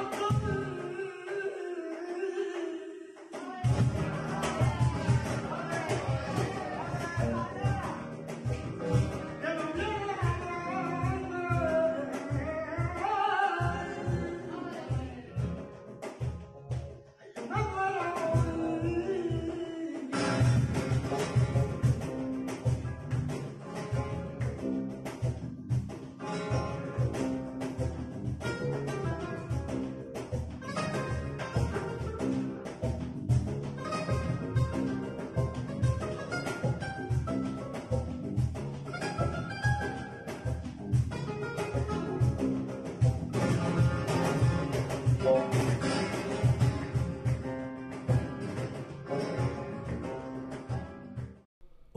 Come 0.00 0.24
on. 0.24 0.39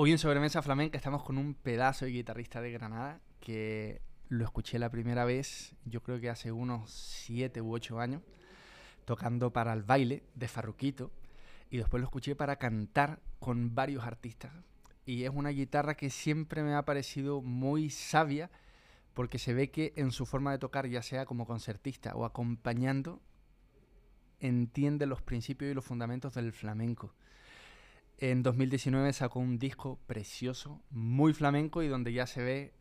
Hoy 0.03 0.11
en 0.11 0.17
Sobremesa 0.17 0.61
Flamenca 0.61 0.97
estamos 0.97 1.23
con 1.23 1.37
un 1.37 1.53
pedazo 1.53 2.03
de 2.03 2.11
guitarrista 2.11 2.59
de 2.59 2.73
Granada 2.73 3.21
que 3.39 4.01
lo 4.27 4.43
escuché 4.43 4.77
la 4.77 4.89
primera 4.89 5.23
vez, 5.23 5.77
yo 5.85 6.03
creo 6.03 6.19
que 6.19 6.29
hace 6.29 6.51
unos 6.51 6.91
7 6.91 7.61
u 7.61 7.73
8 7.73 8.01
años, 8.01 8.21
tocando 9.05 9.53
para 9.53 9.71
el 9.71 9.83
baile 9.83 10.23
de 10.35 10.49
Farruquito 10.49 11.09
y 11.69 11.77
después 11.77 12.01
lo 12.01 12.07
escuché 12.07 12.35
para 12.35 12.57
cantar 12.57 13.21
con 13.39 13.75
varios 13.75 14.03
artistas. 14.03 14.51
Y 15.05 15.23
es 15.23 15.29
una 15.33 15.51
guitarra 15.51 15.95
que 15.95 16.09
siempre 16.09 16.63
me 16.63 16.75
ha 16.75 16.83
parecido 16.83 17.41
muy 17.41 17.89
sabia 17.89 18.51
porque 19.13 19.39
se 19.39 19.53
ve 19.53 19.71
que 19.71 19.93
en 19.95 20.11
su 20.11 20.25
forma 20.25 20.51
de 20.51 20.59
tocar, 20.59 20.85
ya 20.85 21.01
sea 21.01 21.25
como 21.25 21.47
concertista 21.47 22.13
o 22.13 22.25
acompañando, 22.25 23.21
entiende 24.41 25.05
los 25.05 25.21
principios 25.21 25.71
y 25.71 25.73
los 25.73 25.85
fundamentos 25.85 26.33
del 26.33 26.51
flamenco. 26.51 27.13
En 28.17 28.43
2019 28.43 29.11
sacó 29.11 29.39
un 29.39 29.57
disco 29.57 29.99
precioso, 30.05 30.81
muy 30.91 31.33
flamenco 31.33 31.81
y 31.81 31.87
donde 31.87 32.13
ya 32.13 32.27
se 32.27 32.43
ve 32.43 32.73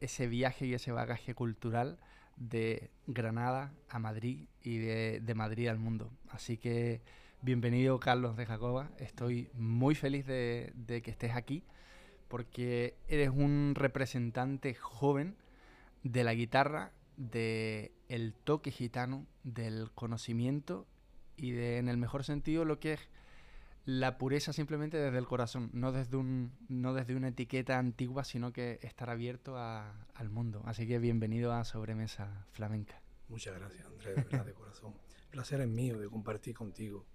ese 0.00 0.26
viaje 0.26 0.66
y 0.66 0.74
ese 0.74 0.92
bagaje 0.92 1.34
cultural 1.34 1.98
de 2.36 2.90
Granada 3.06 3.72
a 3.88 3.98
Madrid 3.98 4.48
y 4.62 4.78
de, 4.78 5.34
Madrid 5.34 5.68
al 5.68 5.78
mundo. 5.78 6.10
Así 6.30 6.56
que 6.56 7.02
bienvenido 7.40 8.00
Carlos 8.00 8.36
de 8.36 8.46
Jacoba, 8.46 8.90
estoy 8.98 9.48
muy 9.54 9.94
feliz 9.94 10.26
de, 10.26 10.72
que 11.04 11.10
estés 11.10 11.36
aquí 11.36 11.62
porque 12.28 12.96
eres 13.08 13.30
un 13.30 13.74
representante 13.76 14.74
joven 14.74 15.36
de 16.02 16.24
la 16.24 16.34
guitarra, 16.34 16.92
del 17.16 17.92
el 18.08 18.34
toque 18.34 18.70
gitano, 18.70 19.26
del 19.44 19.90
conocimiento 19.94 20.86
y 21.36 21.50
de, 21.52 21.78
en 21.78 21.88
el 21.88 21.96
mejor 21.96 22.24
sentido, 22.24 22.64
lo 22.64 22.80
que 22.80 22.94
es 22.94 23.00
la 23.84 24.18
pureza 24.18 24.52
simplemente 24.52 24.96
desde 24.98 25.18
el 25.18 25.26
corazón, 25.26 25.70
no 25.72 25.92
desde, 25.92 26.16
un, 26.16 26.52
no 26.68 26.94
desde 26.94 27.16
una 27.16 27.28
etiqueta 27.28 27.78
antigua, 27.78 28.24
sino 28.24 28.52
que 28.52 28.78
estar 28.82 29.10
abierto 29.10 29.56
al 29.58 30.30
mundo. 30.30 30.62
Así 30.66 30.86
que 30.86 30.98
bienvenido 30.98 31.52
a 31.52 31.64
Sobremesa 31.64 32.46
Flamenca. 32.52 33.00
Muchas 33.28 33.58
gracias, 33.58 33.86
Andrés, 33.86 34.16
de 34.16 34.22
verdad, 34.22 34.44
de 34.44 34.52
corazón. 34.54 34.94
El 35.24 35.30
placer 35.30 35.60
es 35.60 35.68
mío 35.68 35.98
de 35.98 36.08
compartir 36.08 36.54
contigo, 36.54 37.06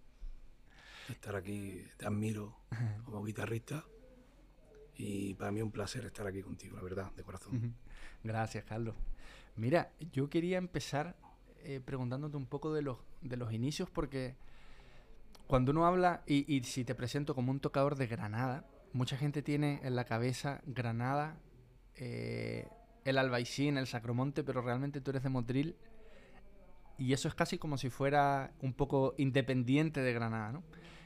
estar 1.10 1.36
aquí, 1.36 1.84
te 1.98 2.06
admiro 2.06 2.58
como 3.06 3.24
guitarrista 3.24 3.84
y 4.98 5.34
para 5.36 5.52
mí 5.52 5.60
es 5.60 5.66
un 5.66 5.72
placer 5.72 6.06
estar 6.06 6.26
aquí 6.26 6.42
contigo, 6.42 6.78
la 6.78 6.82
verdad, 6.82 7.12
de 7.12 7.24
corazón. 7.24 7.76
Gracias, 8.24 8.64
Carlos. 8.64 8.96
Mira, 9.56 9.92
yo 10.12 10.30
quería 10.30 10.58
empezar 10.58 11.16
eh, 11.64 11.82
preguntándote 11.84 12.38
un 12.38 12.46
poco 12.46 12.74
de 12.74 12.82
los, 12.82 12.98
de 13.22 13.38
los 13.38 13.54
inicios 13.54 13.90
porque 13.90 14.36
cuando 15.48 15.72
uno 15.72 15.86
habla, 15.86 16.24
y, 16.26 16.64
si 16.64 16.84
te 16.84 16.96
presento 16.96 17.36
como 17.36 17.52
un 17.52 17.60
tocador 17.60 17.96
de 17.96 18.08
Granada, 18.08 18.66
mucha 18.94 19.18
gente 19.18 19.42
tiene 19.42 19.80
en 19.84 19.96
la 19.96 20.06
cabeza 20.06 20.62
Granada, 20.66 21.38
eh, 21.96 22.68
el 23.04 23.18
Albaicín, 23.18 23.78
el 23.78 23.88
Sacromonte, 23.88 24.44
pero 24.44 24.62
realmente 24.62 25.02
tú 25.02 25.12
eres 25.12 25.24
de 25.24 25.30
Motril 25.30 25.76
y 26.98 27.14
eso 27.14 27.28
es 27.28 27.36
casi 27.36 27.58
como 27.58 27.78
si 27.78 27.90
fuera 27.90 28.54
un 28.62 28.74
poco 28.74 29.14
independiente 29.18 30.02
de 30.02 30.14
Granada, 30.14 30.52
¿no? 30.52 30.64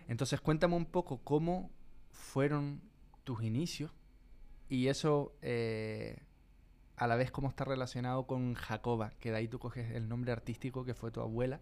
Entonces 0.07 0.39
cuéntame 0.39 0.75
un 0.75 0.85
poco 0.85 1.19
cómo 1.23 1.71
fueron 2.09 2.81
tus 3.23 3.43
inicios 3.43 3.91
y 4.69 4.87
eso 4.87 5.33
eh, 5.41 6.21
a 6.95 7.07
la 7.07 7.15
vez 7.15 7.31
cómo 7.31 7.49
está 7.49 7.65
relacionado 7.65 8.25
con 8.25 8.53
Jacoba, 8.53 9.11
que 9.19 9.31
de 9.31 9.37
ahí 9.37 9.47
tú 9.47 9.59
coges 9.59 9.91
el 9.91 10.07
nombre 10.07 10.31
artístico 10.31 10.85
que 10.85 10.93
fue 10.93 11.11
tu 11.11 11.21
abuela. 11.21 11.59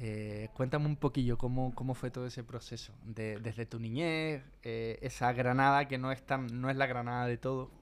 Eh, 0.00 0.48
cuéntame 0.54 0.86
un 0.86 0.96
poquillo 0.96 1.36
cómo, 1.36 1.74
cómo 1.74 1.94
fue 1.94 2.12
todo 2.12 2.26
ese 2.26 2.44
proceso, 2.44 2.94
de, 3.04 3.40
desde 3.40 3.66
tu 3.66 3.80
niñez, 3.80 4.44
eh, 4.62 4.96
esa 5.02 5.32
Granada 5.32 5.88
que 5.88 5.98
no 5.98 6.12
es, 6.12 6.24
tan, 6.24 6.60
no 6.60 6.70
es 6.70 6.76
la 6.76 6.86
Granada 6.86 7.26
de 7.26 7.36
todo. 7.36 7.72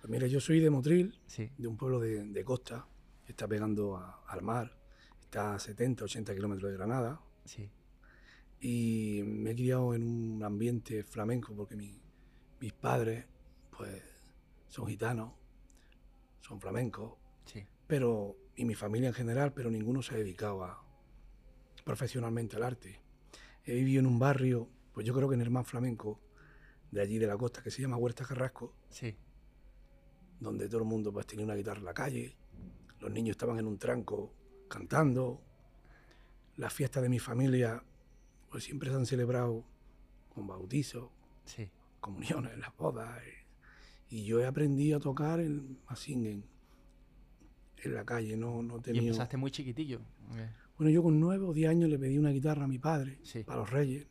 Pues 0.00 0.10
mira, 0.10 0.26
yo 0.26 0.40
soy 0.40 0.60
de 0.60 0.70
Motril, 0.70 1.20
de 1.58 1.68
un 1.68 1.76
pueblo 1.76 2.00
de, 2.00 2.44
costa, 2.44 2.86
que 3.26 3.32
está 3.32 3.46
pegando 3.46 4.02
al 4.26 4.42
mar, 4.42 4.74
está 5.20 5.54
a 5.54 5.58
70, 5.58 6.04
80 6.04 6.34
kilómetros 6.34 6.70
de 6.70 6.76
Granada. 6.78 7.20
Sí. 7.44 7.70
Y 8.60 9.22
me 9.24 9.50
he 9.50 9.54
criado 9.54 9.94
en 9.94 10.02
un 10.02 10.42
ambiente 10.42 11.04
flamenco 11.04 11.54
porque 11.54 11.76
mis 11.76 12.72
padres, 12.72 13.26
pues, 13.76 14.02
son 14.68 14.86
gitanos, 14.86 15.32
son 16.40 16.58
flamencos, 16.58 17.18
sí. 17.44 17.66
pero, 17.86 18.34
y 18.56 18.64
mi 18.64 18.74
familia 18.74 19.08
en 19.08 19.14
general, 19.14 19.52
pero 19.52 19.70
ninguno 19.70 20.02
se 20.02 20.14
ha 20.14 20.18
dedicado 20.18 20.64
a, 20.64 20.87
profesionalmente 21.88 22.54
al 22.54 22.64
arte. 22.64 23.00
He 23.64 23.72
vivido 23.72 24.00
en 24.00 24.06
un 24.06 24.18
barrio, 24.18 24.68
pues 24.92 25.06
yo 25.06 25.14
creo 25.14 25.26
que 25.26 25.36
en 25.36 25.40
el 25.40 25.48
más 25.48 25.66
flamenco 25.66 26.20
de 26.90 27.00
allí 27.00 27.18
de 27.18 27.26
la 27.26 27.38
costa, 27.38 27.62
que 27.62 27.70
se 27.70 27.80
llama 27.80 27.96
Huerta 27.96 28.26
Carrasco. 28.26 28.74
Sí. 28.90 29.16
Donde 30.38 30.68
todo 30.68 30.82
el 30.82 30.84
mundo 30.84 31.10
pues 31.14 31.26
tenía 31.26 31.46
una 31.46 31.54
guitarra 31.54 31.78
en 31.78 31.86
la 31.86 31.94
calle, 31.94 32.36
los 33.00 33.10
niños 33.10 33.36
estaban 33.36 33.58
en 33.58 33.66
un 33.66 33.78
tranco 33.78 34.34
cantando. 34.68 35.40
Las 36.58 36.74
fiestas 36.74 37.02
de 37.02 37.08
mi 37.08 37.18
familia 37.18 37.82
pues 38.50 38.64
siempre 38.64 38.90
se 38.90 38.96
han 38.96 39.06
celebrado 39.06 39.64
con 40.28 40.46
bautizos, 40.46 41.08
sí. 41.46 41.70
comuniones, 42.00 42.58
las 42.58 42.76
bodas. 42.76 43.18
Y, 44.10 44.26
yo 44.26 44.40
he 44.40 44.46
aprendido 44.46 44.98
a 44.98 45.00
tocar 45.00 45.40
en, 45.40 45.78
así 45.86 46.12
en, 46.12 46.44
en 47.78 47.94
la 47.94 48.04
calle, 48.04 48.36
no, 48.36 48.62
no 48.62 48.78
tenía... 48.78 49.00
¿Y 49.00 49.06
empezaste 49.06 49.38
muy 49.38 49.50
chiquitillo? 49.50 50.00
Bueno, 50.78 50.92
yo 50.92 51.02
con 51.02 51.18
nueve 51.18 51.44
o 51.44 51.52
diez 51.52 51.68
años 51.68 51.90
le 51.90 51.98
pedí 51.98 52.18
una 52.18 52.30
guitarra 52.30 52.64
a 52.64 52.68
mi 52.68 52.78
padre 52.78 53.18
para 53.44 53.58
los 53.58 53.70
reyes, 53.70 54.06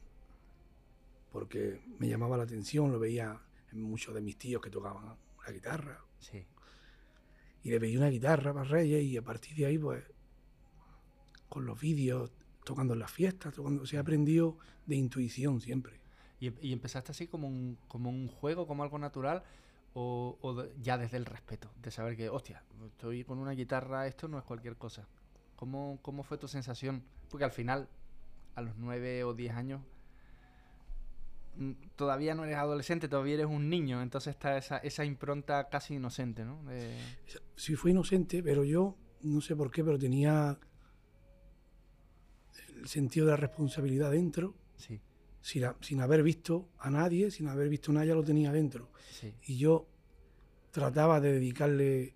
porque 1.32 1.82
me 1.98 2.10
llamaba 2.10 2.36
la 2.36 2.44
atención, 2.44 2.92
lo 2.92 3.00
veía 3.00 3.40
en 3.72 3.82
muchos 3.82 4.14
de 4.14 4.20
mis 4.20 4.38
tíos 4.38 4.62
que 4.62 4.70
tocaban 4.70 5.16
la 5.46 5.52
guitarra. 5.54 6.04
Sí. 6.20 6.46
Y 7.64 7.70
le 7.70 7.80
pedí 7.80 7.96
una 7.96 8.10
guitarra 8.10 8.54
para 8.54 8.66
reyes 8.66 9.02
y 9.02 9.16
a 9.16 9.22
partir 9.22 9.56
de 9.56 9.66
ahí, 9.66 9.78
pues, 9.78 10.04
con 11.48 11.66
los 11.66 11.80
vídeos, 11.80 12.34
tocando 12.66 12.96
en 12.96 13.00
las 13.00 13.12
fiestas, 13.12 13.54
tocando, 13.54 13.86
se 13.86 13.96
ha 13.96 14.02
aprendido 14.02 14.58
de 14.86 14.98
intuición 14.98 15.62
siempre. 15.62 16.02
¿Y, 16.42 16.74
empezaste 16.74 17.14
así 17.14 17.28
como 17.28 17.48
un, 17.48 17.78
como 17.88 18.10
un 18.10 18.28
juego, 18.28 18.68
como 18.68 18.84
algo 18.84 19.00
natural? 19.00 19.42
O, 19.94 20.38
o, 20.42 20.66
ya 20.82 20.98
desde 20.98 21.16
el 21.16 21.26
respeto, 21.26 21.72
de 21.82 21.92
saber 21.92 22.18
que, 22.18 22.28
hostia, 22.28 22.62
estoy 22.88 23.24
con 23.24 23.40
una 23.40 23.52
guitarra, 23.52 24.06
esto 24.06 24.28
no 24.28 24.38
es 24.38 24.44
cualquier 24.44 24.76
cosa. 24.76 25.08
¿Cómo, 25.58 26.00
¿Cómo 26.04 26.24
fue 26.24 26.38
tu 26.38 26.48
sensación? 26.48 27.04
Porque 27.30 27.44
al 27.44 27.52
final, 27.52 27.90
a 28.56 28.62
los 28.62 28.78
nueve 28.78 29.24
o 29.24 29.34
diez 29.34 29.54
años, 29.54 29.82
mm, 31.56 31.72
todavía 31.96 32.36
no 32.36 32.46
eres 32.46 32.58
adolescente, 32.58 33.10
todavía 33.10 33.34
eres 33.34 33.48
un 33.48 33.68
niño, 33.68 34.04
entonces 34.04 34.36
está 34.36 34.56
esa, 34.56 34.78
esa 34.78 35.04
impronta 35.04 35.68
casi 35.68 35.96
inocente, 35.96 36.46
¿no? 36.46 36.64
Sí, 37.56 37.76
fui 37.76 37.90
inocente, 37.90 38.44
pero 38.44 38.64
yo, 38.64 38.96
no 39.24 39.42
sé 39.42 39.56
por 39.56 39.72
qué, 39.72 39.84
pero 39.84 39.98
tenía 39.98 40.60
el 42.76 42.88
sentido 42.88 43.26
de 43.26 43.32
la 43.32 43.38
responsabilidad 43.38 44.12
dentro. 44.12 44.54
Sí. 44.76 45.02
Sin, 45.42 45.64
sin 45.82 46.02
haber 46.02 46.22
visto 46.22 46.70
a 46.78 46.92
nadie, 46.92 47.32
sin 47.32 47.48
haber 47.48 47.68
visto 47.68 47.90
a 47.92 47.96
nadie, 47.96 48.14
lo 48.14 48.24
tenía 48.24 48.52
dentro. 48.52 48.92
Sí. 49.10 49.34
Y 49.48 49.58
yo 49.58 49.88
trataba 50.70 51.20
de 51.20 51.34
dedicarle, 51.34 52.16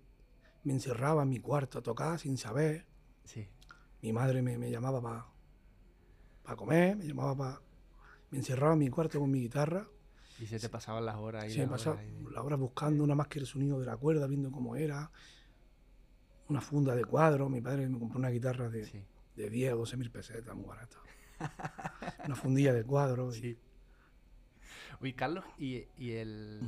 me 0.62 0.74
encerraba 0.74 1.24
en 1.24 1.30
mi 1.30 1.40
cuarto 1.40 1.80
a 1.80 1.82
tocar 1.82 2.20
sin 2.20 2.38
saber. 2.38 2.91
Sí. 3.24 3.46
Mi 4.02 4.12
madre 4.12 4.42
me, 4.42 4.70
llamaba 4.70 5.00
para 5.00 5.26
para 6.42 6.56
comer, 6.56 6.96
me 6.96 7.06
llamaba 7.06 7.36
para... 7.36 7.60
Me 8.30 8.38
encerraba 8.38 8.72
en 8.72 8.78
mi 8.80 8.88
cuarto 8.88 9.20
con 9.20 9.30
mi 9.30 9.40
guitarra. 9.40 9.86
Y 10.40 10.46
se 10.46 10.58
te 10.58 10.68
pasaban 10.68 11.04
las 11.04 11.16
horas 11.16 11.44
ahí. 11.44 11.52
Se 11.52 11.60
me 11.60 11.68
pasaban 11.68 12.24
las 12.32 12.44
horas 12.44 12.58
buscando 12.58 13.06
nada 13.06 13.14
más 13.14 13.28
que 13.28 13.38
el 13.38 13.46
sonido 13.46 13.78
de 13.78 13.86
la 13.86 13.96
cuerda, 13.96 14.26
viendo 14.26 14.50
cómo 14.50 14.74
era. 14.74 15.10
una 16.48 16.60
funda 16.60 16.96
de 16.96 17.04
cuadros. 17.04 17.50
Mi 17.50 17.60
padre 17.60 17.88
me 17.88 17.98
compró 17.98 18.18
una 18.18 18.30
guitarra 18.30 18.68
de, 18.70 19.06
de 19.36 19.50
10 19.50 19.74
o 19.74 19.76
12 19.78 19.96
mil 19.98 20.10
pesetas, 20.10 20.56
muy 20.56 20.64
barata. 20.64 20.96
una 22.24 22.34
fundilla 22.34 22.72
de 22.72 22.84
cuadros. 22.84 23.36
Sí. 23.36 23.58
Uy, 25.00 25.12
Carlos, 25.12 25.44
y, 25.58 25.86
y 25.96 26.12
el... 26.12 26.60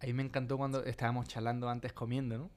Ahí 0.00 0.12
me 0.12 0.22
encantó 0.22 0.56
cuando 0.56 0.82
estábamos 0.84 1.28
charlando 1.28 1.68
antes 1.68 1.92
comiendo, 1.92 2.38
¿no? 2.38 2.50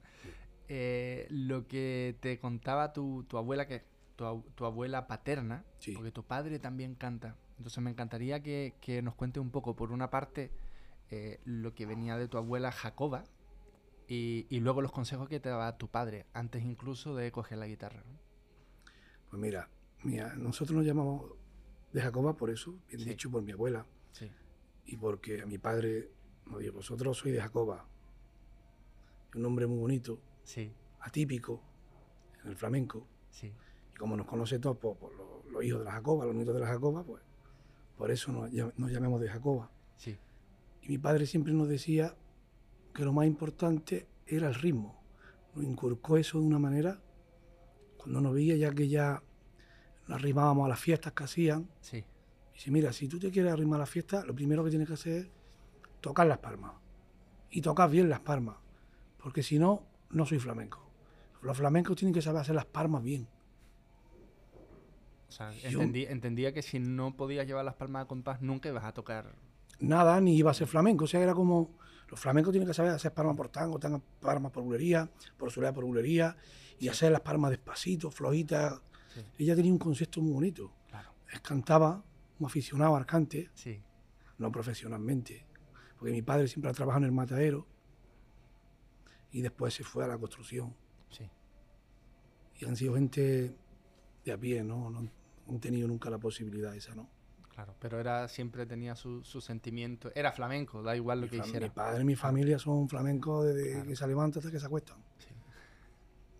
Eh, 0.68 1.26
lo 1.30 1.66
que 1.66 2.16
te 2.20 2.38
contaba 2.38 2.92
tu, 2.92 3.24
tu 3.24 3.36
abuela, 3.36 3.66
que 3.66 3.84
tu, 4.16 4.42
tu 4.54 4.64
abuela 4.64 5.06
paterna, 5.06 5.64
porque 5.94 6.10
tu 6.10 6.24
padre 6.24 6.58
también 6.58 6.94
canta. 6.94 7.36
Entonces 7.58 7.82
me 7.82 7.90
encantaría 7.90 8.42
que, 8.42 8.74
que 8.80 9.02
nos 9.02 9.14
cuente 9.14 9.40
un 9.40 9.50
poco, 9.50 9.76
por 9.76 9.92
una 9.92 10.10
parte, 10.10 10.50
eh, 11.10 11.40
lo 11.44 11.74
que 11.74 11.86
venía 11.86 12.16
de 12.16 12.28
tu 12.28 12.38
abuela 12.38 12.72
Jacoba 12.72 13.24
y, 14.08 14.46
y, 14.48 14.60
luego 14.60 14.82
los 14.82 14.92
consejos 14.92 15.28
que 15.28 15.38
te 15.38 15.48
daba 15.48 15.76
tu 15.76 15.88
padre, 15.88 16.26
antes 16.32 16.64
incluso 16.64 17.14
de 17.14 17.30
coger 17.30 17.58
la 17.58 17.66
guitarra. 17.66 18.02
Pues 19.30 19.40
mira, 19.40 19.68
mira, 20.02 20.34
nosotros 20.34 20.76
nos 20.76 20.86
llamamos 20.86 21.30
de 21.92 22.00
Jacoba 22.00 22.36
por 22.36 22.50
eso, 22.50 22.78
bien 22.88 23.04
dicho 23.04 23.30
por 23.30 23.42
mi 23.42 23.52
abuela. 23.52 23.86
Y 24.86 24.96
porque 24.96 25.40
a 25.40 25.46
mi 25.46 25.56
padre 25.56 26.10
nos 26.46 26.60
dijo, 26.60 26.74
vosotros 26.74 27.16
sois 27.16 27.34
de 27.34 27.40
Jacoba. 27.40 27.86
Un 29.34 29.42
nombre 29.42 29.66
muy 29.66 29.78
bonito, 29.78 30.20
atípico 31.00 31.60
en 32.42 32.50
el 32.50 32.56
flamenco. 32.56 33.06
Y 33.42 33.96
como 33.96 34.16
nos 34.16 34.26
conoce 34.26 34.58
todos 34.58 34.76
por, 34.76 34.98
los, 35.50 35.64
hijos 35.64 35.80
de 35.80 35.84
la 35.84 35.92
Jacoba, 35.92 36.24
los 36.24 36.34
nietos 36.34 36.54
de 36.54 36.60
la 36.60 36.66
Jacoba, 36.66 37.02
pues 37.04 37.22
por 37.96 38.10
eso 38.10 38.32
nos, 38.32 38.50
nos 38.76 38.90
llamamos 38.90 39.20
de 39.20 39.28
Jacoba. 39.28 39.70
Y 40.82 40.88
mi 40.88 40.98
padre 40.98 41.26
siempre 41.26 41.52
nos 41.52 41.68
decía 41.68 42.14
que 42.92 43.04
lo 43.04 43.12
más 43.12 43.26
importante 43.26 44.06
era 44.26 44.48
el 44.48 44.54
ritmo. 44.54 45.02
Nos 45.54 45.64
inculcó 45.64 46.16
eso 46.16 46.38
de 46.38 46.46
una 46.46 46.58
manera, 46.58 47.00
cuando 47.96 48.20
nos 48.20 48.34
veía 48.34 48.56
ya 48.56 48.70
que 48.70 48.88
ya 48.88 49.22
nos 50.06 50.18
arrimábamos 50.18 50.66
a 50.66 50.68
las 50.68 50.80
fiestas 50.80 51.12
que 51.12 51.24
hacían. 51.24 51.70
Sí. 51.80 52.04
Dice, 52.52 52.70
mira, 52.70 52.92
si 52.92 53.08
tú 53.08 53.18
te 53.18 53.30
quieres 53.30 53.52
arrimar 53.52 53.78
a 53.78 53.84
la 53.84 53.86
fiesta, 53.86 54.24
lo 54.24 54.34
primero 54.34 54.62
que 54.62 54.70
tienes 54.70 54.86
que 54.86 54.94
hacer 54.94 55.16
es 55.22 55.28
tocar 56.00 56.26
las 56.26 56.38
palmas. 56.38 56.72
Y 57.50 57.62
tocar 57.62 57.90
bien 57.90 58.08
las 58.08 58.20
palmas. 58.20 58.56
Porque 59.18 59.42
si 59.42 59.58
no, 59.58 59.86
no 60.14 60.24
soy 60.24 60.38
flamenco. 60.38 60.80
Los 61.42 61.56
flamencos 61.58 61.96
tienen 61.96 62.14
que 62.14 62.22
saber 62.22 62.40
hacer 62.40 62.54
las 62.54 62.64
palmas 62.64 63.02
bien. 63.02 63.28
O 65.28 65.32
sea, 65.32 65.52
entendía 65.52 66.54
que 66.54 66.62
si 66.62 66.78
no 66.78 67.16
podías 67.16 67.46
llevar 67.46 67.64
las 67.64 67.74
palmas 67.74 68.04
a 68.04 68.06
compás, 68.06 68.40
nunca 68.40 68.68
ibas 68.68 68.84
a 68.84 68.94
tocar 68.94 69.34
nada, 69.80 70.20
ni 70.20 70.36
iba 70.36 70.52
a 70.52 70.54
ser 70.54 70.66
flamenco. 70.66 71.04
O 71.04 71.08
sea, 71.08 71.20
era 71.20 71.34
como. 71.34 71.78
Los 72.08 72.20
flamencos 72.20 72.52
tienen 72.52 72.68
que 72.68 72.74
saber 72.74 72.92
hacer 72.92 73.12
palmas 73.12 73.36
por 73.36 73.48
tango, 73.48 73.80
palmas 74.20 74.52
por 74.52 74.62
bulería, 74.62 75.10
por 75.36 75.50
soledad 75.50 75.74
por 75.74 75.84
bulería, 75.84 76.36
y 76.78 76.88
hacer 76.88 77.10
las 77.10 77.22
palmas 77.22 77.50
despacito, 77.50 78.10
flojitas. 78.10 78.80
Ella 79.38 79.56
tenía 79.56 79.72
un 79.72 79.78
concepto 79.78 80.20
muy 80.20 80.32
bonito. 80.32 80.72
Claro. 80.88 81.10
cantaba 81.42 82.04
como 82.36 82.46
aficionado 82.46 82.94
al 82.94 83.06
cante, 83.06 83.50
sí. 83.54 83.82
no 84.38 84.52
profesionalmente. 84.52 85.46
Porque 85.98 86.12
mi 86.12 86.22
padre 86.22 86.46
siempre 86.46 86.70
ha 86.70 86.74
trabajado 86.74 87.04
en 87.04 87.06
el 87.06 87.12
matadero 87.12 87.66
y 89.34 89.42
después 89.42 89.74
se 89.74 89.82
fue 89.82 90.04
a 90.04 90.06
la 90.06 90.16
construcción. 90.16 90.72
Sí. 91.10 91.28
Y 92.60 92.66
han 92.66 92.76
sido 92.76 92.94
gente 92.94 93.56
de 94.24 94.32
a 94.32 94.38
pie, 94.38 94.62
¿no? 94.62 94.88
No 94.90 95.10
han 95.48 95.60
tenido 95.60 95.88
nunca 95.88 96.08
la 96.08 96.18
posibilidad 96.18 96.72
esa, 96.74 96.94
¿no? 96.94 97.10
Claro, 97.52 97.74
pero 97.80 97.98
era 97.98 98.28
siempre 98.28 98.64
tenía 98.64 98.94
su, 98.94 99.24
su 99.24 99.40
sentimiento. 99.40 100.12
Era 100.14 100.30
flamenco, 100.30 100.82
da 100.82 100.94
igual 100.94 101.20
lo 101.20 101.28
que 101.28 101.38
hiciera. 101.38 101.66
Mi 101.66 101.70
padre 101.70 102.02
y 102.02 102.04
mi 102.04 102.14
familia 102.14 102.60
son 102.60 102.88
flamencos 102.88 103.46
desde 103.46 103.82
que 103.82 103.96
se 103.96 104.06
levantan 104.06 104.38
hasta 104.38 104.52
que 104.52 104.60
se 104.60 104.66
acuestan. 104.66 104.98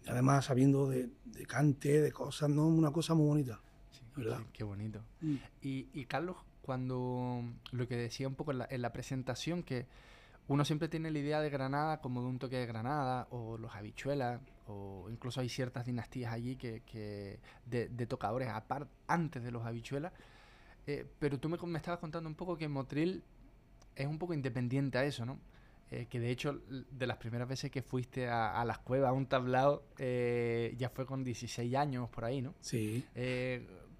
Y 0.04 0.10
además 0.10 0.44
sabiendo 0.44 0.88
de, 0.88 1.10
de, 1.24 1.46
cante, 1.46 2.00
de 2.00 2.12
cosas, 2.12 2.48
¿no? 2.48 2.68
Una 2.68 2.92
cosa 2.92 3.14
muy 3.14 3.26
bonita. 3.26 3.60
¿verdad? 4.16 4.40
Qué, 4.52 4.62
bonito. 4.62 5.00
Mm. 5.20 5.34
Y, 5.62 5.88
y, 5.92 6.04
Carlos, 6.04 6.36
cuando 6.62 7.42
lo 7.72 7.88
que 7.88 7.96
decía 7.96 8.28
un 8.28 8.36
poco 8.36 8.52
en 8.52 8.58
la, 8.58 8.68
en 8.70 8.82
la, 8.82 8.92
presentación, 8.92 9.64
que 9.64 9.86
uno 10.48 10.64
siempre 10.64 10.88
tiene 10.88 11.10
la 11.10 11.18
idea 11.18 11.40
de 11.40 11.50
Granada 11.50 12.00
como 12.00 12.22
de 12.22 12.28
un 12.28 12.38
toque 12.38 12.56
de 12.56 12.66
Granada, 12.66 13.28
o 13.30 13.56
los 13.58 13.74
habichuelas, 13.74 14.40
o 14.66 15.08
incluso 15.10 15.40
hay 15.40 15.48
ciertas 15.48 15.86
dinastías 15.86 16.32
allí 16.32 16.56
que, 16.56 16.82
que 16.82 17.40
de, 17.66 17.88
de 17.88 18.06
tocadores 18.06 18.48
aparte, 18.48 18.90
antes 19.06 19.42
de 19.42 19.50
los 19.50 19.64
habichuelas 19.64 20.12
eh, 20.86 21.06
pero 21.18 21.38
tú 21.38 21.48
me, 21.48 21.56
me, 21.58 21.78
estabas 21.78 22.00
contando 22.00 22.28
un 22.28 22.34
poco 22.34 22.56
que 22.56 22.68
Motril 22.68 23.22
es 23.96 24.06
un 24.06 24.18
poco 24.18 24.34
independiente 24.34 24.98
a 24.98 25.04
eso, 25.04 25.24
¿no? 25.24 25.38
Eh, 25.90 26.06
que 26.06 26.18
de 26.18 26.30
hecho, 26.30 26.60
de 26.90 27.06
las 27.06 27.18
primeras 27.18 27.48
veces 27.48 27.70
que 27.70 27.82
fuiste 27.82 28.28
a, 28.28 28.64
las 28.64 28.78
cuevas, 28.78 29.10
a 29.10 29.12
un 29.12 29.26
tablado, 29.26 29.84
eh, 29.98 30.74
ya 30.76 30.90
fue 30.90 31.06
con 31.06 31.22
16 31.22 31.74
años 31.74 32.08
por 32.10 32.24
ahí, 32.24 32.42
¿no? 32.42 32.54
Sí. 32.60 33.04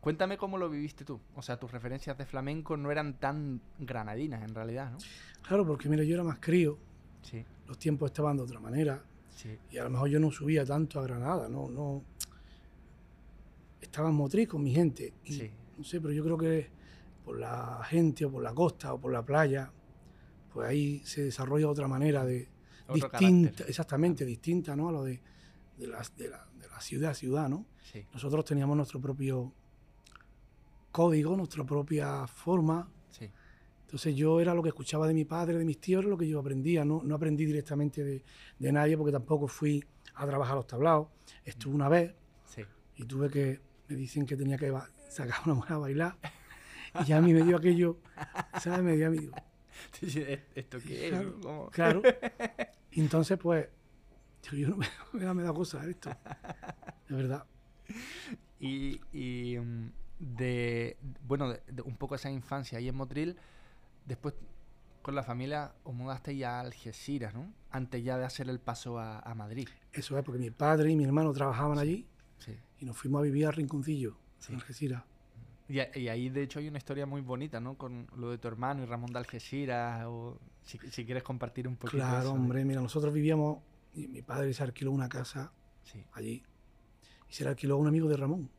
Cuéntame 0.05 0.37
cómo 0.37 0.59
lo 0.59 0.71
viviste 0.71 1.05
tú. 1.05 1.21
O 1.35 1.43
sea, 1.43 1.59
tus 1.59 1.73
referencias 1.73 2.17
de 2.17 2.27
flamenco 2.27 2.77
no 2.77 2.93
eran 2.93 3.19
tan 3.19 3.61
granadinas 3.79 4.43
en 4.43 4.55
realidad, 4.55 4.93
¿no? 4.93 4.99
Claro, 5.43 5.67
porque 5.67 5.89
mira, 5.89 6.05
yo 6.05 6.15
era 6.15 6.23
más 6.23 6.39
crío. 6.41 6.79
Sí. 7.23 7.45
Los 7.67 7.79
tiempos 7.79 8.11
estaban 8.11 8.37
de 8.37 8.43
otra 8.43 8.61
manera. 8.61 9.03
Sí. 9.35 9.59
Y 9.71 9.79
a 9.79 9.85
lo 9.85 9.91
mejor 9.91 10.09
yo 10.09 10.21
no 10.21 10.31
subía 10.31 10.65
tanto 10.65 11.01
a 11.01 11.03
Granada, 11.03 11.49
no, 11.49 11.69
no. 11.69 12.03
Estaba 13.81 14.09
en 14.09 14.15
Motril 14.15 14.47
con 14.47 14.63
mi 14.63 14.73
gente. 14.73 15.13
sí 15.25 15.51
no 15.77 15.85
sé, 15.85 16.01
pero 16.01 16.13
yo 16.13 16.23
creo 16.25 16.39
que 16.39 16.69
por 17.25 17.39
la 17.39 17.83
gente 17.89 18.25
o 18.25 18.31
por 18.31 18.43
la 18.43 18.55
costa 18.55 18.93
o 18.93 19.01
por 19.01 19.13
la 19.13 19.25
playa, 19.25 19.71
pues 20.53 20.69
ahí 20.69 21.01
se 21.05 21.25
desarrolla 21.25 21.69
otra 21.69 21.89
manera 21.89 22.25
de 22.25 22.49
distinta, 22.93 23.65
exactamente, 23.65 24.25
distinta, 24.25 24.77
¿no? 24.77 24.89
A 24.89 24.93
lo 24.93 25.05
de, 25.05 25.21
de, 25.79 25.87
la, 25.87 26.03
de, 26.17 26.29
la, 26.29 26.81
ciudad 26.81 27.13
a 27.13 27.15
ciudad, 27.15 27.49
¿no? 27.49 27.67
Nosotros 28.13 28.45
teníamos 28.45 28.77
nuestro 28.77 29.01
propio 29.01 29.53
código, 30.95 31.37
nuestra 31.37 31.65
propia 31.65 32.25
forma. 32.29 32.89
Entonces 33.87 34.17
yo 34.17 34.41
era 34.41 34.55
lo 34.55 34.63
que 34.63 34.71
escuchaba 34.71 35.07
de 35.07 35.15
mi 35.15 35.25
padre, 35.25 35.59
de 35.59 35.65
mis 35.65 35.79
tíos, 35.79 36.01
era 36.01 36.09
lo 36.09 36.17
que 36.17 36.29
yo 36.29 36.39
aprendía. 36.41 36.85
No, 36.85 37.03
no 37.05 37.15
aprendí 37.17 37.45
directamente 37.45 38.03
de, 38.03 38.25
de, 38.59 38.73
nadie 38.73 38.97
porque 38.97 39.13
tampoco 39.13 39.47
fui 39.47 39.85
a 40.15 40.27
trabajar 40.27 40.57
los 40.57 40.67
tablados. 40.67 41.09
Estuve 41.45 41.75
una 41.75 41.89
vez 41.89 42.15
y 42.97 43.05
tuve 43.05 43.29
que, 43.29 43.61
me 43.89 43.97
dicen 43.97 44.25
que 44.25 44.37
tenía 44.37 44.57
que 44.57 44.73
sacaba 45.09 45.43
una 45.47 45.55
mujer 45.55 45.73
a 45.73 45.79
bailar 45.79 46.17
y 47.01 47.05
ya 47.05 47.19
a 47.19 47.21
mí 47.21 47.33
me 47.35 47.43
dio 47.43 47.57
aquello, 47.57 47.99
¿sabes? 48.61 48.83
Me 48.83 48.97
dio 48.97 49.09
a 49.09 49.11
mí. 49.11 49.31
¿Esto 50.55 50.79
qué 50.79 51.09
es? 51.09 51.15
Claro. 51.73 52.03
Y 52.97 53.01
entonces, 53.01 53.37
pues, 53.39 53.67
yo 54.53 54.69
no 54.69 54.77
me, 54.77 54.87
me 55.35 55.43
da 55.43 55.53
cosa 55.53 55.85
esto. 55.85 56.11
De 57.09 57.17
verdad. 57.17 57.45
Y, 58.61 59.01
y 59.13 59.59
mm, 59.59 59.91
de, 60.19 60.97
bueno, 61.27 61.51
de, 61.51 61.83
un 61.85 61.97
poco 61.97 62.15
esa 62.15 62.31
infancia 62.31 62.79
ahí 62.79 62.89
en 62.89 62.97
Motril, 62.97 63.37
después 64.07 64.35
con 65.03 65.15
la 65.15 65.23
familia 65.23 65.75
os 65.85 65.95
mudaste 65.95 66.37
ya 66.37 66.59
a 66.59 66.61
Algeciras, 66.61 67.35
¿no? 67.35 67.53
Antes 67.71 68.03
ya 68.03 68.17
de 68.17 68.25
hacer 68.25 68.49
el 68.49 68.59
paso 68.59 68.99
a, 68.99 69.21
a 69.21 69.35
Madrid. 69.35 69.69
Eso 69.93 70.19
es, 70.19 70.25
porque 70.25 70.41
mi 70.41 70.51
padre 70.51 70.91
y 70.91 70.97
mi 70.97 71.05
hermano 71.05 71.33
trabajaban 71.33 71.79
allí 71.79 72.07
sí. 72.39 72.57
y 72.81 72.85
nos 72.85 72.97
fuimos 72.97 73.21
a 73.21 73.23
vivir 73.23 73.47
a 73.47 73.51
Rinconcillo 73.51 74.17
sí. 74.39 74.55
Algeciras. 74.55 75.05
Y, 75.69 75.79
ahí, 75.79 76.29
de 76.29 76.43
hecho, 76.43 76.59
hay 76.59 76.69
una 76.69 76.77
historia 76.77 77.07
muy 77.07 77.23
bonita, 77.23 77.59
¿no? 77.59 77.79
Con 77.79 78.07
lo 78.17 78.31
de 78.31 78.39
tu 78.39 78.49
hermano 78.49 78.83
y 78.83 78.87
Ramón 78.87 79.13
de 79.13 79.19
Algeciras, 79.19 80.05
o 80.07 80.39
si, 80.63 80.79
quieres 80.79 81.23
compartir 81.23 81.67
un 81.67 81.77
poquito. 81.77 82.03
Claro, 82.03 82.33
hombre, 82.33 82.65
mira, 82.67 82.83
nosotros 82.83 83.15
vivíamos, 83.15 83.59
y 83.95 84.07
mi 84.09 84.21
padre 84.21 84.53
se 84.53 84.63
alquiló 84.63 84.93
una 84.93 85.09
casa 85.09 85.53
allí, 86.13 86.43
y 87.31 87.33
se 87.33 87.45
la 87.45 87.51
alquiló 87.51 87.77
a 87.77 87.79
un 87.79 87.87
amigo 87.87 88.09
de 88.09 88.17
Ramón, 88.17 88.51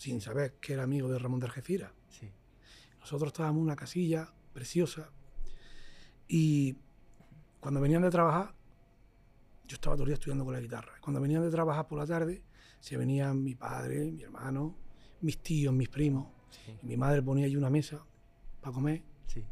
sin 0.00 0.22
saber 0.22 0.54
que 0.54 0.72
era 0.72 0.84
amigo 0.84 1.10
de 1.10 1.18
Ramón 1.18 1.40
de 1.40 1.46
Algeciras. 1.46 1.92
Sí. 2.08 2.32
Nosotros 3.00 3.28
estábamos 3.28 3.58
en 3.58 3.64
una 3.64 3.76
casilla 3.76 4.32
preciosa, 4.54 5.10
y 6.32 6.76
cuando 7.58 7.80
venían 7.80 8.02
de 8.02 8.10
trabajar, 8.10 8.54
yo 9.66 9.74
estaba 9.74 9.96
todo 9.96 10.04
el 10.04 10.10
día 10.10 10.14
estudiando 10.14 10.44
con 10.44 10.54
la 10.54 10.60
guitarra. 10.60 10.92
Cuando 11.00 11.20
venían 11.20 11.42
de 11.42 11.50
trabajar 11.50 11.88
por 11.88 11.98
la 11.98 12.06
tarde, 12.06 12.44
se 12.78 12.96
venían 12.96 13.42
mi 13.42 13.56
padre, 13.56 14.12
mi 14.12 14.22
hermano, 14.22 14.76
mis 15.22 15.38
tíos, 15.38 15.74
mis 15.74 15.88
primos. 15.88 16.28
mi 16.82 16.96
madre 16.96 17.20
ponía 17.20 17.46
allí 17.46 17.56
una 17.56 17.68
mesa 17.68 18.06
para 18.60 18.72
comer 18.72 19.02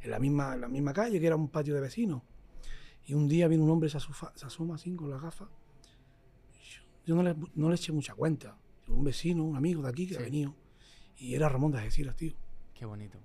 en, 0.01 0.11
la 0.11 0.21
misma, 0.21 0.57
la 0.57 0.69
misma 0.69 0.93
calle, 0.93 1.19
que 1.19 1.27
era 1.27 1.35
un 1.35 1.49
patio 1.49 1.75
de 1.75 1.81
vecinos. 1.81 2.23
Y 3.07 3.15
un 3.15 3.27
día 3.27 3.49
viene 3.49 3.65
un 3.65 3.71
hombre, 3.71 3.91
se, 3.91 3.99
asoma 3.99 4.77
así 4.77 4.95
con 4.95 5.11
las 5.11 5.21
gafas. 5.21 5.49
Yo, 7.05 7.17
no, 7.17 7.25
le, 7.25 7.35
no, 7.57 7.71
le, 7.71 7.75
eché 7.75 7.91
mucha 7.91 8.15
cuenta. 8.15 8.57
Un 8.89 9.05
vecino, 9.05 9.45
un 9.45 9.57
amigo 9.57 9.83
de 9.83 9.89
aquí 9.89 10.07
que 10.07 10.17
ha 10.17 10.21
venido. 10.21 10.55
Y 11.19 11.35
era 11.35 11.49
Ramón 11.49 11.73
de 11.73 11.79
Algeciras, 11.79 12.17
tío. 12.17 12.33
Qué 12.75 12.85
bonito. 12.85 13.19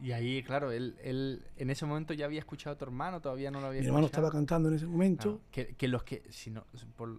Y 0.00 0.12
ahí, 0.12 0.42
claro, 0.42 0.70
él, 0.70 0.96
él 1.02 1.46
en 1.56 1.70
ese 1.70 1.86
momento 1.86 2.12
ya 2.12 2.26
había 2.26 2.38
escuchado 2.38 2.74
a 2.74 2.78
tu 2.78 2.84
hermano, 2.84 3.20
todavía 3.20 3.50
no 3.50 3.60
lo 3.60 3.68
había 3.68 3.80
Mi 3.80 3.86
hermano 3.86 4.06
estaba 4.06 4.30
cantando 4.30 4.68
en 4.68 4.74
ese 4.74 4.86
momento. 4.86 5.40
que, 5.50 5.68
que, 5.76 5.88
los 5.88 6.02
que, 6.02 6.22
si 6.30 6.50
no, 6.50 6.66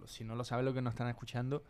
si 0.06 0.24
no 0.24 0.36
lo 0.36 0.44
saben, 0.44 0.64
lo 0.64 0.74
que 0.74 0.82
nos 0.82 0.92
están 0.92 1.08
escuchando, 1.08 1.64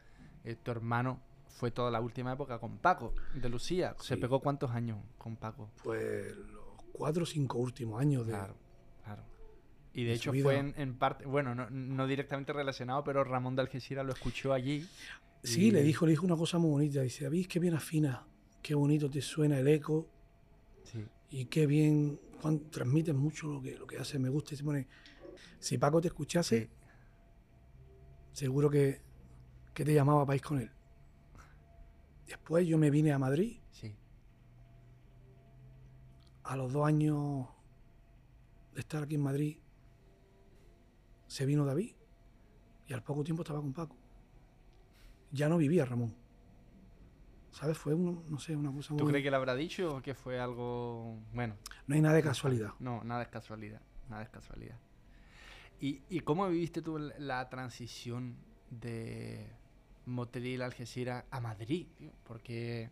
eh, 0.44 0.56
tu 0.62 0.70
hermano 0.70 1.20
fue 1.48 1.70
toda 1.70 1.90
la 1.90 2.00
última 2.00 2.32
época 2.32 2.58
con 2.58 2.78
Paco, 2.78 3.14
de 3.34 3.48
Lucía. 3.48 3.94
¿Se 4.00 4.16
pegó 4.16 4.40
cuántos 4.40 4.72
años 4.72 4.98
con 5.16 5.36
Paco? 5.36 5.70
Pues 5.82 6.36
los 6.36 6.66
cuatro 6.92 7.22
o 7.22 7.26
cinco 7.26 7.58
últimos 7.58 8.00
años 8.00 8.26
de... 8.26 8.32
Claro. 8.32 8.54
Y 9.96 10.04
de 10.04 10.12
hecho 10.12 10.30
fue 10.30 10.58
en, 10.58 10.98
parte, 10.98 11.24
bueno, 11.24 11.54
no, 11.54 12.06
directamente 12.06 12.52
relacionado, 12.52 13.02
pero 13.02 13.24
Ramón 13.24 13.56
de 13.56 13.62
Algeciras 13.62 14.04
lo 14.04 14.12
escuchó 14.12 14.52
allí. 14.52 14.86
Sí, 15.42 15.70
le 15.70 15.82
dijo, 15.82 16.04
le 16.04 16.10
dijo 16.10 16.26
una 16.26 16.36
cosa 16.36 16.58
muy 16.58 16.68
bonita. 16.68 17.00
Dice, 17.00 17.24
David, 17.24 17.46
qué 17.46 17.58
bien 17.58 17.72
afina, 17.72 18.26
qué 18.60 18.74
bonito 18.74 19.08
te 19.08 19.22
suena 19.22 19.58
el 19.58 19.66
eco. 19.68 20.06
Sí. 20.82 21.02
Y 21.30 21.46
qué 21.46 21.66
bien, 21.66 22.20
transmites 22.70 23.14
mucho 23.14 23.48
lo 23.48 23.62
que, 23.62 23.74
lo 23.78 23.86
que 23.86 23.96
haces, 23.96 24.20
me 24.20 24.28
gusta. 24.28 24.52
Y 24.52 24.58
se 24.58 24.64
pone, 24.64 24.86
si 25.58 25.78
Paco 25.78 26.02
te 26.02 26.08
escuchase, 26.08 26.68
seguro 28.32 28.68
que, 28.68 29.00
que 29.72 29.82
te 29.82 29.94
llamaba 29.94 30.34
ir 30.34 30.42
con 30.42 30.60
él. 30.60 30.70
Después 32.26 32.66
yo 32.66 32.76
me 32.76 32.90
vine 32.90 33.12
a 33.12 33.18
Madrid. 33.18 33.60
Sí. 33.70 33.96
A 36.42 36.54
los 36.54 36.70
dos 36.70 36.86
años 36.86 37.46
de 38.74 38.80
estar 38.80 39.02
aquí 39.02 39.14
en 39.14 39.22
Madrid, 39.22 39.56
se 41.36 41.44
vino 41.44 41.66
David 41.66 41.92
y 42.86 42.94
al 42.94 43.02
poco 43.02 43.22
tiempo 43.22 43.42
estaba 43.42 43.60
con 43.60 43.74
Paco. 43.74 43.94
Ya 45.32 45.50
no 45.50 45.58
vivía 45.58 45.84
Ramón. 45.84 46.14
¿Sabes? 47.50 47.76
Fue, 47.76 47.94
no 47.94 48.38
sé, 48.38 48.56
una 48.56 48.72
cosa 48.72 48.94
muy... 48.94 49.02
¿Tú 49.02 49.08
crees 49.08 49.22
que 49.22 49.30
lo 49.30 49.36
habrá 49.36 49.54
dicho 49.54 49.96
o 49.96 50.00
que 50.00 50.14
fue 50.14 50.40
algo... 50.40 51.18
Bueno. 51.34 51.58
No 51.86 51.94
hay 51.94 52.00
nada 52.00 52.14
de 52.14 52.22
casualidad. 52.22 52.70
No, 52.78 53.04
nada 53.04 53.20
es 53.20 53.28
casualidad. 53.28 53.82
Nada 54.08 54.22
es 54.22 54.30
casualidad. 54.30 54.78
¿Y, 55.78 56.04
y 56.08 56.20
cómo 56.20 56.48
viviste 56.48 56.80
tú 56.80 56.98
la 57.18 57.50
transición 57.50 58.38
de 58.70 59.46
Motril, 60.06 60.62
Algeciras 60.62 61.26
a 61.30 61.40
Madrid? 61.40 61.86
Porque 62.24 62.88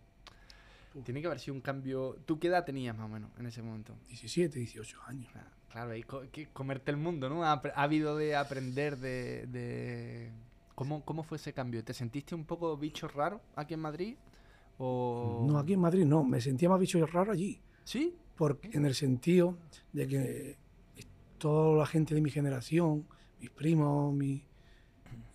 tiene 1.02 1.20
que 1.20 1.26
haber 1.26 1.40
sido 1.40 1.54
un 1.54 1.60
cambio... 1.60 2.16
¿Tú 2.24 2.38
qué 2.38 2.48
edad 2.48 2.64
tenías 2.64 2.96
más 2.96 3.06
o 3.06 3.08
menos 3.08 3.30
en 3.38 3.46
ese 3.46 3.62
momento? 3.62 3.96
17, 4.08 4.58
18 4.58 4.98
años. 5.06 5.28
Ah. 5.34 5.50
Claro, 5.70 5.90
hay 5.90 6.04
que 6.30 6.46
comerte 6.52 6.92
el 6.92 6.96
mundo, 6.96 7.28
¿no? 7.28 7.44
Ha, 7.44 7.60
habido 7.74 8.16
de 8.16 8.36
aprender 8.36 8.96
de... 8.96 10.30
¿Cómo, 10.74 11.04
¿Cómo 11.04 11.24
fue 11.24 11.36
ese 11.36 11.52
cambio? 11.52 11.82
¿Te 11.82 11.94
sentiste 11.94 12.34
un 12.34 12.44
poco 12.44 12.76
bicho 12.76 13.08
raro 13.08 13.40
aquí 13.56 13.74
en 13.74 13.80
Madrid? 13.80 14.16
O... 14.78 15.44
No, 15.48 15.58
aquí 15.58 15.72
en 15.72 15.80
Madrid 15.80 16.04
no, 16.04 16.22
me 16.24 16.40
sentía 16.40 16.68
más 16.68 16.78
bicho 16.78 17.04
raro 17.06 17.32
allí. 17.32 17.60
¿Sí? 17.84 18.16
Porque, 18.36 18.70
en 18.72 18.86
el 18.86 18.94
sentido 18.94 19.56
de 19.92 20.06
que 20.08 20.56
toda 21.38 21.76
la 21.76 21.86
gente 21.86 22.14
de 22.14 22.20
mi 22.20 22.30
generación, 22.30 23.06
mis 23.40 23.50
primos, 23.50 24.14
mi, 24.14 24.44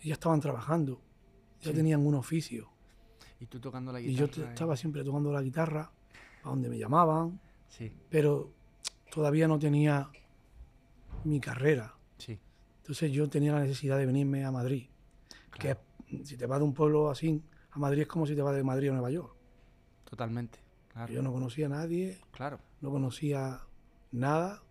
ya 0.02 0.14
estaban 0.14 0.40
trabajando, 0.40 1.02
ya 1.62 1.74
tenían 1.74 2.06
un 2.06 2.16
oficio. 2.16 2.70
¿Y 3.40 3.46
tú 3.46 3.60
tocando 3.60 3.92
la 3.92 4.00
guitarra? 4.00 4.32
Y 4.32 4.36
yo 4.36 4.44
estaba 4.44 4.76
siempre 4.76 5.04
tocando 5.04 5.32
la 5.32 5.42
guitarra, 5.42 5.92
a 6.44 6.50
donde 6.50 6.70
me 6.70 6.78
llamaban. 6.78 7.40
Sí. 7.68 7.92
Pero 8.10 8.52
todavía 9.12 9.48
no 9.48 9.58
tenía 9.60 10.10
mi 11.24 11.40
carrera. 11.40 11.96
Sí. 12.18 12.40
Entonces 12.78 13.12
yo 13.12 13.30
tenía 13.30 13.54
la 13.54 13.62
necesidad 13.62 13.98
de 13.98 14.06
venirme 14.06 14.44
a 14.44 14.52
Madrid. 14.52 14.88
Que 15.60 15.78
si 16.24 16.38
te 16.38 16.46
vas 16.46 16.60
de 16.60 16.66
un 16.66 16.74
pueblo 16.74 17.10
así 17.10 17.42
a 17.72 17.80
Madrid 17.80 18.02
es 18.02 18.08
como 18.08 18.26
si 18.26 18.36
te 18.36 18.42
vas 18.42 18.56
de 18.56 18.64
Madrid 18.64 18.90
a 18.90 18.94
Nueva 18.94 19.12
York. 19.12 19.36
Totalmente. 20.06 20.60
Yo 21.10 21.22
no 21.22 21.32
conocía 21.32 21.68
a 21.68 21.70
nadie. 21.70 22.20
Claro. 22.32 22.60
No 22.82 22.90
conocía 22.90 23.62
nada. 24.12 24.64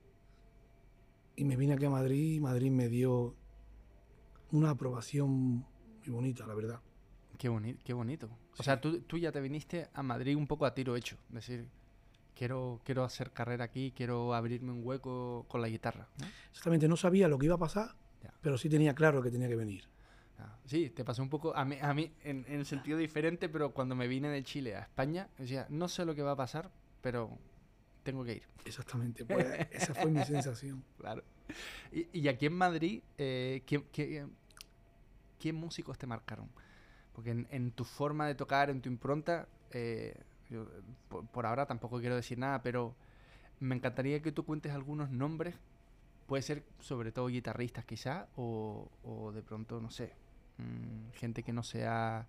Y 1.37 1.45
me 1.45 1.57
vine 1.57 1.75
aquí 1.75 1.85
a 1.85 1.91
Madrid 1.91 2.35
y 2.35 2.41
Madrid 2.41 2.71
me 2.71 2.89
dio 2.89 3.35
una 4.51 4.71
aprobación 4.71 5.65
muy 6.01 6.09
bonita, 6.09 6.47
la 6.47 6.55
verdad. 6.55 6.81
Qué, 7.39 7.77
qué 7.85 7.93
bonito. 7.93 8.29
O 8.59 8.63
sea, 8.63 8.81
tú, 8.81 9.01
tú, 9.03 9.19
ya 9.19 9.33
te 9.33 9.41
viniste 9.41 9.89
a 9.95 10.03
Madrid 10.03 10.37
un 10.37 10.47
poco 10.47 10.67
a 10.67 10.75
tiro 10.75 10.97
hecho. 10.97 11.17
Es 11.29 11.35
decir, 11.35 11.69
quiero, 12.35 12.81
quiero 12.85 13.05
hacer 13.05 13.31
carrera 13.31 13.65
aquí, 13.65 13.93
quiero 13.97 14.35
abrirme 14.35 14.73
un 14.73 14.85
hueco 14.85 15.47
con 15.49 15.63
la 15.63 15.69
guitarra. 15.69 16.09
Exactamente, 16.51 16.89
no 16.89 16.97
sabía 16.97 17.29
lo 17.29 17.39
que 17.39 17.47
iba 17.47 17.55
a 17.55 17.59
pasar, 17.59 17.95
pero 18.41 18.59
sí 18.59 18.69
tenía 18.69 18.95
claro 18.95 19.23
que 19.23 19.31
tenía 19.31 19.49
que 19.49 19.57
venir. 19.57 19.85
Sí, 20.67 20.91
te 20.91 21.05
pasó 21.05 21.23
un 21.23 21.31
poco 21.31 21.57
a 21.57 21.65
mí, 21.65 21.79
a 21.81 21.95
mí 21.95 22.13
en, 22.23 22.45
en 22.47 22.65
sentido 22.65 22.99
diferente, 22.99 23.49
pero 23.49 23.73
cuando 23.73 23.95
me 23.95 24.07
vine 24.07 24.29
de 24.29 24.45
Chile 24.45 24.77
a 24.77 24.81
España, 24.81 25.29
decía, 25.39 25.67
no 25.71 25.89
sé 25.89 26.05
lo 26.05 26.15
que 26.15 26.23
va 26.23 26.33
a 26.33 26.37
pasar, 26.37 26.71
pero 27.01 27.39
tengo 28.03 28.25
que 28.25 28.35
ir. 28.35 28.43
Exactamente, 28.65 29.25
pues 29.25 29.47
esa 29.71 29.95
fue 29.95 30.11
mi 30.11 30.23
sensación. 30.25 30.85
Claro. 30.99 31.25
Y, 31.91 32.07
y, 32.13 32.29
aquí 32.29 32.47
en 32.47 32.53
Madrid, 32.53 33.03
eh, 33.17 33.63
¿qué, 33.67 33.83
qué, 33.91 34.27
qué, 35.39 35.53
músicos 35.53 35.97
te 35.97 36.07
marcaron? 36.07 36.51
Porque 37.19 37.33
en, 37.33 37.49
en, 37.51 37.73
tu 37.73 37.83
forma 37.83 38.29
de 38.29 38.37
tocar, 38.37 38.71
en 38.71 38.81
tu 38.81 38.89
impronta, 38.89 39.49
eh, 39.73 40.15
por, 41.33 41.47
ahora 41.47 41.67
tampoco 41.67 41.99
quiero 41.99 42.15
decir 42.15 42.39
nada, 42.39 42.63
pero 42.63 42.95
me 43.59 43.75
encantaría 43.75 44.23
que 44.23 44.31
tú 44.31 44.45
cuentes 44.45 44.71
algunos 44.71 45.11
nombres. 45.11 45.57
Puede 46.29 46.45
ser 46.45 46.63
sobre 46.79 47.11
todo 47.11 47.27
guitarristas 47.27 47.85
quizá, 47.85 48.29
o, 48.37 49.33
de 49.35 49.43
pronto, 49.43 49.81
no 49.81 49.91
sé, 49.91 50.13
mm, 50.59 51.11
gente 51.15 51.43
que 51.43 51.53
no 51.53 51.65
sea... 51.65 52.29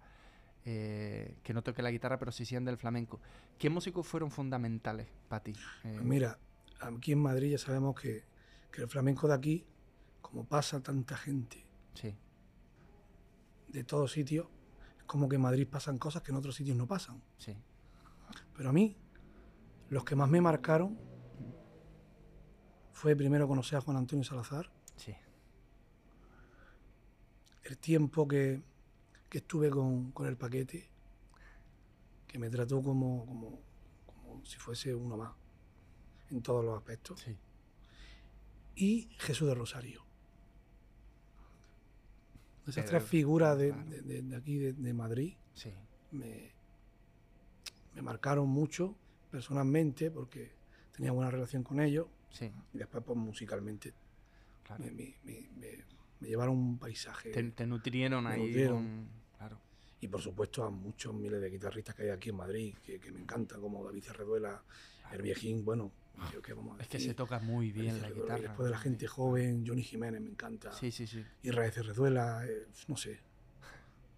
Eh, 0.66 1.36
que 1.44 1.54
no 1.54 1.62
toque 1.62 1.84
la 1.84 1.92
guitarra, 1.92 2.18
pero 2.18 2.32
sí 2.32 2.44
sean 2.44 2.66
del 2.66 2.78
flamenco. 2.78 3.20
¿Qué 3.60 3.70
músicos 3.70 4.08
fueron 4.08 4.32
fundamentales 4.32 5.06
para 5.28 5.44
ti? 5.44 5.52
Eh, 5.52 5.94
pues 5.94 6.04
mira, 6.04 6.40
aquí 6.80 7.12
en 7.12 7.20
Madrid 7.20 7.52
ya 7.52 7.60
sabemos 7.60 7.94
que, 8.02 8.24
que, 8.72 8.82
el 8.82 8.88
flamenco 8.88 9.28
de 9.28 9.36
aquí, 9.36 9.68
como 10.20 10.46
pasa 10.46 10.82
tanta 10.82 11.16
gente 11.16 11.64
sí. 11.94 12.16
de 13.68 13.84
todos 13.84 14.14
sitios, 14.14 14.48
es 14.48 14.59
como 15.10 15.28
que 15.28 15.38
en 15.38 15.42
Madrid 15.42 15.68
pasan 15.68 15.98
cosas 15.98 16.22
que 16.22 16.30
en 16.30 16.38
otros 16.38 16.54
sitios 16.54 16.78
no 16.78 16.86
pasan. 16.86 17.20
Sí. 17.40 17.58
Pero 18.56 18.70
a 18.70 18.72
mí, 18.72 18.96
los 19.90 20.04
que 20.04 20.16
más 20.16 20.30
me 20.30 20.40
marcaron 20.40 21.00
fue 22.92 23.16
primero 23.16 23.48
conocer 23.48 23.80
a 23.80 23.82
Juan 23.82 23.98
Antonio 23.98 24.24
Salazar. 24.24 24.72
Sí. 24.98 25.16
El 27.64 27.80
tiempo 27.80 28.28
que, 28.28 28.62
estuve 29.32 29.72
con, 29.72 30.14
el 30.28 30.38
paquete, 30.38 30.92
que 32.28 32.38
me 32.38 32.52
trató 32.52 32.84
como, 32.84 33.26
como, 34.06 34.46
si 34.46 34.58
fuese 34.58 34.94
uno 34.94 35.18
más, 35.18 35.34
en 36.30 36.44
todos 36.44 36.64
los 36.64 36.78
aspectos. 36.78 37.22
Sí. 37.22 37.36
Y 38.76 39.10
Jesús 39.18 39.48
de 39.48 39.56
Rosario. 39.56 40.06
Esas 42.70 42.86
tres 42.86 43.04
figuras 43.04 43.58
de, 43.58 43.74
aquí, 44.36 44.58
de, 44.58 44.94
Madrid, 44.94 45.34
sí. 45.54 45.74
me, 46.12 46.52
me 47.96 48.02
marcaron 48.02 48.48
mucho 48.48 48.96
personalmente 49.30 50.12
porque 50.12 50.52
tenía 50.96 51.12
buena 51.12 51.32
relación 51.32 51.64
con 51.64 51.80
ellos. 51.80 52.08
Y 52.74 52.78
después, 52.78 53.04
pues 53.06 53.18
musicalmente, 53.18 53.94
me, 54.78 56.28
llevaron 56.28 56.58
un 56.58 56.78
paisaje. 56.78 57.32
Te, 57.32 57.66
nutrieron 57.66 58.28
ahí. 58.28 58.54
claro. 59.38 59.60
Y 60.02 60.08
por 60.08 60.22
supuesto 60.22 60.64
a 60.64 60.70
muchos 60.70 61.14
miles 61.14 61.42
de 61.42 61.50
guitarristas 61.50 61.96
que 61.96 62.04
hay 62.04 62.10
aquí 62.10 62.30
en 62.30 62.36
Madrid, 62.36 62.76
que, 62.86 63.00
me 63.12 63.20
encantan, 63.20 63.60
como 63.60 63.84
David 63.84 64.04
Cerreduela, 64.04 64.62
el 65.12 65.22
viejín, 65.22 65.66
bueno. 65.66 65.92
Es 66.80 66.88
que 66.88 67.00
se 67.00 67.14
toca 67.14 67.40
muy 67.40 67.72
bien 67.72 68.02
la 68.02 68.10
guitarra. 68.10 68.42
después 68.42 68.66
de 68.66 68.72
la 68.72 68.78
gente 68.78 69.08
joven, 69.08 69.66
Johnny 69.66 69.84
Jiménez 69.84 70.22
me 70.22 70.30
encanta. 70.30 70.72
Sí, 70.74 70.92
sí, 70.92 71.08
sí. 71.08 71.24
Israel 71.44 71.72
Cerreduela, 71.72 72.46
eh, 72.46 72.68
no 72.88 72.98
sé. 72.98 73.20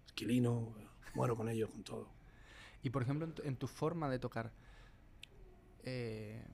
Esquilino, 0.06 0.74
muero 1.14 1.36
con 1.36 1.48
ellos, 1.48 1.70
con 1.70 1.82
todo. 1.82 2.08
Y 2.82 2.90
por 2.90 3.02
ejemplo, 3.02 3.32
en 3.44 3.56
tu, 3.56 3.66
forma 3.66 4.10
de 4.10 4.18
tocar, 4.18 4.52
eh, 5.84 6.44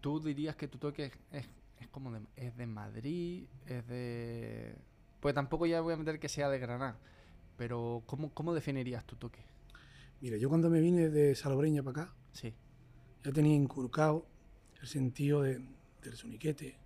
¿tú 0.00 0.20
dirías 0.20 0.56
que 0.56 0.68
tu 0.68 0.78
toque 0.78 1.12
es, 1.30 1.46
como 1.90 2.12
de, 2.12 2.20
es 2.36 2.56
de 2.56 2.66
Madrid? 2.66 3.46
¿Es 3.66 3.86
de...? 3.86 4.74
Pues 5.20 5.34
tampoco 5.34 5.66
ya 5.66 5.80
voy 5.80 5.94
a 5.94 5.96
meter 5.96 6.18
que 6.18 6.28
sea 6.28 6.48
de 6.48 6.58
Granada, 6.58 6.98
pero 7.56 8.02
¿cómo, 8.06 8.32
cómo 8.32 8.54
definirías 8.54 9.04
tu 9.04 9.16
toque? 9.16 9.40
Mira, 10.20 10.36
yo 10.36 10.48
cuando 10.48 10.70
me 10.70 10.80
vine 10.80 11.08
de 11.10 11.34
Salobreña 11.34 11.82
para 11.82 12.02
acá, 12.02 12.14
sí. 12.32 12.54
Ya 13.24 13.32
tenía 13.32 13.54
inculcado 13.54 14.26
el 14.80 14.86
sentido 14.86 15.42
de, 15.42 15.60
del 16.02 16.16
soniquete, 16.16 16.78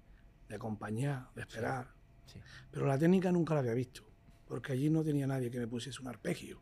de 0.49 0.55
acompañar, 0.55 1.31
de 1.35 1.43
esperar. 1.43 1.93
Sí. 2.27 2.41
Pero 2.71 2.87
la 2.87 2.99
técnica 2.99 3.31
nunca 3.33 3.55
la 3.55 3.61
había 3.61 3.75
visto, 3.75 4.03
porque 4.47 4.73
allí 4.73 4.91
no 4.91 5.03
tenía 5.03 5.27
nadie 5.27 5.51
que 5.51 5.59
me 5.59 5.67
pusiese 5.67 6.01
un 6.01 6.09
arpegio 6.09 6.61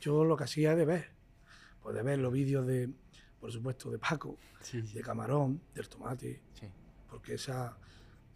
yo 0.00 0.24
lo 0.24 0.36
que 0.36 0.44
hacía 0.44 0.74
de 0.74 0.84
ver, 0.84 1.10
pues 1.82 1.94
de 1.94 2.02
ver 2.02 2.18
los 2.18 2.32
vídeos 2.32 2.66
de, 2.66 2.90
por 3.40 3.50
supuesto, 3.52 3.90
de 3.90 3.98
Paco, 3.98 4.38
de 4.72 5.00
Camarón, 5.00 5.60
del 5.74 5.88
Tomate, 5.88 6.40
porque 7.08 7.34
esa, 7.34 7.76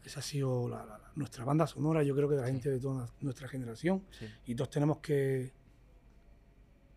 esa 0.05 0.21
ha 0.21 0.23
sido 0.23 0.71
nuestra 1.15 1.45
banda 1.45 1.67
sonora, 1.67 2.03
yo 2.03 2.15
creo 2.15 2.29
que 2.29 2.37
de 2.37 2.41
la 2.41 2.49
gente 2.49 2.71
de 2.71 2.81
toda 2.81 3.09
nuestra 3.21 3.49
generación, 3.49 4.05
y 4.47 4.55
todos 4.55 4.71
tenemos 4.71 4.99
que, 4.99 5.53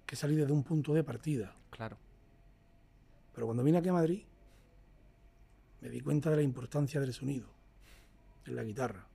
que 0.06 0.16
salir 0.16 0.40
desde 0.40 0.54
un 0.54 0.64
punto 0.64 0.94
de 0.94 1.04
partida. 1.04 1.56
Claro. 1.70 1.98
Pero 3.36 3.48
cuando 3.48 3.64
vine 3.64 3.78
aquí 3.78 3.90
a 3.90 3.94
Madrid, 3.94 4.24
me 5.82 5.90
di 5.90 6.00
cuenta 6.00 6.30
de 6.32 6.38
la 6.38 6.42
importancia 6.42 7.02
del 7.02 7.14
sonido 7.14 7.48
en 8.46 8.56
la 8.56 8.64
guitarra, 8.64 9.06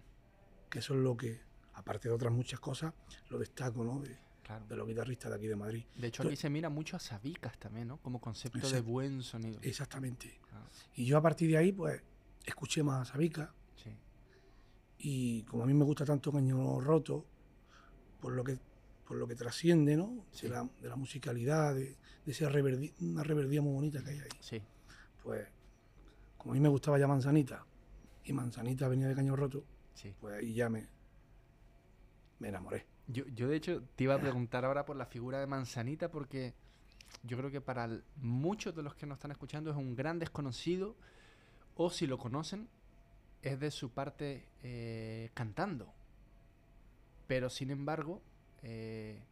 que 0.68 0.80
eso 0.80 0.94
es 0.94 1.00
lo 1.00 1.16
que, 1.16 1.40
aparte 1.74 2.08
de 2.08 2.14
otras 2.14 2.32
muchas 2.32 2.60
cosas, 2.60 2.92
lo 3.30 3.38
destaco, 3.38 3.82
¿no? 3.82 4.00
de 4.00 4.74
los 4.74 4.86
guitarristas 4.86 5.30
de 5.30 5.36
aquí 5.36 5.46
de 5.46 5.54
Madrid. 5.54 5.84
De 5.96 6.08
hecho, 6.08 6.24
aquí 6.24 6.34
se 6.34 6.50
mira 6.50 6.68
mucho 6.68 6.96
a 6.96 6.98
Sabicas 6.98 7.56
también, 7.58 7.86
¿no? 7.86 7.98
Como 7.98 8.20
concepto 8.20 8.68
de 8.68 8.80
buen 8.80 9.22
sonido. 9.22 9.60
Exactamente. 9.62 10.40
Y 10.96 11.04
yo 11.04 11.16
a 11.16 11.22
partir 11.22 11.50
de 11.50 11.56
ahí, 11.56 11.72
pues, 11.72 12.02
escuché 12.44 12.82
más 12.82 13.08
a 13.08 13.12
Sabicas, 13.12 13.48
Sí. 13.76 13.90
Y 14.98 15.42
como 15.44 15.62
a 15.62 15.66
mí 15.66 15.72
me 15.72 15.84
gusta 15.84 16.04
tanto 16.04 16.32
Caño 16.32 16.80
Roto, 16.80 17.24
por 18.20 18.32
lo 18.32 18.44
que, 18.44 18.58
por 19.10 19.18
lo 19.18 19.26
que 19.26 19.34
trasciende, 19.34 19.96
¿no? 19.96 20.24
De, 20.40 20.48
la, 20.48 20.94
musicalidad, 20.94 21.74
de, 21.74 21.96
esa 22.26 22.48
reverdía, 22.48 22.92
una 23.00 23.24
reverdía 23.24 23.60
muy 23.60 23.72
bonita 23.72 24.04
que 24.04 24.10
hay 24.10 24.18
ahí. 24.20 24.28
Sí. 24.38 24.62
Pues, 25.24 25.48
como 26.38 26.52
a 26.52 26.54
mí 26.54 26.60
me 26.60 26.68
gustaba 26.68 26.96
ya 26.96 27.08
Manzanita, 27.08 27.66
y 28.22 28.32
Manzanita 28.32 28.86
venía 28.86 29.08
de 29.08 29.16
Caño 29.16 29.34
Roto, 29.34 29.64
pues 30.20 30.36
ahí 30.36 30.54
ya 30.54 30.68
me, 30.68 30.86
me 32.38 32.50
enamoré. 32.50 32.86
Yo, 33.08 33.26
yo, 33.34 33.48
de 33.48 33.56
hecho, 33.56 33.82
te 33.96 34.04
iba 34.04 34.14
a 34.14 34.20
preguntar 34.20 34.64
ahora 34.64 34.84
por 34.84 34.94
la 34.94 35.06
figura 35.06 35.40
de 35.40 35.48
Manzanita, 35.48 36.08
porque 36.08 36.54
yo 37.24 37.36
creo 37.36 37.50
que 37.50 37.60
para 37.60 37.90
muchos 38.14 38.76
de 38.76 38.84
los 38.84 38.94
que 38.94 39.06
nos 39.06 39.16
están 39.16 39.32
escuchando 39.32 39.72
es 39.72 39.76
un 39.76 39.96
gran 39.96 40.20
desconocido, 40.20 40.94
o 41.74 41.90
si 41.90 42.06
lo 42.06 42.16
conocen, 42.16 42.68
es 43.42 43.58
de 43.58 43.72
su 43.72 43.90
parte 43.90 44.46
eh, 44.62 45.30
cantando. 45.34 45.92
Pero 47.26 47.50
sin 47.50 47.72
embargo, 47.72 48.22
eh, 48.62 49.22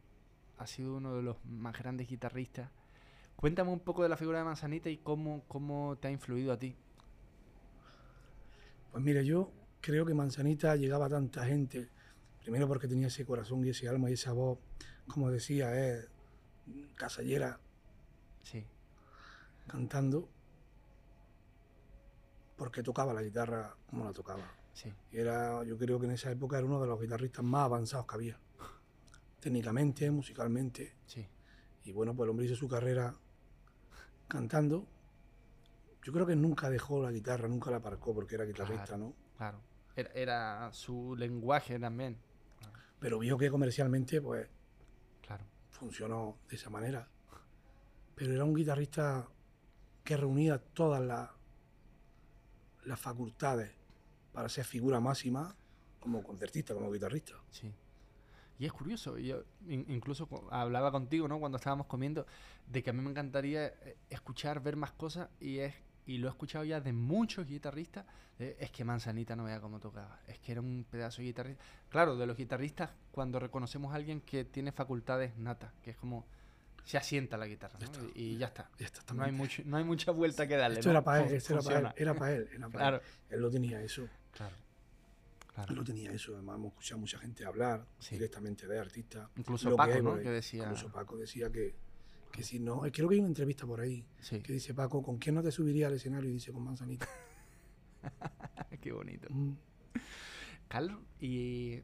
ha 0.57 0.67
sido 0.67 0.97
uno 0.97 1.15
de 1.15 1.23
los 1.23 1.37
más 1.45 1.77
grandes 1.77 2.07
guitarristas. 2.07 2.69
Cuéntame 3.35 3.71
un 3.71 3.79
poco 3.79 4.03
de 4.03 4.09
la 4.09 4.17
figura 4.17 4.39
de 4.39 4.43
Manzanita 4.43 4.89
y 4.89 4.97
cómo, 4.97 5.43
cómo 5.47 5.97
te 5.97 6.09
ha 6.09 6.11
influido 6.11 6.51
a 6.51 6.59
ti. 6.59 6.75
Pues 8.91 9.03
mira, 9.03 9.21
yo 9.21 9.51
creo 9.81 10.05
que 10.05 10.13
Manzanita 10.13 10.75
llegaba 10.75 11.05
a 11.05 11.09
tanta 11.09 11.45
gente, 11.45 11.89
primero 12.41 12.67
porque 12.67 12.87
tenía 12.87 13.07
ese 13.07 13.25
corazón 13.25 13.63
y 13.65 13.69
ese 13.69 13.87
alma 13.87 14.09
y 14.09 14.13
esa 14.13 14.33
voz, 14.33 14.59
como 15.07 15.29
decía, 15.31 15.73
es 15.73 16.09
casallera, 16.95 17.59
sí. 18.43 18.65
cantando, 19.67 20.27
porque 22.57 22.83
tocaba 22.83 23.13
la 23.13 23.21
guitarra 23.21 23.75
como 23.89 24.05
la 24.05 24.11
tocaba. 24.11 24.43
Sí. 24.73 24.91
Era, 25.11 25.63
yo 25.63 25.77
creo 25.77 25.99
que 25.99 26.05
en 26.07 26.13
esa 26.13 26.31
época 26.31 26.57
era 26.57 26.65
uno 26.65 26.81
de 26.81 26.87
los 26.87 26.99
guitarristas 26.99 27.43
más 27.43 27.65
avanzados 27.65 28.05
que 28.05 28.15
había, 28.15 28.39
técnicamente, 29.39 30.09
musicalmente. 30.11 30.95
Sí. 31.05 31.27
Y 31.83 31.91
bueno, 31.91 32.15
pues 32.15 32.25
el 32.25 32.31
hombre 32.31 32.45
hizo 32.45 32.55
su 32.55 32.67
carrera 32.67 33.15
cantando. 34.27 34.87
Yo 36.03 36.13
creo 36.13 36.25
que 36.25 36.35
nunca 36.35 36.69
dejó 36.69 37.01
la 37.01 37.11
guitarra, 37.11 37.47
nunca 37.47 37.71
la 37.71 37.77
aparcó 37.77 38.13
porque 38.13 38.35
era 38.35 38.45
guitarrista, 38.45 38.97
¿no? 38.97 39.13
Claro. 39.37 39.61
Era, 39.95 40.71
su 40.71 41.15
lenguaje 41.17 41.77
también. 41.77 42.17
Pero 42.99 43.19
vio 43.19 43.37
que 43.37 43.49
comercialmente, 43.49 44.21
pues, 44.21 44.47
claro. 45.21 45.43
funcionó 45.71 46.37
de 46.49 46.55
esa 46.55 46.69
manera. 46.69 47.07
Pero 48.15 48.33
era 48.33 48.43
un 48.43 48.53
guitarrista 48.53 49.27
que 50.03 50.15
reunía 50.15 50.57
todas 50.57 51.01
las, 51.01 51.29
las 52.85 52.99
facultades 52.99 53.71
para 54.31 54.47
ser 54.49 54.65
figura 54.65 54.99
máxima 54.99 55.55
como 55.99 56.23
concertista, 56.23 56.73
como 56.73 56.91
guitarrista. 56.91 57.33
Sí. 57.51 57.73
Y 58.59 58.65
es 58.65 58.73
curioso, 58.73 59.17
yo 59.17 59.43
incluso 59.67 60.27
hablaba 60.51 60.91
contigo, 60.91 61.27
¿no? 61.27 61.39
Cuando 61.39 61.57
estábamos 61.57 61.87
comiendo, 61.87 62.27
de 62.67 62.83
que 62.83 62.89
a 62.89 62.93
mí 62.93 63.01
me 63.01 63.09
encantaría 63.09 63.67
eh, 63.67 63.97
escuchar, 64.09 64.61
ver 64.61 64.75
más 64.75 64.91
cosas, 64.91 65.29
y 65.39 65.59
es 65.59 65.73
y 66.05 66.17
lo 66.17 66.27
he 66.27 66.31
escuchado 66.31 66.65
ya 66.65 66.81
de 66.81 66.91
muchos 66.91 67.45
guitarristas, 67.45 68.03
es 68.39 68.71
que 68.71 68.83
Manzanita 68.83 69.35
no 69.35 69.43
vea 69.43 69.61
cómo 69.61 69.79
tocaba, 69.79 70.19
es 70.27 70.39
que 70.39 70.53
era 70.53 70.59
un 70.59 70.83
pedazo 70.89 71.21
de 71.21 71.27
guitarrista. 71.27 71.63
Claro, 71.87 72.17
de 72.17 72.25
los 72.25 72.35
guitarristas, 72.35 72.89
cuando 73.11 73.39
reconocemos 73.39 73.93
a 73.93 73.95
alguien 73.97 74.21
que 74.21 74.43
tiene 74.43 74.71
facultades 74.71 75.37
natas, 75.37 75.71
que 75.83 75.91
es 75.91 75.97
como 75.97 76.25
se 76.83 76.97
asienta 76.97 77.37
la 77.37 77.45
guitarra 77.45 77.77
y 78.15 78.37
ya 78.37 78.47
está. 78.47 78.71
no, 79.13 79.23
hay 79.23 79.31
mucho, 79.31 79.61
no 79.65 79.77
hay 79.77 79.83
mucha 79.83 80.11
vuelta 80.11 80.47
que 80.47 80.57
darle. 80.57 80.79
Esto 80.79 80.89
era 80.89 81.03
para 81.03 81.27
él, 81.27 81.35
esto 81.35 81.53
era 81.53 81.61
para 81.61 81.79
él, 81.79 81.93
era 81.95 82.13
para 82.15 82.33
él, 82.33 82.49
claro. 82.71 83.01
él. 83.29 83.39
lo 83.39 83.51
tenía 83.51 83.79
eso. 83.83 84.07
Claro. 84.31 84.55
Lo 85.67 85.83
tenía 85.83 86.11
eso, 86.11 86.33
además 86.33 86.57
hemos 86.57 86.67
escuchado 86.69 86.97
a 86.97 86.99
mucha 87.01 87.19
gente 87.19 87.45
hablar 87.45 87.85
directamente 88.09 88.67
de 88.67 88.79
artistas. 88.79 89.29
Incluso 89.35 89.75
Paco, 89.75 90.01
¿no? 90.01 90.17
Que 90.17 90.29
decía... 90.29 90.63
Incluso 90.63 90.91
Paco 90.91 91.17
decía 91.17 91.51
que 91.51 91.75
que 92.31 92.43
si 92.43 92.59
no, 92.59 92.81
creo 92.91 93.09
que 93.09 93.15
hay 93.15 93.19
una 93.19 93.29
entrevista 93.29 93.65
por 93.65 93.81
ahí 93.81 94.05
que 94.29 94.53
dice 94.53 94.73
Paco, 94.73 95.01
¿con 95.01 95.17
quién 95.17 95.35
no 95.35 95.43
te 95.43 95.51
subiría 95.51 95.87
al 95.87 95.93
escenario? 95.93 96.29
Y 96.29 96.33
dice, 96.33 96.51
con 96.51 96.63
Manzanita. 96.63 97.07
Qué 98.81 98.91
bonito. 98.91 99.27
Mm. 99.31 99.53
Carlos, 100.67 100.99
y 101.19 101.81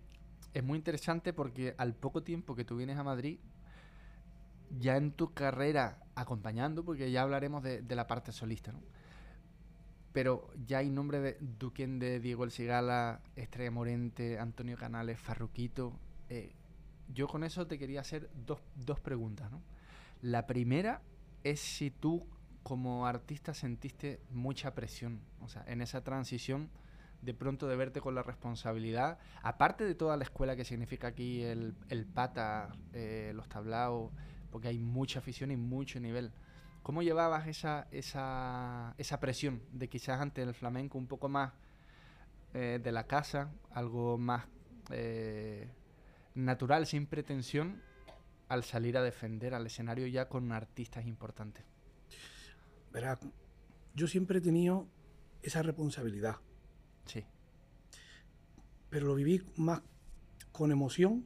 es 0.53 0.63
muy 0.63 0.77
interesante 0.77 1.33
porque 1.33 1.73
al 1.77 1.95
poco 1.95 2.23
tiempo 2.23 2.55
que 2.55 2.63
tú 2.63 2.77
vienes 2.77 2.97
a 2.97 3.03
Madrid, 3.03 3.39
ya 4.77 4.97
en 4.97 5.11
tu 5.11 5.33
carrera 5.33 6.03
acompañando, 6.15 6.85
porque 6.85 7.11
ya 7.11 7.23
hablaremos 7.23 7.63
de, 7.63 7.83
la 7.89 8.07
parte 8.07 8.31
solista, 8.31 8.71
¿no? 8.71 8.81
Pero 10.15 10.49
ya 10.65 10.77
hay 10.77 10.89
nombre 10.89 11.19
de 11.19 11.37
Duquén 11.41 11.99
de 11.99 12.21
Diego 12.21 12.45
El 12.45 12.51
Cigala, 12.51 13.19
Estrella 13.35 13.69
Morente, 13.69 14.39
Antonio 14.39 14.77
Canales, 14.77 15.19
Farruquito. 15.19 15.99
Eh, 16.29 16.53
yo 17.13 17.27
con 17.27 17.43
eso 17.43 17.67
te 17.67 17.77
quería 17.77 17.99
hacer 17.99 18.29
dos, 18.33 18.61
dos 18.75 19.01
preguntas, 19.01 19.51
¿no? 19.51 19.61
La 20.21 20.47
primera 20.47 21.01
es 21.43 21.59
si 21.59 21.91
tú 21.91 22.25
como 22.63 23.05
artista 23.05 23.53
sentiste 23.53 24.21
mucha 24.29 24.73
presión, 24.73 25.19
o 25.41 25.49
sea, 25.49 25.65
en 25.67 25.81
esa 25.81 26.01
transición 26.01 26.69
de 27.21 27.33
pronto 27.33 27.67
de 27.67 27.75
verte 27.75 27.99
con 27.99 28.15
la 28.15 28.23
responsabilidad, 28.23 29.19
aparte 29.43 29.83
de 29.83 29.95
toda 29.95 30.15
la 30.15 30.23
escuela 30.23 30.55
que 30.55 30.63
significa 30.63 31.07
aquí 31.07 31.43
el, 31.43 31.75
pata, 32.13 32.71
eh, 32.93 33.33
los 33.35 33.49
tablaos, 33.49 34.13
porque 34.49 34.69
hay 34.69 34.79
mucha 34.79 35.19
afición 35.19 35.51
y 35.51 35.57
mucho 35.57 35.99
nivel. 35.99 36.31
¿Cómo 36.85 37.01
llevabas 37.01 37.47
esa, 37.47 37.87
esa, 37.89 38.93
esa 38.99 39.19
presión 39.19 39.59
de 39.71 39.89
quizás 39.89 40.21
ante 40.21 40.43
el 40.43 40.53
flamenco 40.53 40.99
un 40.99 41.07
poco 41.07 41.27
más 41.27 41.51
eh, 42.53 42.79
de 42.79 42.91
la 42.91 43.07
casa, 43.07 43.51
algo 43.71 44.19
más 44.19 44.45
eh, 44.91 45.67
natural, 46.35 46.85
sin 46.85 47.07
pretensión, 47.07 47.81
al 48.49 48.63
salir 48.63 48.99
a 48.99 49.01
defender 49.01 49.55
al 49.55 49.65
escenario 49.65 50.05
ya 50.05 50.29
con 50.29 50.51
artistas 50.51 51.07
importantes? 51.07 51.65
Verá, 52.93 53.19
yo 53.95 54.05
siempre 54.05 54.37
he 54.37 54.41
tenido 54.41 54.87
esa 55.41 55.63
responsabilidad. 55.63 56.35
Sí. 57.05 57.25
Pero 58.91 59.07
lo 59.07 59.15
viví 59.15 59.41
más 59.55 59.81
con 60.51 60.71
emoción, 60.71 61.25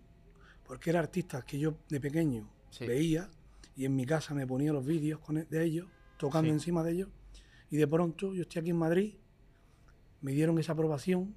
porque 0.66 0.92
era 0.92 1.00
artistas 1.00 1.44
que 1.44 1.60
yo 1.60 1.76
de 1.90 2.00
pequeño 2.00 2.50
veía 2.80 3.30
y 3.80 3.86
en 3.86 3.96
mi 3.96 4.06
casa 4.06 4.34
me 4.34 4.46
ponía 4.46 4.74
los 4.74 4.86
vídeos 4.86 5.22
e, 5.30 5.46
de 5.46 5.64
ellos, 5.64 5.88
tocando 6.18 6.52
encima 6.52 6.84
de 6.84 6.92
ellos, 6.92 7.10
y 7.70 7.78
de 7.78 7.88
pronto 7.88 8.34
yo 8.34 8.42
estoy 8.42 8.60
aquí 8.60 8.72
en 8.72 8.76
Madrid, 8.76 9.16
me 10.20 10.34
dieron 10.34 10.60
esa 10.60 10.74
aprobación 10.74 11.34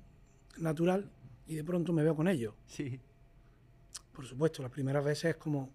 natural 0.59 1.09
y 1.46 1.55
de 1.55 1.62
pronto 1.62 1.92
me 1.92 2.02
veo 2.02 2.16
con 2.16 2.26
ellos. 2.26 2.52
Sí. 2.66 2.98
Por 4.12 4.26
supuesto, 4.26 4.61
las 4.61 4.72
primeras 4.72 5.05
veces 5.05 5.26
es 5.26 5.37
como, 5.37 5.70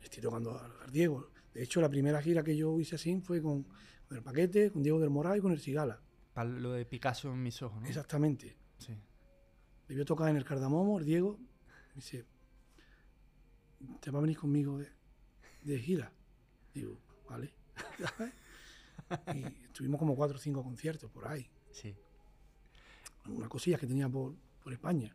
estoy 0.00 0.22
tocando 0.22 0.58
al, 0.58 0.90
Diego. 0.90 1.28
De 1.52 1.64
hecho, 1.64 1.82
la 1.82 1.90
primera 1.90 2.22
gira 2.22 2.42
que 2.42 2.56
yo 2.56 2.80
hice 2.80 2.94
así 2.94 3.20
fue 3.20 3.42
con, 3.42 3.66
el 4.10 4.22
Paquete, 4.22 4.70
con 4.70 4.82
Diego 4.82 4.98
del 5.00 5.10
Moral 5.10 5.36
y 5.36 5.42
con 5.42 5.52
el 5.52 5.60
Cigala. 5.60 6.00
Para 6.32 6.48
lo 6.48 6.72
de 6.72 6.86
Picasso 6.86 7.30
en 7.30 7.42
mis 7.42 7.60
ojos, 7.60 7.82
¿no? 7.82 7.86
Exactamente. 7.86 8.56
Sí. 8.78 8.94
Debió 9.86 10.06
tocar 10.06 10.30
en 10.30 10.36
el 10.36 10.46
Cardamomo, 10.46 10.98
el 10.98 11.04
Diego. 11.04 11.36
Me 11.90 11.96
dice, 11.96 12.24
¿te 14.00 14.10
va 14.10 14.20
a 14.20 14.22
venir 14.22 14.38
conmigo 14.38 14.78
de, 14.78 14.99
de 15.62 15.78
gira? 15.78 16.12
Digo, 16.74 16.98
vale. 17.28 17.52
y 19.34 19.44
estuvimos 19.64 19.98
como 19.98 20.14
cuatro 20.14 20.36
o 20.36 20.40
cinco 20.40 20.62
conciertos 20.62 21.10
por 21.10 21.26
ahí. 21.26 21.48
Sí. 21.72 21.94
Unas 23.28 23.48
cosillas 23.48 23.80
que 23.80 23.86
tenía 23.86 24.08
por, 24.08 24.34
por 24.62 24.72
España. 24.72 25.14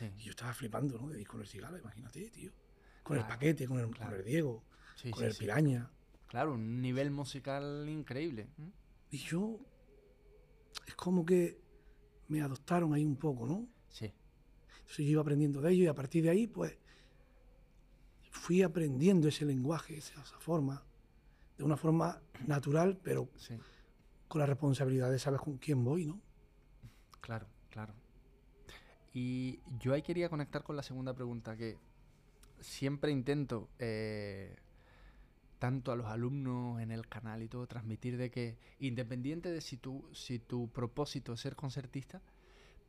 Y 0.00 0.22
yo 0.22 0.30
estaba 0.30 0.54
flipando, 0.54 0.98
¿no? 0.98 1.08
De 1.08 1.20
ir 1.20 1.28
con 1.28 1.40
el 1.40 1.46
Cigala, 1.46 1.78
imagínate, 1.78 2.30
tío. 2.30 2.50
Con 3.02 3.18
el 3.18 3.26
paquete, 3.26 3.66
con 3.66 3.78
el, 3.78 4.24
Diego, 4.24 4.64
con 5.10 5.24
el 5.24 5.34
Piraña. 5.34 5.90
Claro, 6.28 6.54
un 6.54 6.80
nivel 6.80 7.10
musical 7.10 7.86
increíble. 7.88 8.48
Y 9.10 9.18
yo. 9.18 9.60
Es 10.86 10.94
como 10.94 11.26
que 11.26 11.60
me 12.28 12.40
adoptaron 12.40 12.94
ahí 12.94 13.04
un 13.04 13.16
poco, 13.16 13.46
¿no? 13.46 13.68
Sí. 13.90 14.06
Entonces 14.80 15.04
yo 15.04 15.12
iba 15.12 15.20
aprendiendo 15.20 15.60
de 15.60 15.72
ellos 15.72 15.84
y 15.84 15.88
a 15.88 15.94
partir 15.94 16.22
de 16.22 16.30
ahí, 16.30 16.46
pues. 16.46 16.78
Fui 18.32 18.62
aprendiendo 18.62 19.28
ese 19.28 19.44
lenguaje, 19.44 19.98
esa, 19.98 20.20
forma, 20.24 20.82
de 21.56 21.64
una 21.64 21.76
forma 21.76 22.20
natural, 22.46 22.98
pero 23.02 23.28
con 24.26 24.40
la 24.40 24.46
responsabilidad 24.46 25.10
de 25.10 25.18
saber 25.18 25.38
con 25.38 25.58
quién 25.58 25.84
voy, 25.84 26.06
¿no? 26.06 26.18
Claro, 27.20 27.46
claro. 27.70 27.94
Y 29.12 29.60
yo 29.78 29.92
ahí 29.92 30.02
quería 30.02 30.28
conectar 30.28 30.62
con 30.62 30.74
la 30.74 30.82
segunda 30.82 31.14
pregunta, 31.14 31.56
que 31.56 31.78
siempre 32.60 33.12
intento, 33.12 33.68
eh, 33.78 34.56
tanto 35.58 35.92
a 35.92 35.96
los 35.96 36.06
alumnos 36.06 36.80
en 36.80 36.90
el 36.90 37.06
canal 37.06 37.42
y 37.42 37.48
todo, 37.48 37.66
transmitir 37.66 38.16
de 38.16 38.30
que, 38.30 38.56
independiente 38.80 39.50
de 39.50 39.60
si 39.60 39.76
tu, 39.76 40.08
si 40.12 40.38
tu 40.38 40.68
propósito 40.70 41.34
es 41.34 41.40
ser 41.40 41.54
concertista, 41.54 42.22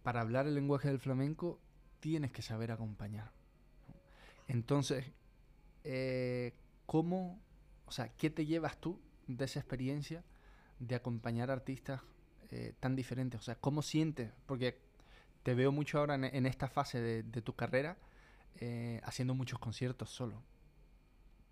para 0.01 0.21
hablar 0.21 0.47
el 0.47 0.55
lenguaje 0.55 0.87
del 0.87 0.99
flamenco 0.99 1.59
tienes 1.99 2.31
que 2.31 2.41
saber 2.41 2.71
acompañar. 2.71 3.31
Entonces, 4.47 5.05
eh, 5.83 6.53
¿cómo, 6.85 7.39
o 7.85 7.91
sea, 7.91 8.09
qué 8.09 8.29
te 8.29 8.45
llevas 8.45 8.79
tú 8.79 8.99
de 9.27 9.45
esa 9.45 9.59
experiencia 9.59 10.23
de 10.79 10.95
acompañar 10.95 11.51
artistas 11.51 12.01
eh, 12.51 12.73
tan 12.79 12.95
diferentes? 12.95 13.39
O 13.39 13.43
sea, 13.43 13.55
¿cómo 13.55 13.81
sientes? 13.81 14.31
Porque 14.45 14.79
te 15.43 15.53
veo 15.53 15.71
mucho 15.71 15.99
ahora 15.99 16.15
en, 16.15 16.45
esta 16.45 16.67
fase 16.67 17.01
de, 17.01 17.41
tu 17.41 17.55
carrera 17.55 17.97
eh, 18.59 19.01
haciendo 19.03 19.35
muchos 19.35 19.59
conciertos 19.59 20.09
solo. 20.09 20.41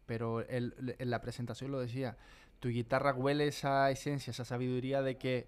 Pero 0.05 0.45
en 0.49 1.09
la 1.09 1.21
presentación 1.21 1.71
lo 1.71 1.79
decía, 1.79 2.17
tu 2.59 2.69
guitarra 2.69 3.13
huele 3.13 3.47
esa 3.47 3.89
esencia, 3.91 4.31
esa 4.31 4.45
sabiduría 4.45 5.01
de 5.01 5.17
que 5.17 5.47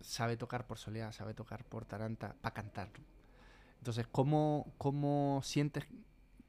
sabe 0.00 0.36
tocar 0.36 0.66
por 0.66 0.78
soleá, 0.78 1.12
sabe 1.12 1.34
tocar 1.34 1.64
por 1.64 1.84
taranta, 1.84 2.34
para 2.40 2.54
cantar. 2.54 2.88
Entonces, 3.78 4.06
¿cómo, 4.10 4.72
¿cómo 4.78 5.40
sientes, 5.44 5.84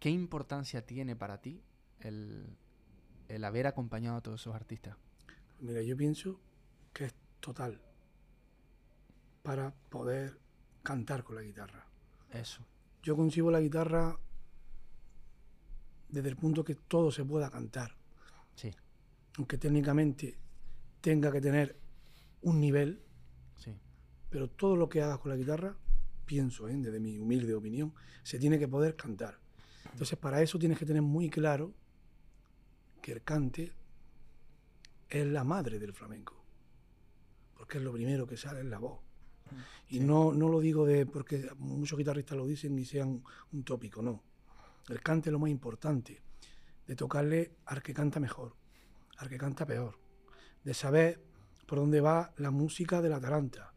qué 0.03 0.09
importancia 0.09 0.85
tiene 0.85 1.15
para 1.15 1.39
ti 1.39 1.63
el, 2.01 2.57
el 3.29 3.43
haber 3.45 3.67
acompañado 3.67 4.17
a 4.17 4.21
todos 4.21 4.41
esos 4.41 4.53
artistas? 4.53 4.97
Mira, 5.61 5.81
yo 5.81 5.95
pienso 5.95 6.41
que 6.91 7.05
es 7.05 7.15
total 7.39 7.79
para 9.43 9.73
poder 9.89 10.37
cantar 10.83 11.23
con 11.23 11.37
la 11.37 11.41
guitarra. 11.41 11.87
Eso. 12.31 12.65
Yo 13.01 13.15
concibo 13.15 13.49
la 13.49 13.61
guitarra 13.61 14.19
desde 16.09 16.27
el 16.27 16.35
punto 16.35 16.65
que 16.65 16.75
todo 16.75 17.09
se 17.09 17.23
pueda 17.23 17.49
cantar. 17.49 17.95
Sí. 18.55 18.71
Aunque 19.37 19.57
técnicamente 19.57 20.37
tenga 20.99 21.31
que 21.31 21.39
tener 21.39 21.79
un 22.41 22.59
nivel. 22.59 23.01
Sí. 23.55 23.71
Pero 24.29 24.49
todo 24.49 24.75
lo 24.75 24.89
que 24.89 25.01
hagas 25.01 25.19
con 25.19 25.31
la 25.31 25.37
guitarra, 25.37 25.77
pienso, 26.25 26.67
¿eh? 26.67 26.75
desde 26.75 26.99
mi 26.99 27.17
humilde 27.19 27.55
opinión, 27.55 27.93
se 28.23 28.37
tiene 28.37 28.59
que 28.59 28.67
poder 28.67 28.97
cantar. 28.97 29.42
Entonces, 29.91 30.17
para 30.17 30.41
eso 30.41 30.57
tienes 30.57 30.77
que 30.77 30.85
tener 30.85 31.01
muy 31.01 31.29
claro 31.29 31.73
que 33.01 33.11
el 33.11 33.23
cante 33.23 33.71
es 35.09 35.25
la 35.27 35.43
madre 35.43 35.79
del 35.79 35.93
flamenco. 35.93 36.43
Porque 37.55 37.77
es 37.77 37.83
lo 37.83 37.91
primero 37.91 38.25
que 38.25 38.37
sale 38.37 38.61
en 38.61 38.69
la 38.69 38.79
voz. 38.79 38.99
Y 39.89 39.99
no, 39.99 40.33
no 40.33 40.49
lo 40.49 40.59
digo 40.59 40.85
de 40.85 41.05
porque 41.05 41.49
muchos 41.57 41.97
guitarristas 41.97 42.37
lo 42.37 42.47
dicen 42.47 42.77
y 42.79 42.85
sean 42.85 43.23
un 43.51 43.63
tópico, 43.63 44.01
no. 44.01 44.23
El 44.89 45.01
cante 45.01 45.29
es 45.29 45.31
lo 45.31 45.39
más 45.39 45.49
importante, 45.49 46.21
de 46.87 46.95
tocarle 46.95 47.51
al 47.65 47.81
que 47.81 47.93
canta 47.93 48.19
mejor, 48.19 48.55
al 49.17 49.29
que 49.29 49.37
canta 49.37 49.65
peor, 49.65 49.99
de 50.63 50.73
saber 50.73 51.21
por 51.65 51.79
dónde 51.79 52.01
va 52.01 52.33
la 52.37 52.51
música 52.51 53.01
de 53.01 53.09
la 53.09 53.19
taranta, 53.19 53.73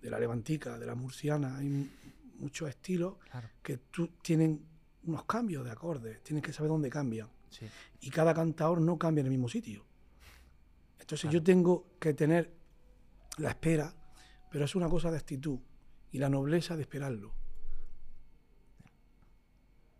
de 0.00 0.10
la 0.10 0.18
levantica, 0.20 0.78
de 0.78 0.86
la 0.86 0.94
murciana. 0.94 1.56
Hay 1.56 1.90
muchos 2.38 2.68
estilos 2.68 3.14
que 3.62 3.78
tú, 3.78 4.08
tienen 4.22 4.64
unos 5.08 5.24
cambios 5.24 5.64
de 5.64 5.70
acordes, 5.70 6.22
tienes 6.22 6.44
que 6.44 6.52
saber 6.52 6.70
dónde 6.70 6.90
cambian. 6.90 7.28
Y 8.00 8.10
cada 8.10 8.34
cantador 8.34 8.80
no 8.80 8.98
cambia 8.98 9.20
en 9.20 9.26
el 9.26 9.32
mismo 9.32 9.48
sitio. 9.48 9.84
Entonces 11.00 11.30
yo 11.30 11.42
tengo 11.42 11.86
que 11.98 12.12
tener 12.12 12.54
la 13.38 13.50
espera 13.50 13.94
pero 14.50 14.64
es 14.64 14.74
una 14.74 14.88
cosa 14.88 15.10
de 15.10 15.18
actitud 15.18 15.58
y 16.10 16.18
la 16.18 16.28
nobleza 16.28 16.76
de 16.76 16.82
esperarlo. 16.82 17.34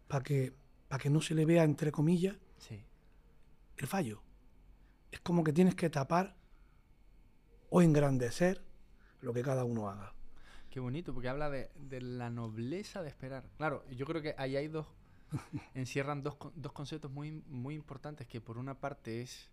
Para 0.06 0.24
que, 0.24 0.54
para 0.88 1.02
que 1.02 1.10
no 1.10 1.20
se 1.20 1.34
le 1.34 1.44
vea, 1.44 1.64
entre 1.64 1.92
comillas, 1.92 2.36
el 3.76 3.86
fallo. 3.86 4.22
Es 5.12 5.20
como 5.20 5.44
que 5.44 5.52
tienes 5.52 5.74
que 5.74 5.90
tapar 5.90 6.36
o 7.70 7.82
engrandecer 7.82 8.64
lo 9.20 9.32
que 9.32 9.42
cada 9.42 9.64
uno 9.64 9.88
haga. 9.88 10.14
Qué 10.70 10.80
bonito, 10.80 11.14
porque 11.14 11.28
habla 11.28 11.50
de, 11.50 11.70
la 12.00 12.30
nobleza 12.30 13.02
de 13.02 13.08
esperar. 13.08 13.48
Claro, 13.56 13.86
yo 13.90 14.06
creo 14.06 14.22
que 14.22 14.34
ahí 14.38 14.56
hay 14.56 14.68
dos, 14.68 14.86
encierran 15.74 16.22
dos, 16.22 16.36
dos 16.54 16.72
conceptos 16.72 17.10
muy, 17.10 17.32
muy 17.46 17.74
importantes, 17.74 18.26
que 18.26 18.40
por 18.40 18.58
una 18.58 18.78
parte 18.78 19.22
es 19.22 19.50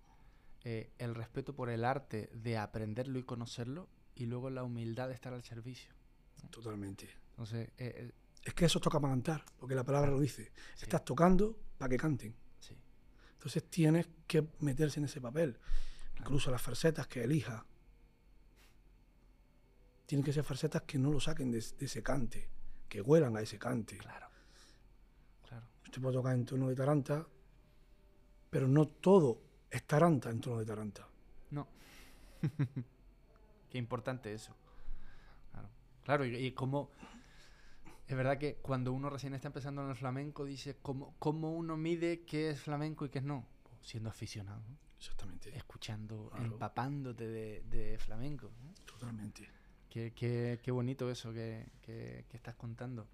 eh, 0.63 0.91
el 0.97 1.13
respeto 1.13 1.53
por 1.53 1.69
el 1.69 1.85
arte 1.85 2.29
de 2.33 2.57
aprenderlo 2.57 3.19
y 3.19 3.23
conocerlo, 3.23 3.87
y 4.15 4.25
luego 4.25 4.49
la 4.49 4.63
humildad 4.63 5.09
de 5.09 5.13
estar 5.13 5.33
al 5.33 5.43
servicio. 5.43 5.93
Totalmente. 6.49 7.09
Entonces, 7.31 7.69
eh, 7.77 7.93
eh, 7.97 8.11
es 8.43 8.53
que 8.53 8.65
eso 8.65 8.79
toca 8.79 8.99
para 8.99 9.13
cantar, 9.13 9.43
porque 9.59 9.75
la 9.75 9.83
palabra 9.83 10.11
lo 10.11 10.19
dice. 10.19 10.51
Estás 10.81 11.03
tocando 11.03 11.57
para 11.77 11.89
que 11.89 11.97
canten. 11.97 12.35
Sí. 12.59 12.77
Entonces 13.33 13.69
tienes 13.69 14.07
que 14.27 14.47
meterse 14.59 14.99
en 14.99 15.05
ese 15.05 15.19
papel. 15.19 15.59
Incluso 16.17 16.49
las 16.49 16.61
farsetas 16.61 17.07
que 17.07 17.23
elija. 17.23 17.65
Tienen 20.05 20.23
que 20.23 20.31
ser 20.31 20.43
farsetas 20.43 20.83
que 20.83 20.97
no 20.97 21.11
lo 21.11 21.19
saquen 21.19 21.51
de, 21.51 21.57
ese 21.57 22.03
cante, 22.03 22.49
que 22.87 23.01
huelan 23.01 23.35
a 23.35 23.41
ese 23.41 23.57
cante. 23.57 23.97
Claro. 23.97 24.24
Claro. 25.95 26.01
Usted 26.01 26.01
puede 26.01 26.15
tocar 26.17 26.35
en 26.35 26.45
tono 26.45 26.69
de 26.69 26.75
taranta, 26.75 27.27
pero 28.49 28.67
no 28.67 28.87
todo 28.87 29.41
es 29.69 29.83
taranta 29.85 30.29
en 30.29 30.41
tono 30.41 30.59
de 30.59 30.65
taranta. 30.65 31.07
No. 31.51 31.67
Qué 33.69 33.77
importante 33.77 34.33
eso. 34.33 34.55
Claro, 35.51 35.69
claro 36.03 36.25
y, 36.25 36.51
como... 36.51 36.89
Es 38.07 38.15
verdad 38.15 38.37
que 38.37 38.57
cuando 38.57 38.93
uno 38.93 39.09
recién 39.09 39.33
está 39.33 39.47
empezando 39.47 39.83
en 39.83 39.89
el 39.89 39.95
flamenco, 39.95 40.45
dice 40.45 40.77
cómo, 40.79 41.15
cómo 41.17 41.53
uno 41.53 41.75
mide 41.75 42.23
qué 42.23 42.51
es 42.51 42.61
flamenco 42.61 43.05
y 43.05 43.09
qué 43.09 43.17
es 43.17 43.25
no. 43.25 43.47
Pues 43.63 43.87
siendo 43.87 44.09
aficionado. 44.09 44.61
Exactamente. 44.97 45.55
Escuchando, 45.57 46.31
empapándote 46.37 47.27
de, 47.27 47.97
flamenco. 47.99 48.51
Totalmente. 48.85 49.49
Qué, 49.89 50.13
qué, 50.13 50.59
qué, 50.61 50.71
bonito 50.71 51.09
eso 51.09 51.33
que, 51.33 51.67
que, 51.81 52.25
estás 52.33 52.55
contando. 52.55 53.07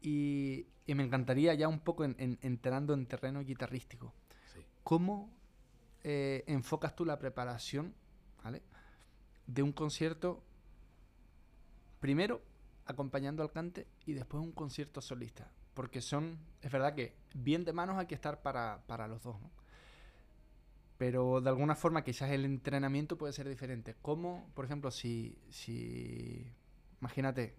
Y, 0.00 0.66
y, 0.86 0.94
me 0.94 1.04
encantaría 1.04 1.54
ya 1.54 1.68
un 1.68 1.80
poco 1.80 2.04
en, 2.04 2.38
entrando 2.42 2.94
en 2.94 3.06
terreno 3.06 3.42
guitarrístico. 3.42 4.12
Sí. 4.52 4.60
¿Cómo 4.84 5.30
eh, 6.04 6.44
enfocas 6.46 6.94
tú 6.94 7.04
la 7.04 7.18
preparación 7.18 7.92
¿vale? 8.44 8.62
de 9.48 9.62
un 9.64 9.72
concierto, 9.72 10.40
primero 11.98 12.42
acompañando 12.86 13.42
al 13.42 13.50
cante 13.50 13.88
y 14.04 14.12
después 14.12 14.40
un 14.40 14.52
concierto 14.52 15.00
solista. 15.00 15.50
Porque 15.74 16.00
son, 16.00 16.38
es 16.62 16.70
verdad 16.70 16.94
que 16.94 17.16
bien 17.34 17.64
de 17.64 17.72
manos 17.72 17.98
hay 17.98 18.06
que 18.06 18.14
estar 18.14 18.40
para, 18.40 19.08
los 19.08 19.22
dos, 19.22 19.40
¿no? 19.40 19.50
Pero 20.96 21.40
de 21.40 21.50
alguna 21.50 21.74
forma 21.74 22.04
quizás 22.04 22.30
el 22.30 22.44
entrenamiento 22.44 23.18
puede 23.18 23.32
ser 23.32 23.48
diferente. 23.48 23.96
Como, 24.00 24.48
por 24.54 24.64
ejemplo, 24.64 24.92
si, 24.92 25.36
si 25.50 26.50
imagínate, 27.00 27.56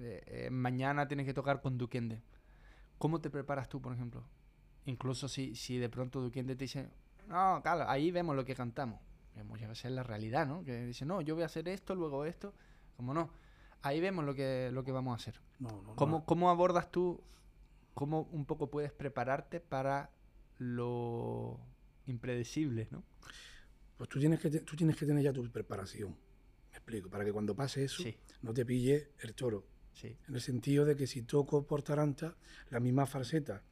eh, 0.00 0.22
eh, 0.26 0.50
mañana 0.50 1.06
tienes 1.06 1.26
que 1.26 1.34
tocar 1.34 1.60
con 1.60 1.78
Duquende. 1.78 2.22
¿Cómo 2.98 3.20
te 3.20 3.30
preparas 3.30 3.68
tú, 3.68 3.80
por 3.80 3.92
ejemplo? 3.92 4.24
Incluso 4.86 5.28
si, 5.28 5.54
si 5.54 5.78
de 5.78 5.88
pronto 5.88 6.20
Duquende 6.20 6.56
te 6.56 6.64
dice, 6.64 6.90
no, 7.28 7.60
claro, 7.62 7.88
ahí 7.88 8.10
vemos 8.10 8.34
lo 8.34 8.44
que 8.44 8.54
cantamos 8.54 9.00
que 9.34 9.44
muchas 9.44 9.68
veces 9.68 9.86
es 9.86 9.92
la 9.92 10.02
realidad, 10.02 10.46
¿no? 10.46 10.64
Que 10.64 10.86
dice, 10.86 11.04
no, 11.04 11.20
yo 11.20 11.34
voy 11.34 11.42
a 11.42 11.46
hacer 11.46 11.68
esto, 11.68 11.94
luego 11.94 12.24
esto, 12.24 12.54
como 12.96 13.14
no. 13.14 13.30
Ahí 13.82 14.00
vemos 14.00 14.24
lo 14.24 14.34
que, 14.34 14.70
lo 14.72 14.84
que 14.84 14.92
vamos 14.92 15.12
a 15.12 15.16
hacer. 15.16 15.40
¿Cómo, 15.96 16.24
¿Cómo 16.26 16.50
abordas 16.50 16.90
tú, 16.90 17.22
cómo 17.94 18.22
un 18.32 18.44
poco 18.44 18.70
puedes 18.70 18.92
prepararte 18.92 19.60
para 19.60 20.10
lo 20.58 21.58
impredecible, 22.06 22.88
¿no? 22.90 23.02
Pues 23.96 24.08
tú 24.08 24.18
tienes 24.18 24.40
que, 24.40 24.50
tú 24.50 24.76
tienes 24.76 24.96
que 24.96 25.06
tener 25.06 25.22
ya 25.22 25.32
tu 25.32 25.48
preparación. 25.50 26.16
Me 26.70 26.76
explico, 26.76 27.10
para 27.10 27.24
que 27.24 27.32
cuando 27.32 27.54
pase 27.54 27.84
eso 27.84 28.02
no 28.42 28.52
te 28.52 28.64
pille 28.64 29.12
el 29.20 29.34
toro. 29.34 29.66
Sí. 29.94 30.16
En 30.28 30.34
el 30.34 30.40
sentido 30.40 30.84
de 30.84 30.96
que 30.96 31.06
si 31.06 31.22
toco 31.22 31.66
por 31.66 31.82
Taranta, 31.82 32.34
la 32.70 32.80
misma 32.80 33.06
falseta 33.06 33.62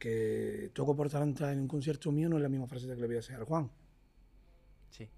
que 0.00 0.70
toco 0.72 0.96
por 0.96 1.10
Taranta 1.10 1.52
en 1.52 1.60
un 1.60 1.68
concierto 1.68 2.10
mío 2.10 2.28
no 2.28 2.36
es 2.36 2.42
la 2.42 2.48
misma 2.48 2.66
falseta 2.66 2.94
que 2.94 3.02
le 3.02 3.06
voy 3.06 3.16
a 3.16 3.20
hacer 3.20 3.36
al 3.36 3.44
Juan. 3.44 3.70
Sí. 4.90 5.08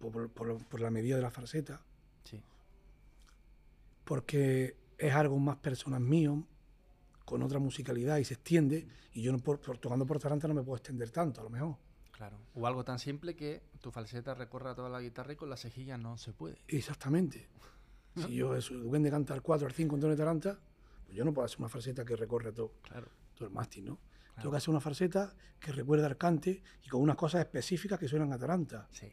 Por, 0.00 0.80
la 0.80 0.90
medida 0.90 1.16
de 1.16 1.22
la 1.22 1.30
falseta. 1.30 1.80
Sí. 2.24 2.42
Porque 4.04 4.76
es 4.98 5.14
algo 5.14 5.38
más 5.38 5.56
personal 5.58 6.00
mío, 6.00 6.44
con 7.24 7.42
otra 7.42 7.60
musicalidad 7.60 8.18
y 8.18 8.24
se 8.24 8.34
extiende. 8.34 8.88
Y 9.14 9.22
yo 9.22 9.30
no, 9.30 9.38
por, 9.38 9.58
tocando 9.58 10.04
por 10.04 10.18
taranta 10.18 10.48
no 10.48 10.54
me 10.54 10.64
puedo 10.64 10.76
extender 10.76 11.10
tanto, 11.10 11.40
a 11.40 11.44
lo 11.44 11.50
mejor. 11.50 11.76
Claro. 12.10 12.38
O 12.54 12.66
algo 12.66 12.84
tan 12.84 12.98
simple 12.98 13.36
que 13.36 13.62
tu 13.80 13.92
falseta 13.92 14.34
recorra 14.34 14.74
toda 14.74 14.90
la 14.90 15.00
guitarra 15.00 15.32
y 15.32 15.36
con 15.36 15.48
la 15.48 15.56
cejilla 15.56 15.96
no 15.96 16.18
se 16.18 16.32
puede. 16.32 16.58
Exactamente. 16.66 17.48
Si 18.16 18.34
yo 18.34 18.56
eso, 18.56 18.74
de 18.74 19.10
cantar 19.10 19.40
4 19.40 19.66
o 19.66 19.70
5 19.70 19.94
en 19.94 20.00
tono 20.00 20.10
de 20.10 20.16
taranta, 20.16 20.58
pues 21.04 21.16
yo 21.16 21.24
no 21.24 21.32
puedo 21.32 21.46
hacer 21.46 21.58
una 21.58 21.68
falseta 21.68 22.04
que 22.04 22.16
recorre 22.16 22.52
todo, 22.52 22.74
claro. 22.82 23.08
todo 23.34 23.48
el 23.48 23.54
mástil, 23.54 23.86
¿no? 23.86 23.98
Tengo 24.36 24.52
que 24.52 24.56
hacer 24.56 24.70
una 24.70 24.80
falseta 24.80 25.34
que 25.58 25.72
recuerda 25.72 26.06
al 26.06 26.16
cante 26.16 26.62
y 26.82 26.88
con 26.88 27.02
unas 27.02 27.16
cosas 27.16 27.42
específicas 27.42 27.98
que 27.98 28.08
suenan 28.08 28.32
a 28.32 28.38
taranta. 28.38 28.88
Sí, 28.90 29.12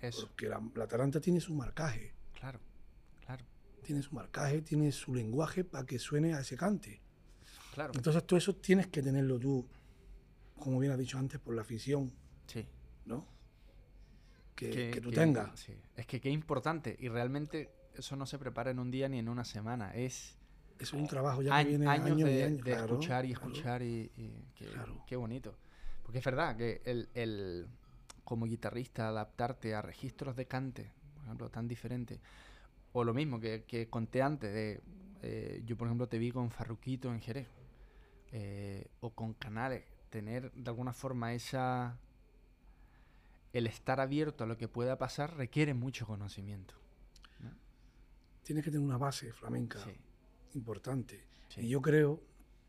eso. 0.00 0.26
Porque 0.26 0.48
la, 0.48 0.60
la 0.74 0.86
taranta 0.88 1.20
tiene 1.20 1.40
su 1.40 1.54
marcaje. 1.54 2.12
Claro, 2.32 2.58
claro. 3.24 3.44
Tiene 3.82 4.02
su 4.02 4.14
marcaje, 4.14 4.62
tiene 4.62 4.90
su 4.90 5.14
lenguaje 5.14 5.62
para 5.62 5.86
que 5.86 5.98
suene 5.98 6.34
a 6.34 6.40
ese 6.40 6.56
cante. 6.56 7.00
Claro. 7.72 7.92
Entonces 7.94 8.26
todo 8.26 8.36
eso 8.36 8.56
tienes 8.56 8.88
que 8.88 9.02
tenerlo 9.02 9.38
tú, 9.38 9.68
como 10.58 10.80
bien 10.80 10.92
has 10.92 10.98
dicho 10.98 11.18
antes, 11.18 11.38
por 11.38 11.54
la 11.54 11.62
afición. 11.62 12.12
Sí. 12.46 12.66
¿No? 13.04 13.26
Que, 14.56 15.00
tú 15.02 15.10
tengas. 15.10 15.58
Sí. 15.58 15.74
Es 15.94 16.06
que 16.06 16.20
qué 16.20 16.30
importante. 16.30 16.96
Y 16.98 17.08
realmente 17.08 17.70
eso 17.96 18.16
no 18.16 18.26
se 18.26 18.38
prepara 18.38 18.70
en 18.70 18.78
un 18.78 18.90
día 18.90 19.08
ni 19.08 19.18
en 19.18 19.28
una 19.28 19.44
semana. 19.44 19.94
Es 19.94 20.36
es 20.78 20.92
un 20.92 21.06
trabajo 21.06 21.42
ya 21.42 21.62
que 21.62 21.70
viene 21.70 21.86
años, 21.86 22.06
años 22.06 22.28
de, 22.28 22.44
años, 22.44 22.64
de 22.64 22.72
escuchar 22.72 23.24
y 23.24 23.32
escuchar 23.32 23.82
y, 23.82 24.10
qué, 25.06 25.16
bonito. 25.16 25.54
Porque 26.02 26.18
es 26.18 26.24
verdad 26.24 26.56
que 26.56 26.82
el, 26.84 27.08
el, 27.14 27.66
como 28.24 28.46
guitarrista 28.46 29.08
adaptarte 29.08 29.74
a 29.74 29.82
registros 29.82 30.36
de 30.36 30.46
cante, 30.46 30.90
por 31.14 31.24
ejemplo, 31.24 31.50
tan 31.50 31.68
diferente. 31.68 32.20
O 32.92 33.04
lo 33.04 33.14
mismo 33.14 33.40
que, 33.40 33.64
que 33.64 33.88
conté 33.88 34.22
antes, 34.22 34.52
de, 34.52 34.80
eh, 35.22 35.62
yo 35.64 35.76
por 35.76 35.88
ejemplo 35.88 36.08
te 36.08 36.18
vi 36.18 36.30
con 36.30 36.50
Farruquito 36.50 37.12
en 37.12 37.20
Jerez, 37.20 37.48
eh, 38.32 38.88
o 39.00 39.10
con 39.10 39.34
Canales, 39.34 39.84
tener 40.10 40.52
de 40.52 40.70
alguna 40.70 40.92
forma 40.92 41.34
esa... 41.34 41.98
El 43.52 43.68
estar 43.68 44.00
abierto 44.00 44.42
a 44.42 44.48
lo 44.48 44.58
que 44.58 44.66
pueda 44.66 44.98
pasar 44.98 45.36
requiere 45.36 45.74
mucho 45.74 46.08
conocimiento. 46.08 46.74
Tienes 48.44 48.64
que 48.64 48.70
tener 48.70 48.86
una 48.86 48.98
base 48.98 49.32
flamenca 49.32 49.80
importante. 50.54 51.24
Y 51.56 51.68
yo 51.68 51.82
creo 51.82 52.22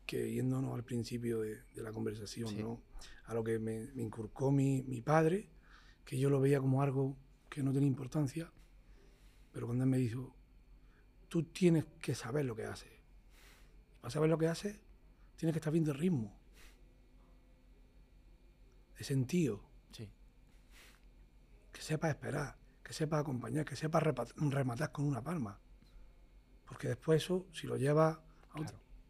que 0.04 0.32
yéndonos 0.32 0.74
al 0.74 0.84
principio 0.84 1.40
de, 1.40 1.62
la 1.76 1.92
conversación, 1.92 2.58
¿no? 2.58 2.80
a 3.26 3.34
lo 3.34 3.44
que 3.44 3.58
me, 3.58 3.86
me 3.94 4.02
inculcó 4.02 4.50
mi, 4.50 4.82
mi, 4.82 5.00
padre, 5.02 5.48
que 6.04 6.18
yo 6.18 6.30
lo 6.30 6.40
veía 6.40 6.60
como 6.60 6.82
algo 6.82 7.16
que 7.48 7.62
no 7.62 7.72
tenía 7.72 7.88
importancia, 7.88 8.50
pero 9.52 9.66
cuando 9.66 9.84
él 9.84 9.90
me 9.90 9.98
dijo, 9.98 10.34
tú 11.28 11.42
tienes 11.44 11.84
que 12.00 12.14
saber 12.14 12.44
lo 12.44 12.56
que 12.56 12.64
haces. 12.64 12.92
Para 14.00 14.10
saber 14.10 14.30
lo 14.30 14.38
que 14.38 14.48
haces, 14.48 14.78
tienes 15.36 15.52
que 15.52 15.58
estar 15.58 15.72
viendo 15.72 15.92
el 15.92 15.98
ritmo, 15.98 16.36
de 18.96 19.04
sentido. 19.04 19.62
Sí. 19.92 20.08
Que 21.72 21.82
sepas 21.82 22.10
esperar, 22.10 22.56
que 22.82 22.92
sepas 22.92 23.20
acompañar, 23.20 23.64
que 23.64 23.76
sepas 23.76 24.02
rematar 24.02 24.92
con 24.92 25.06
una 25.06 25.22
palma. 25.22 25.60
Porque 26.66 26.88
después 26.88 27.22
eso, 27.22 27.46
si 27.52 27.66
lo 27.66 27.76
llevas... 27.76 28.18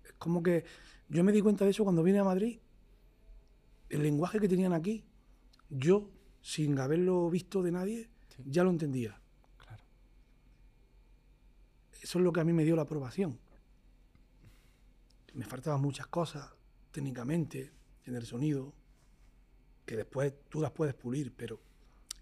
Es 0.05 0.12
como 0.19 0.42
que 0.42 0.64
yo 1.09 1.23
me 1.25 1.33
di 1.33 1.40
cuenta 1.40 1.64
de 1.64 1.71
eso 1.71 1.85
cuando 1.85 2.03
vine 2.03 2.19
a 2.19 2.25
Madrid. 2.25 2.59
El 3.88 4.03
lenguaje 4.03 4.40
que 4.40 4.49
tenían 4.49 4.73
aquí, 4.73 5.05
yo, 5.71 6.11
sin 6.42 6.79
haberlo 6.79 7.31
visto 7.31 7.62
de 7.62 7.73
nadie, 7.73 8.11
ya 8.45 8.64
lo 8.64 8.71
entendía. 8.71 9.21
Claro. 9.57 9.85
Eso 12.03 12.19
es 12.19 12.25
lo 12.25 12.33
que 12.33 12.40
a 12.40 12.45
mí 12.45 12.53
me 12.53 12.64
dio 12.64 12.77
la 12.77 12.83
aprobación. 12.83 13.38
Me 15.35 15.45
faltaban 15.45 15.81
muchas 15.81 16.07
cosas 16.07 16.51
técnicamente 16.90 17.73
en 18.05 18.16
el 18.16 18.25
sonido, 18.27 18.73
que 19.85 19.97
después 19.97 20.35
tú 20.49 20.61
las 20.61 20.73
puedes 20.73 20.95
pulir, 20.95 21.33
pero 21.35 21.61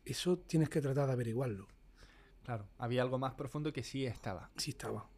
eso 0.05 0.39
tienes 0.39 0.69
que 0.69 0.81
tratar 0.81 1.07
de 1.07 1.13
averiguarlo. 1.13 1.67
Claro, 2.43 2.69
había 2.77 3.03
algo 3.03 3.19
más 3.19 3.35
profundo 3.35 3.73
que 3.73 3.83
sí 3.83 4.05
estaba. 4.05 4.51
Sí 4.57 4.73
estaba. 4.73 5.09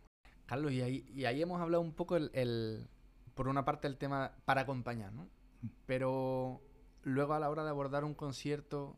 Carlos, 0.46 0.72
y 0.72 0.80
ahí, 0.80 1.04
y 1.12 1.24
ahí 1.24 1.42
hemos 1.42 1.60
hablado 1.60 1.82
un 1.82 1.92
poco 1.92 2.16
el, 2.16 2.88
por 3.34 3.48
una 3.48 3.64
parte 3.64 3.88
el 3.88 3.98
tema 3.98 4.32
para 4.44 4.62
acompañar, 4.62 5.12
¿no? 5.12 5.24
Mm. 5.62 5.66
Pero 5.86 6.62
luego 7.02 7.34
a 7.34 7.40
la 7.40 7.50
hora 7.50 7.64
de 7.64 7.70
abordar 7.70 8.04
un 8.04 8.14
concierto 8.14 8.96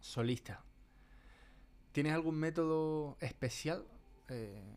solista, 0.00 0.64
¿tienes 1.92 2.14
algún 2.14 2.36
método 2.36 3.16
especial? 3.20 3.86
Eh, 4.28 4.76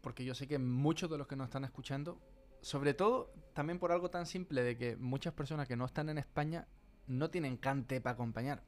porque 0.00 0.24
yo 0.24 0.34
sé 0.34 0.48
que 0.48 0.58
muchos 0.58 1.10
de 1.10 1.18
los 1.18 1.26
que 1.26 1.36
nos 1.36 1.46
están 1.46 1.64
escuchando, 1.64 2.18
sobre 2.62 2.94
todo 2.94 3.32
también 3.54 3.78
por 3.78 3.92
algo 3.92 4.10
tan 4.10 4.26
simple 4.26 4.62
de 4.62 4.76
que 4.76 4.96
muchas 4.96 5.32
personas 5.34 5.68
que 5.68 5.76
no 5.76 5.84
están 5.84 6.08
en 6.08 6.18
España 6.18 6.66
no 7.06 7.30
tienen 7.30 7.56
cante 7.56 8.00
para 8.00 8.14
acompañar. 8.14 8.62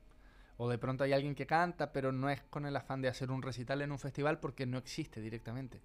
O 0.62 0.68
de 0.68 0.78
pronto 0.78 1.02
hay 1.02 1.12
alguien 1.12 1.34
que 1.34 1.44
canta, 1.44 1.90
pero 1.90 2.12
no 2.12 2.30
es 2.30 2.40
con 2.42 2.66
el 2.66 2.76
afán 2.76 3.02
de 3.02 3.08
hacer 3.08 3.32
un 3.32 3.42
recital 3.42 3.82
en 3.82 3.90
un 3.90 3.98
festival 3.98 4.38
porque 4.38 4.64
no 4.64 4.78
existe 4.78 5.20
directamente. 5.20 5.80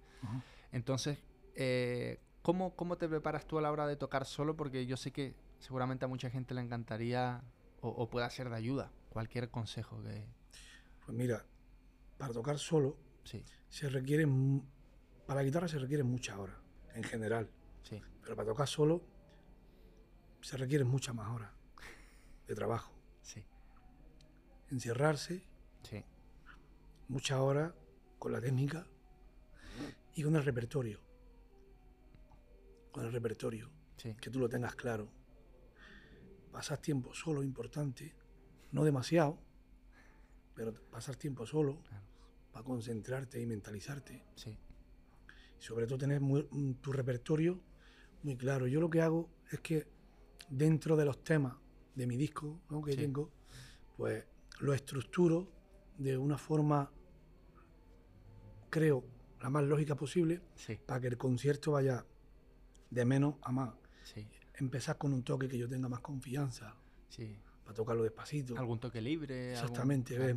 Entonces, 0.70 1.18
eh, 1.56 2.20
¿cómo, 2.42 2.96
te 2.96 3.08
preparas 3.08 3.44
tú 3.44 3.58
a 3.58 3.60
la 3.60 3.72
hora 3.72 3.88
de 3.88 3.96
tocar 3.96 4.24
solo? 4.24 4.56
Porque 4.56 4.86
yo 4.86 4.96
sé 4.96 5.10
que 5.10 5.34
seguramente 5.58 6.04
a 6.04 6.08
mucha 6.08 6.30
gente 6.30 6.54
le 6.54 6.60
encantaría 6.60 7.42
o, 7.80 8.08
pueda 8.08 8.30
ser 8.30 8.50
de 8.50 8.54
ayuda 8.54 8.92
cualquier 9.08 9.50
consejo 9.50 10.00
que... 10.00 10.24
Pues 11.04 11.18
mira, 11.18 11.44
para 12.16 12.32
tocar 12.32 12.56
solo 12.56 12.96
sí. 13.24 13.44
se 13.68 13.88
requiere... 13.88 14.28
Para 15.26 15.40
la 15.40 15.44
guitarra 15.44 15.66
se 15.66 15.80
requiere 15.80 16.04
muchas 16.04 16.38
horas, 16.38 16.56
en 16.94 17.02
general. 17.02 17.50
Sí. 17.82 18.00
Pero 18.22 18.36
para 18.36 18.50
tocar 18.50 18.68
solo 18.68 19.02
se 20.40 20.56
requiere 20.56 20.84
muchas 20.84 21.16
más 21.16 21.34
horas 21.34 21.50
de 22.46 22.54
trabajo. 22.54 22.92
Sí. 23.22 23.44
Encerrarse. 24.70 25.42
Sí. 25.82 26.04
Muchas 27.08 27.38
horas 27.38 27.72
con 28.18 28.32
la 28.32 28.40
técnica 28.40 28.86
y 30.14 30.22
con 30.22 30.36
el 30.36 30.44
repertorio. 30.44 31.00
Con 32.90 33.04
el 33.04 33.12
repertorio. 33.12 33.70
Que 33.96 34.30
tú 34.30 34.38
lo 34.38 34.48
tengas 34.48 34.74
claro. 34.74 35.08
Pasar 36.52 36.78
tiempo 36.78 37.14
solo 37.14 37.42
importante, 37.42 38.14
no 38.72 38.84
demasiado, 38.84 39.38
pero 40.54 40.72
pasar 40.90 41.16
tiempo 41.16 41.46
solo 41.46 41.82
para 42.52 42.64
concentrarte 42.64 43.40
y 43.40 43.46
mentalizarte. 43.46 44.24
Sí. 44.34 44.58
Y 45.58 45.62
sobre 45.62 45.86
todo 45.86 45.98
tener 45.98 46.20
mm, 46.20 46.74
tu 46.80 46.92
repertorio 46.92 47.60
muy 48.22 48.36
claro. 48.36 48.66
Yo 48.66 48.80
lo 48.80 48.90
que 48.90 49.00
hago 49.00 49.28
es 49.50 49.60
que 49.60 49.86
dentro 50.48 50.96
de 50.96 51.04
los 51.04 51.22
temas 51.22 51.56
de 51.94 52.06
mi 52.06 52.16
disco 52.16 52.60
que 52.84 52.96
tengo, 52.96 53.30
pues 53.96 54.24
lo 54.60 54.74
estructuro 54.74 55.50
de 55.96 56.16
una 56.16 56.38
forma, 56.38 56.90
creo, 58.70 59.04
la 59.40 59.50
más 59.50 59.64
lógica 59.64 59.94
posible 59.94 60.40
para 60.86 61.00
que 61.00 61.06
el 61.08 61.16
concierto 61.16 61.72
vaya 61.72 62.04
de 62.90 63.04
menos 63.04 63.36
a 63.42 63.52
más. 63.52 63.74
Empezar 64.54 64.98
con 64.98 65.12
un 65.12 65.22
toque 65.22 65.48
que 65.48 65.56
yo 65.56 65.68
tenga 65.68 65.88
más 65.88 66.00
confianza. 66.00 66.74
Para 67.64 67.74
tocarlo 67.74 68.02
despacito. 68.02 68.58
Algún 68.58 68.80
toque 68.80 69.00
libre. 69.00 69.52
Exactamente. 69.52 70.18
Ves, 70.18 70.36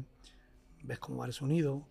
ves 0.83 0.99
cómo 0.99 1.19
va 1.19 1.25
el 1.25 1.33
sonido, 1.33 1.87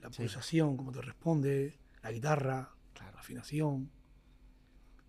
la 0.00 0.10
pulsación, 0.10 0.76
cómo 0.76 0.90
te 0.90 1.00
responde, 1.00 1.78
la 2.02 2.10
guitarra, 2.10 2.74
la 2.98 3.20
afinación. 3.20 3.90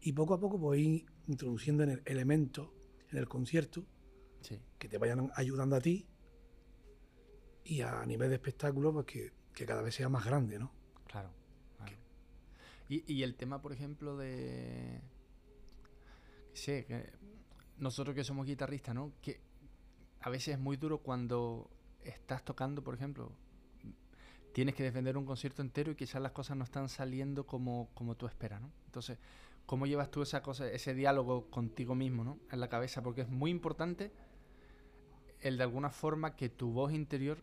Y 0.01 0.13
poco 0.13 0.35
a 0.35 0.39
poco 0.39 0.57
voy 0.57 1.05
introduciendo 1.27 1.83
en 1.83 1.91
el 1.91 2.01
elemento 2.05 2.73
en 3.11 3.17
el 3.17 3.27
concierto 3.27 3.85
que 4.77 4.89
te 4.89 4.97
vayan 4.97 5.31
ayudando 5.35 5.75
a 5.75 5.81
ti 5.81 6.07
y 7.63 7.81
a 7.81 8.05
nivel 8.05 8.29
de 8.29 8.35
espectáculo 8.35 8.91
pues 8.93 9.05
que, 9.05 9.31
que 9.53 9.65
cada 9.65 9.81
vez 9.81 9.95
sea 9.95 10.09
más 10.09 10.25
grande, 10.25 10.59
¿no? 10.59 10.71
Claro. 11.07 11.29
Y, 12.93 13.23
el 13.23 13.35
tema, 13.35 13.61
por 13.61 13.71
ejemplo, 13.71 14.17
de. 14.17 14.99
Sí, 16.51 16.83
que 16.83 17.09
nosotros 17.77 18.13
que 18.13 18.25
somos 18.25 18.45
guitarristas, 18.45 18.93
¿no? 18.93 19.13
Que 19.21 19.39
a 20.19 20.29
veces 20.29 20.55
es 20.55 20.59
muy 20.59 20.75
duro 20.75 20.97
cuando 20.97 21.69
estás 22.03 22.43
tocando, 22.43 22.83
por 22.83 22.93
ejemplo, 22.93 23.31
tienes 24.53 24.75
que 24.75 24.83
defender 24.83 25.17
un 25.17 25.25
concierto 25.25 25.61
entero 25.61 25.93
y 25.93 25.95
quizás 25.95 26.21
las 26.21 26.33
cosas 26.33 26.57
no 26.57 26.65
están 26.65 26.89
saliendo 26.89 27.47
como, 27.47 27.89
como 27.93 28.17
tú 28.17 28.27
esperas, 28.27 28.59
¿no? 28.59 28.73
Entonces, 28.87 29.19
¿cómo 29.65 29.85
llevas 29.85 30.11
tú 30.11 30.21
esa 30.21 30.41
cosa, 30.41 30.67
ese 30.67 30.93
diálogo 30.93 31.49
contigo 31.49 31.95
mismo, 31.95 32.25
¿no? 32.25 32.39
En 32.51 32.59
la 32.59 32.67
cabeza, 32.67 33.01
porque 33.01 33.21
es 33.21 33.29
muy 33.29 33.51
importante 33.51 34.11
el 35.39 35.55
de 35.55 35.63
alguna 35.63 35.91
forma 35.91 36.35
que 36.35 36.49
tu 36.49 36.73
voz 36.73 36.91
interior 36.91 37.41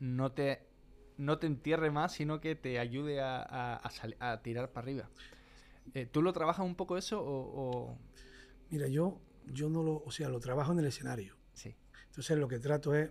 no 0.00 0.32
te 0.32 0.70
no 1.20 1.38
te 1.38 1.46
entierre 1.46 1.90
más, 1.90 2.12
sino 2.12 2.40
que 2.40 2.56
te 2.56 2.78
ayude 2.78 3.20
a, 3.20 3.80
tirar 4.42 4.72
para 4.72 4.84
arriba. 4.84 5.10
Eh, 5.94 6.06
¿Tú 6.06 6.22
lo 6.22 6.32
trabajas 6.32 6.64
un 6.64 6.74
poco 6.74 6.96
eso 6.96 7.20
o, 7.22 7.98
Mira, 8.70 8.88
yo, 8.88 9.20
yo 9.46 9.68
no 9.68 9.82
lo... 9.82 10.02
O 10.04 10.10
sea, 10.10 10.28
lo 10.28 10.40
trabajo 10.40 10.72
en 10.72 10.78
el 10.78 10.86
escenario. 10.86 11.36
Sí. 11.52 11.74
Entonces 12.06 12.38
lo 12.38 12.48
que 12.48 12.58
trato 12.58 12.94
es 12.94 13.10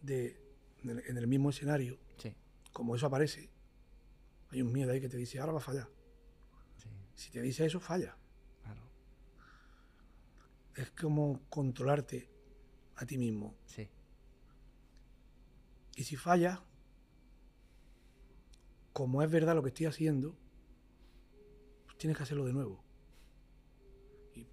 de... 0.00 0.40
En 0.82 1.16
el, 1.16 1.26
mismo 1.26 1.48
escenario, 1.48 1.98
sí. 2.18 2.34
como 2.70 2.94
eso 2.94 3.06
aparece, 3.06 3.50
hay 4.50 4.60
un 4.60 4.70
miedo 4.70 4.92
ahí 4.92 5.00
que 5.00 5.08
te 5.08 5.16
dice, 5.16 5.38
ahora 5.38 5.52
va 5.52 5.58
a 5.58 5.62
fallar. 5.62 5.88
Sí. 6.76 6.88
Si 7.14 7.30
te 7.30 7.40
dice 7.40 7.64
eso, 7.64 7.80
falla. 7.80 8.14
Claro. 8.62 8.82
Es 10.76 10.90
como 10.90 11.40
controlarte 11.48 12.28
a 12.96 13.06
ti 13.06 13.16
mismo. 13.16 13.56
Sí. 13.64 13.88
Y 15.96 16.04
si 16.04 16.16
falla, 16.16 16.62
como 18.92 19.22
es 19.22 19.30
verdad 19.30 19.54
lo 19.54 19.62
que 19.62 19.68
estoy 19.68 19.86
haciendo, 19.86 20.36
pues 21.84 21.98
tienes 21.98 22.16
que 22.16 22.22
hacerlo 22.22 22.44
de 22.44 22.52
nuevo. 22.52 22.82
Y, 24.34 24.46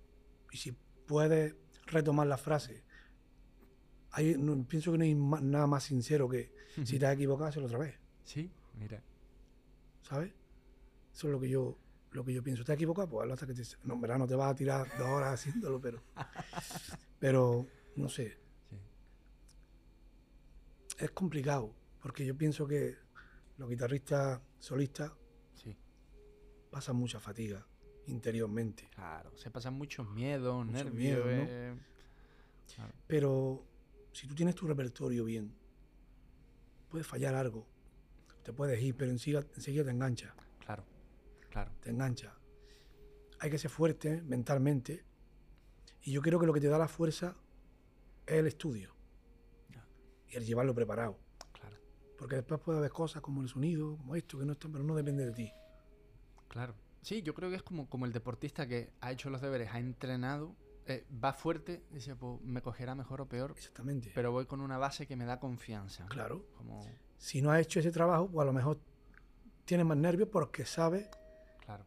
si 0.57 0.73
puedes 1.07 1.55
retomar 1.85 2.27
la 2.27 2.37
frase, 2.37 2.83
pienso 4.67 4.91
que 4.91 4.97
no 4.97 5.03
hay 5.03 5.15
nada 5.15 5.67
más 5.67 5.83
sincero 5.83 6.27
que 6.27 6.53
si 6.83 6.99
te 6.99 7.05
has 7.05 7.15
equivocado, 7.15 7.49
hacerlo 7.49 7.67
otra 7.67 7.79
vez. 7.79 7.99
Sí, 8.23 8.51
mira. 8.77 9.03
¿Sabes? 10.03 10.33
Eso 11.13 11.27
es 11.27 11.31
lo 11.31 11.39
que 11.39 11.49
yo, 11.49 11.77
lo 12.11 12.23
que 12.23 12.33
yo 12.33 12.43
pienso. 12.43 12.63
¿Te 12.63 12.71
has 12.71 12.75
equivocado? 12.75 13.09
Pues 13.09 13.31
hasta 13.31 13.47
que 13.47 13.53
te... 13.53 13.63
No, 13.83 13.95
en 13.95 14.01
verdad 14.01 14.17
no 14.17 14.27
te 14.27 14.35
vas 14.35 14.51
a 14.51 14.55
tirar 14.55 14.87
dos 14.97 15.07
horas 15.07 15.33
haciéndolo, 15.39 15.79
pero... 15.79 16.01
pero, 17.19 17.67
no 17.95 18.09
sé. 18.09 18.40
Es 21.01 21.09
complicado, 21.09 21.73
porque 21.99 22.23
yo 22.23 22.37
pienso 22.37 22.67
que 22.67 22.95
los 23.57 23.67
guitarristas 23.67 24.39
solistas 24.59 25.11
pasan 26.69 26.95
mucha 26.95 27.19
fatiga 27.19 27.65
interiormente. 28.05 28.87
Claro, 28.93 29.35
se 29.35 29.49
pasan 29.49 29.73
muchos 29.73 30.07
miedos, 30.07 30.63
nervios. 30.67 31.25
Eh. 31.27 31.75
Pero 33.07 33.65
si 34.11 34.27
tú 34.27 34.35
tienes 34.35 34.53
tu 34.53 34.67
repertorio 34.67 35.25
bien, 35.25 35.51
puede 36.87 37.03
fallar 37.03 37.33
algo, 37.33 37.65
te 38.43 38.53
puedes 38.53 38.79
ir, 38.79 38.95
pero 38.95 39.09
enseguida, 39.09 39.43
enseguida 39.55 39.83
te 39.83 39.89
engancha. 39.89 40.35
Claro, 40.63 40.85
claro. 41.49 41.71
Te 41.81 41.89
engancha. 41.89 42.37
Hay 43.39 43.49
que 43.49 43.57
ser 43.57 43.71
fuerte 43.71 44.21
mentalmente. 44.21 45.03
Y 46.03 46.11
yo 46.11 46.21
creo 46.21 46.39
que 46.39 46.45
lo 46.45 46.53
que 46.53 46.61
te 46.61 46.67
da 46.67 46.77
la 46.77 46.87
fuerza 46.87 47.35
es 48.27 48.35
el 48.35 48.45
estudio. 48.45 49.00
Y 50.31 50.37
el 50.37 50.45
llevarlo 50.45 50.73
preparado. 50.73 51.17
Claro. 51.53 51.77
Porque 52.17 52.35
después 52.35 52.61
puede 52.61 52.79
haber 52.79 52.91
cosas 52.91 53.21
como 53.21 53.41
el 53.41 53.49
sonido, 53.49 53.97
como 53.97 54.15
esto, 54.15 54.39
que 54.39 54.45
no 54.45 54.53
están, 54.53 54.71
pero 54.71 54.83
no 54.83 54.95
depende 54.95 55.25
de 55.25 55.31
ti. 55.31 55.51
Claro. 56.47 56.73
Sí, 57.01 57.21
yo 57.21 57.33
creo 57.33 57.49
que 57.49 57.55
es 57.55 57.63
como, 57.63 57.89
como 57.89 58.05
el 58.05 58.13
deportista 58.13 58.67
que 58.67 58.93
ha 59.01 59.11
hecho 59.11 59.29
los 59.29 59.41
deberes, 59.41 59.69
ha 59.73 59.79
entrenado, 59.79 60.55
eh, 60.85 61.05
va 61.23 61.33
fuerte, 61.33 61.83
dice, 61.91 62.15
pues 62.15 62.41
me 62.41 62.61
cogerá 62.61 62.95
mejor 62.95 63.21
o 63.21 63.27
peor. 63.27 63.51
Exactamente. 63.55 64.11
Pero 64.13 64.31
voy 64.31 64.45
con 64.45 64.61
una 64.61 64.77
base 64.77 65.07
que 65.07 65.15
me 65.15 65.25
da 65.25 65.39
confianza. 65.39 66.05
Claro. 66.07 66.45
Como... 66.57 66.85
Si 67.17 67.41
no 67.41 67.51
has 67.51 67.61
hecho 67.61 67.79
ese 67.79 67.91
trabajo, 67.91 68.29
pues 68.29 68.43
a 68.43 68.45
lo 68.45 68.53
mejor 68.53 68.79
tienes 69.65 69.85
más 69.85 69.97
nervios 69.97 70.29
porque 70.29 70.65
sabes 70.65 71.09
claro. 71.65 71.85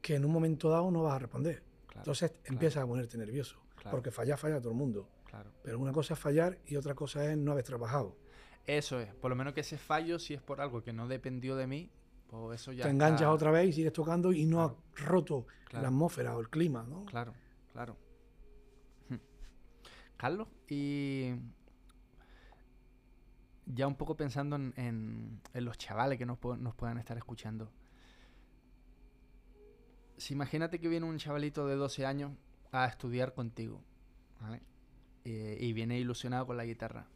que 0.00 0.14
en 0.16 0.24
un 0.24 0.32
momento 0.32 0.70
dado 0.70 0.90
no 0.90 1.02
vas 1.02 1.14
a 1.14 1.18
responder. 1.18 1.62
Entonces 1.94 2.32
empiezas 2.44 2.84
a 2.84 2.86
ponerte 2.86 3.18
nervioso. 3.18 3.60
Porque 3.90 4.10
fallar, 4.10 4.38
falla 4.38 4.60
todo 4.60 4.72
el 4.72 4.78
mundo. 4.78 5.08
Claro. 5.28 5.52
Pero 5.62 5.78
una 5.78 5.92
cosa 5.92 6.14
es 6.14 6.20
fallar 6.20 6.58
y 6.66 6.76
otra 6.76 6.94
cosa 6.94 7.30
es 7.30 7.36
no 7.36 7.52
haber 7.52 7.64
trabajado. 7.64 8.16
Eso 8.66 9.00
es. 9.00 9.14
Por 9.14 9.30
lo 9.30 9.36
menos 9.36 9.54
que 9.54 9.60
ese 9.60 9.78
fallo, 9.78 10.18
si 10.18 10.34
es 10.34 10.42
por 10.42 10.60
algo 10.60 10.82
que 10.82 10.92
no 10.92 11.08
dependió 11.08 11.56
de 11.56 11.66
mí, 11.66 11.90
pues 12.28 12.60
eso 12.60 12.72
ya. 12.72 12.84
Te 12.84 12.90
enganchas 12.90 13.28
otra 13.28 13.50
vez 13.50 13.68
y 13.68 13.72
sigues 13.72 13.92
tocando 13.92 14.32
y 14.32 14.44
no 14.44 14.62
has 14.62 14.72
roto 14.94 15.46
la 15.72 15.88
atmósfera 15.88 16.36
o 16.36 16.40
el 16.40 16.48
clima, 16.48 16.84
¿no? 16.88 17.04
Claro, 17.06 17.34
claro. 17.72 17.96
Carlos, 20.16 20.48
y 20.68 21.32
ya 23.66 23.86
un 23.86 23.96
poco 23.96 24.16
pensando 24.16 24.56
en, 24.56 25.40
los 25.54 25.78
chavales 25.78 26.18
que 26.18 26.26
nos, 26.26 26.38
nos, 26.58 26.74
puedan 26.74 26.98
estar 26.98 27.16
escuchando. 27.16 27.70
Si 30.16 30.34
imagínate 30.34 30.80
que 30.80 30.88
viene 30.88 31.06
un 31.06 31.18
chavalito 31.18 31.66
de 31.66 31.76
12 31.76 32.04
años 32.04 32.32
a 32.72 32.86
estudiar 32.86 33.34
contigo, 33.34 33.82
¿vale? 34.40 34.62
Eh, 35.30 35.58
y 35.60 35.74
viene 35.74 35.98
ilusionado 35.98 36.46
con 36.46 36.56
la 36.56 36.64
guitarra. 36.64 37.06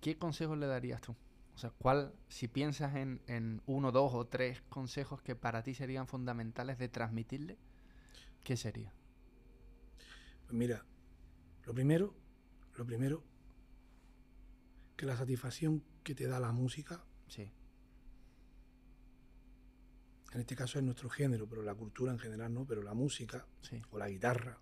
¿Qué 0.00 0.16
consejos 0.18 0.56
le 0.56 0.68
darías 0.68 1.00
tú? 1.00 1.16
O 1.52 1.58
sea, 1.58 1.70
¿cuál, 1.70 2.14
si 2.28 2.46
piensas 2.46 2.94
en, 2.94 3.60
uno, 3.66 3.90
dos 3.90 4.14
o 4.14 4.28
tres 4.28 4.62
consejos 4.68 5.20
que 5.20 5.34
para 5.34 5.64
ti 5.64 5.74
serían 5.74 6.06
fundamentales 6.06 6.78
de 6.78 6.88
transmitirle, 6.88 7.58
qué 8.44 8.56
sería? 8.56 8.94
Pues 10.44 10.52
mira, 10.52 10.84
lo 11.64 11.74
primero, 11.74 12.14
lo 12.76 12.86
primero, 12.86 13.24
que 14.96 15.04
la 15.04 15.16
satisfacción 15.16 15.82
que 16.04 16.14
te 16.14 16.28
da 16.28 16.38
la 16.38 16.52
música, 16.52 17.04
sí. 17.26 17.50
en 20.32 20.40
este 20.40 20.54
caso 20.54 20.78
es 20.78 20.84
nuestro 20.84 21.10
género, 21.10 21.48
pero 21.48 21.62
la 21.62 21.74
cultura 21.74 22.12
en 22.12 22.20
general 22.20 22.54
no, 22.54 22.64
pero 22.64 22.80
la 22.80 22.94
música 22.94 23.44
o 23.90 23.98
la 23.98 24.08
guitarra, 24.08 24.60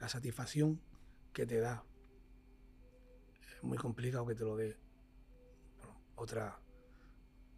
la 0.00 0.08
satisfacción 0.08 0.80
que 1.32 1.46
te 1.46 1.60
da, 1.60 1.84
es 3.56 3.62
muy 3.62 3.78
complicado 3.78 4.26
que 4.26 4.34
te 4.34 4.44
lo 4.44 4.56
dé 4.56 4.76
otra, 6.16 6.60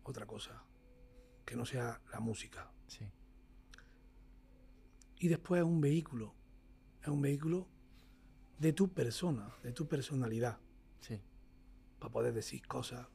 otra 0.03 0.27
cosa, 0.27 0.63
que 1.45 1.57
no 1.57 1.65
sea 1.65 2.01
la 2.13 2.21
música. 2.21 2.71
Sí. 2.87 3.09
Y 5.19 5.29
después 5.29 5.61
es 5.61 5.67
un 5.67 5.81
vehículo, 5.81 6.35
es 7.01 7.09
un 7.09 7.23
vehículo 7.23 7.69
de 8.59 8.73
tu 8.73 8.93
persona, 8.93 9.55
de 9.63 9.73
tu 9.73 9.89
personalidad. 9.89 10.59
Sí. 11.01 11.21
Para 11.99 12.13
poder 12.13 12.35
decir 12.35 12.67
cosas 12.67 13.07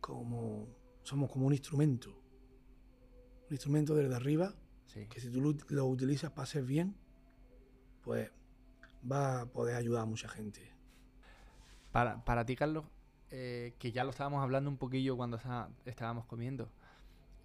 como 0.00 0.68
somos 1.06 1.30
como 1.30 1.46
un 1.46 1.52
instrumento. 1.52 2.10
Un 3.48 3.52
instrumento 3.52 3.94
desde 3.94 4.14
arriba, 4.14 4.54
que 5.08 5.20
si 5.20 5.30
tú 5.30 5.54
lo, 5.68 5.86
utilizas 5.86 6.30
para 6.32 6.44
hacer 6.44 6.64
bien, 6.64 6.96
pues 8.02 8.30
va 9.10 9.42
a 9.42 9.46
poder 9.46 9.76
ayudar 9.76 10.02
a 10.02 10.06
mucha 10.06 10.28
gente. 10.28 10.60
Para, 11.92 12.24
para 12.24 12.44
ti, 12.44 12.56
Carlos, 12.56 12.84
eh, 13.30 13.74
que 13.78 13.90
ya 13.90 14.04
lo 14.04 14.10
estábamos 14.10 14.42
hablando 14.42 14.70
un 14.70 14.76
poquillo 14.76 15.16
cuando 15.16 15.40
estábamos 15.84 16.26
comiendo. 16.26 16.70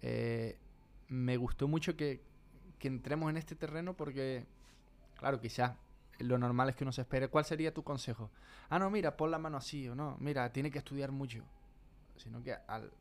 Eh, 0.00 0.56
me 1.08 1.36
gustó 1.36 1.66
mucho 1.68 1.96
que, 1.96 2.22
entremos 2.80 3.30
en 3.30 3.36
este 3.36 3.54
terreno 3.54 3.94
porque, 3.94 4.44
claro, 5.16 5.40
quizás 5.40 5.76
lo 6.18 6.36
normal 6.36 6.68
es 6.68 6.76
que 6.76 6.84
uno 6.84 6.92
se 6.92 7.02
espere. 7.02 7.28
¿Cuál 7.28 7.44
sería 7.44 7.72
tu 7.72 7.84
consejo? 7.84 8.30
Ah, 8.70 8.78
no, 8.78 8.90
mira, 8.90 9.16
pon 9.16 9.30
la 9.30 9.38
mano 9.38 9.56
así 9.56 9.88
o 9.88 9.94
no, 9.94 10.16
mira, 10.20 10.52
tiene 10.52 10.70
que 10.70 10.78
estudiar 10.78 11.12
mucho. 11.12 11.44
Sino 12.16 12.42
que 12.42 12.54
al 12.66 12.92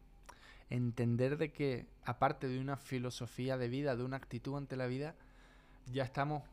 entender 0.69 1.37
de 1.37 1.51
que, 1.51 1.87
aparte 2.05 2.47
de 2.47 2.59
una 2.59 2.77
filosofía 2.77 3.57
de 3.57 3.67
vida, 3.67 3.95
de 3.95 4.03
una 4.03 4.17
actitud 4.17 4.55
ante 4.55 4.75
la 4.75 4.87
vida, 4.87 5.15
ya 5.87 6.03
estamos 6.03 6.43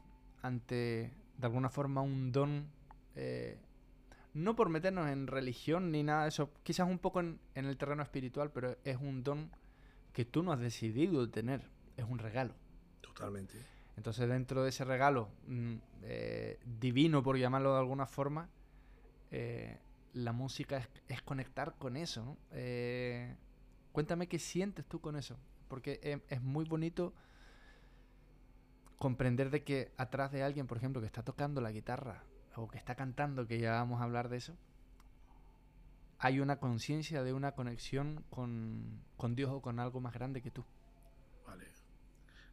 ante, 0.42 1.12
de 1.38 1.46
alguna 1.46 1.70
forma, 1.70 2.02
un 2.02 2.30
don 2.32 2.66
eh, 3.14 3.58
no 4.34 4.54
por 4.54 4.68
meternos 4.68 5.08
en 5.08 5.26
religión 5.26 5.90
ni 5.90 6.02
nada 6.02 6.22
de 6.22 6.28
eso, 6.28 6.52
quizás 6.62 6.88
un 6.88 6.98
poco 6.98 7.20
en, 7.20 7.40
el 7.54 7.76
terreno 7.76 8.02
espiritual, 8.02 8.50
pero 8.52 8.76
es 8.84 8.96
un 8.96 9.24
don 9.24 9.50
que 10.12 10.24
tú 10.24 10.42
no 10.42 10.52
has 10.52 10.60
decidido 10.60 11.28
tener, 11.28 11.68
es 11.96 12.04
un 12.04 12.18
regalo. 12.18 12.54
Totalmente. 13.00 13.54
Entonces 13.96 14.28
dentro 14.28 14.62
de 14.62 14.68
ese 14.68 14.84
regalo 14.84 15.28
mm, 15.46 15.74
eh, 16.02 16.60
divino, 16.64 17.22
por 17.22 17.36
llamarlo 17.36 17.72
de 17.72 17.80
alguna 17.80 18.06
forma, 18.06 18.48
eh, 19.30 19.78
la 20.12 20.32
música 20.32 20.88
es, 21.08 21.22
conectar 21.22 21.74
con 21.76 21.96
eso. 21.96 22.36
Eh, 22.52 23.34
cuéntame 23.92 24.28
qué 24.28 24.38
sientes 24.38 24.84
tú 24.86 25.00
con 25.00 25.16
eso, 25.16 25.36
porque 25.68 25.98
es, 26.02 26.20
es 26.28 26.42
muy 26.42 26.64
bonito 26.64 27.12
comprender 28.98 29.50
de 29.50 29.62
que 29.62 29.92
atrás 29.96 30.32
de 30.32 30.42
alguien, 30.42 30.66
por 30.66 30.76
ejemplo, 30.76 31.00
que 31.00 31.06
está 31.06 31.22
tocando 31.22 31.60
la 31.60 31.72
guitarra 31.72 32.24
o 32.56 32.68
que 32.68 32.78
está 32.78 32.96
cantando, 32.96 33.46
que 33.46 33.60
ya 33.60 33.72
vamos 33.72 34.00
a 34.00 34.04
hablar 34.04 34.28
de 34.28 34.38
eso, 34.38 34.56
hay 36.18 36.40
una 36.40 36.58
conciencia 36.58 37.22
de 37.22 37.32
una 37.32 37.52
conexión 37.52 38.24
con, 38.28 39.04
Dios 39.36 39.50
o 39.52 39.62
con 39.62 39.78
algo 39.78 40.00
más 40.00 40.12
grande 40.12 40.42
que 40.42 40.50
tú. 40.50 40.64
Vale. 41.46 41.66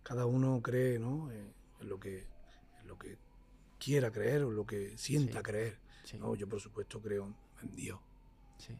Cada 0.04 0.28
uno 0.28 0.62
cree, 0.62 1.00
¿no? 1.00 1.32
En, 1.32 1.54
lo 1.80 2.00
que 2.00 2.28
lo 2.86 2.98
que 2.98 3.18
quiera 3.80 4.12
creer 4.12 4.44
o 4.44 4.52
lo 4.52 4.66
que 4.66 4.98
sienta 4.98 5.42
creer. 5.44 5.80
¿no? 6.20 6.36
Yo 6.36 6.48
por 6.48 6.60
supuesto 6.60 7.02
creo 7.02 7.34
en 7.62 7.76
Dios. 7.76 8.00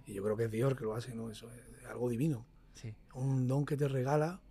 Y 0.06 0.14
yo 0.14 0.24
creo 0.24 0.38
que 0.38 0.46
es 0.46 0.52
Dios 0.52 0.76
que 0.76 0.84
lo 0.84 0.96
hace, 0.96 1.14
¿no? 1.14 1.30
Eso 1.30 1.52
es 1.52 1.86
algo 1.86 2.10
divino. 2.10 2.46
Un 3.14 3.48
don 3.48 3.66
que 3.66 3.78
te 3.78 3.88
regala, 3.88 4.42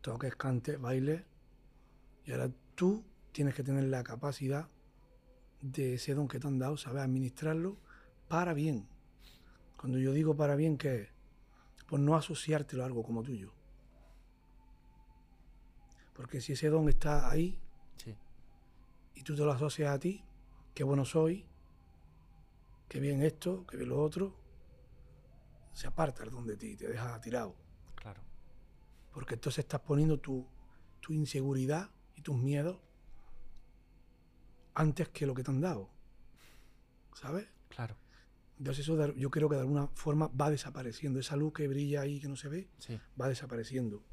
toques, 0.00 0.36
cantes, 0.36 0.80
bailes, 0.80 1.22
y 2.24 2.32
ahora 2.32 2.50
tú 2.74 3.04
tienes 3.32 3.54
que 3.54 3.62
tener 3.62 3.84
la 3.84 4.02
capacidad 4.02 4.68
de 5.60 5.94
ese 5.94 6.14
don 6.14 6.28
que 6.28 6.38
te 6.38 6.46
han 6.46 6.58
dado, 6.58 6.76
sabes 6.76 7.02
administrarlo 7.02 7.76
para 8.28 8.52
bien. 8.52 8.88
Cuando 9.76 9.98
yo 9.98 10.12
digo 10.12 10.36
para 10.36 10.54
bien, 10.56 10.76
¿qué 10.76 11.02
es? 11.02 11.08
Pues 11.86 12.00
no 12.00 12.14
asociártelo 12.16 12.82
a 12.82 12.86
algo 12.86 13.02
como 13.02 13.22
tuyo. 13.22 13.52
Porque 16.14 16.40
si 16.40 16.52
ese 16.52 16.68
don 16.68 16.88
está 16.88 17.30
ahí 17.30 17.58
y 19.14 19.22
tú 19.22 19.34
te 19.36 19.44
lo 19.44 19.52
asocias 19.52 19.94
a 19.94 19.98
ti, 19.98 20.24
qué 20.74 20.84
bueno 20.84 21.04
soy, 21.04 21.46
qué 22.88 23.00
bien 23.00 23.22
esto, 23.22 23.66
qué 23.66 23.76
bien 23.76 23.88
lo 23.88 24.02
otro, 24.02 24.34
se 25.72 25.86
aparta 25.86 26.24
el 26.24 26.30
don 26.30 26.46
de 26.46 26.56
ti, 26.56 26.76
te 26.76 26.88
deja 26.88 27.20
tirado. 27.20 27.54
Claro. 27.94 28.20
Porque 29.12 29.34
entonces 29.34 29.64
estás 29.64 29.80
poniendo 29.80 30.18
tu, 30.18 30.46
tu 31.00 31.12
inseguridad 31.12 31.90
y 32.22 32.24
tus 32.24 32.36
miedos 32.36 32.78
antes 34.74 35.08
que 35.08 35.26
lo 35.26 35.34
que 35.34 35.42
te 35.42 35.50
han 35.50 35.60
dado. 35.60 35.90
¿Sabes? 37.14 37.48
Claro. 37.68 37.96
Entonces 38.58 38.84
eso 38.84 39.12
yo 39.14 39.30
creo 39.30 39.48
que 39.48 39.56
de 39.56 39.62
alguna 39.62 39.88
forma 39.88 40.28
va 40.28 40.48
desapareciendo. 40.50 41.18
Esa 41.18 41.34
luz 41.34 41.52
que 41.52 41.66
brilla 41.66 42.02
ahí, 42.02 42.20
que 42.20 42.28
no 42.28 42.36
se 42.36 42.48
ve, 42.48 42.68
va 43.20 43.28
desapareciendo. 43.28 44.04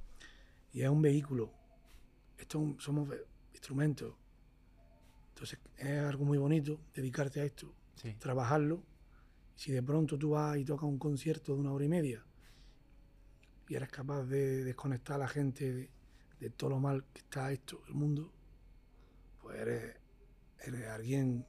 Y 0.73 0.81
es 0.81 0.89
un 0.89 1.03
vehículo. 1.03 1.53
Esto 2.35 2.75
somos 2.79 3.07
instrumentos. 3.53 4.15
Entonces 5.29 5.59
es 5.77 5.99
algo 5.99 6.25
muy 6.25 6.39
bonito 6.39 6.81
dedicarte 6.95 7.41
a 7.41 7.45
esto, 7.45 7.71
trabajarlo. 8.17 8.83
Si 9.55 9.71
de 9.71 9.83
pronto 9.83 10.17
tú 10.17 10.31
vas 10.31 10.57
y 10.57 10.65
tocas 10.65 10.89
un 10.89 10.97
concierto 10.97 11.53
de 11.53 11.59
una 11.59 11.71
hora 11.71 11.85
y 11.85 11.89
media 11.89 12.25
y 13.67 13.75
eres 13.75 13.89
capaz 13.89 14.23
de 14.23 14.63
desconectar 14.63 15.17
a 15.17 15.19
la 15.19 15.27
gente 15.27 15.71
de, 15.71 15.98
de 16.39 16.49
todo 16.49 16.71
lo 16.71 16.79
mal 16.79 17.05
que 17.13 17.19
está 17.19 17.51
esto, 17.51 17.81
el 17.87 17.93
mundo, 17.93 18.33
pues 19.41 19.59
eres, 19.59 19.95
eres 20.59 20.87
alguien... 20.87 21.45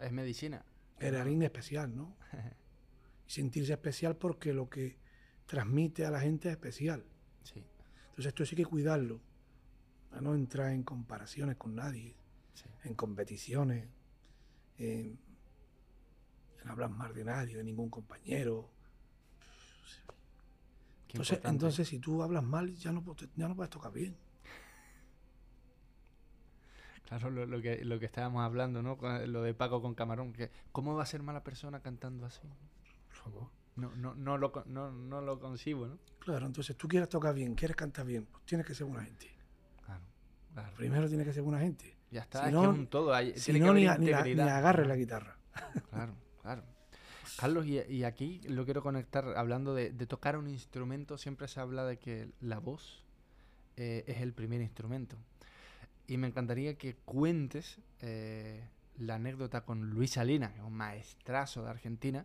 Es 0.00 0.12
medicina. 0.12 0.64
Eres 0.98 1.20
alguien 1.20 1.42
especial, 1.42 1.94
¿no? 1.94 2.16
y 3.26 3.30
sentirse 3.30 3.72
especial 3.72 4.16
porque 4.16 4.52
lo 4.52 4.68
que 4.68 4.98
transmite 5.46 6.04
a 6.04 6.10
la 6.10 6.20
gente 6.20 6.48
es 6.48 6.54
especial. 6.54 7.04
Sí. 7.42 7.64
Entonces 8.04 8.26
esto 8.26 8.44
sí 8.44 8.56
que 8.56 8.64
cuidarlo. 8.64 9.20
A 10.12 10.20
no 10.20 10.34
entrar 10.34 10.70
en 10.70 10.84
comparaciones 10.84 11.56
con 11.56 11.74
nadie, 11.74 12.14
en 12.84 12.94
competiciones, 12.94 13.88
en, 14.78 15.18
hablar 16.66 16.90
más 16.90 17.12
de 17.14 17.24
nadie, 17.24 17.56
de 17.56 17.64
ningún 17.64 17.90
compañero. 17.90 18.70
Entonces, 21.14 21.40
entonces, 21.44 21.88
si 21.88 22.00
tú 22.00 22.22
hablas 22.24 22.42
mal, 22.42 22.74
ya 22.74 22.90
no, 22.90 23.04
ya 23.36 23.48
no 23.48 23.54
puedes 23.54 23.70
tocar 23.70 23.92
bien. 23.92 24.16
Claro, 27.06 27.30
lo, 27.30 27.62
que, 27.62 27.84
lo 27.84 28.00
que 28.00 28.06
estábamos 28.06 28.42
hablando, 28.42 28.82
¿no? 28.82 28.98
Lo 29.26 29.42
de 29.42 29.54
Paco 29.54 29.80
con 29.80 29.94
Camarón. 29.94 30.32
Que, 30.32 30.50
¿Cómo 30.72 30.96
va 30.96 31.04
a 31.04 31.06
ser 31.06 31.22
mala 31.22 31.44
persona 31.44 31.80
cantando 31.80 32.26
así? 32.26 32.40
Por 33.08 33.16
favor. 33.16 33.48
No, 33.76 33.94
no, 33.94 34.14
no, 34.14 34.38
lo, 34.38 34.52
no, 34.66 34.90
no 34.90 35.20
lo 35.20 35.38
concibo, 35.38 35.86
¿no? 35.86 35.98
Claro, 36.18 36.46
entonces 36.46 36.76
tú 36.76 36.88
quieres 36.88 37.08
tocar 37.08 37.32
bien, 37.32 37.54
quieres 37.54 37.76
cantar 37.76 38.06
bien, 38.06 38.26
pues 38.26 38.44
tienes 38.44 38.66
que 38.66 38.74
ser 38.74 38.86
buena 38.86 39.04
gente. 39.04 39.30
Claro, 39.84 40.02
claro. 40.52 40.76
Primero 40.76 41.08
tienes 41.08 41.26
que 41.26 41.32
ser 41.32 41.42
buena 41.42 41.60
gente. 41.60 41.96
Ya 42.10 42.22
está, 42.22 42.48
es 42.48 42.54
un 42.54 42.88
todo. 42.88 43.14
Hay, 43.14 43.36
si 43.38 43.52
no, 43.58 43.72
ni, 43.72 43.86
agarre 43.86 44.86
la 44.86 44.96
guitarra. 44.96 45.36
Claro, 45.90 46.14
claro. 46.42 46.73
Carlos, 47.36 47.66
y, 47.66 48.04
aquí 48.04 48.40
lo 48.48 48.64
quiero 48.64 48.82
conectar 48.82 49.36
hablando 49.36 49.74
de, 49.74 49.90
tocar 50.06 50.36
un 50.36 50.48
instrumento. 50.48 51.18
Siempre 51.18 51.48
se 51.48 51.60
habla 51.60 51.84
de 51.84 51.98
que 51.98 52.30
la 52.40 52.58
voz 52.58 53.04
eh, 53.76 54.04
es 54.06 54.20
el 54.20 54.32
primer 54.32 54.60
instrumento. 54.60 55.16
Y 56.06 56.16
me 56.16 56.28
encantaría 56.28 56.76
que 56.76 56.94
cuentes 56.94 57.80
eh, 58.00 58.68
la 58.98 59.16
anécdota 59.16 59.64
con 59.64 59.90
Luis 59.90 60.12
Salinas, 60.12 60.52
un 60.64 60.74
maestrazo 60.74 61.64
de 61.64 61.70
Argentina, 61.70 62.24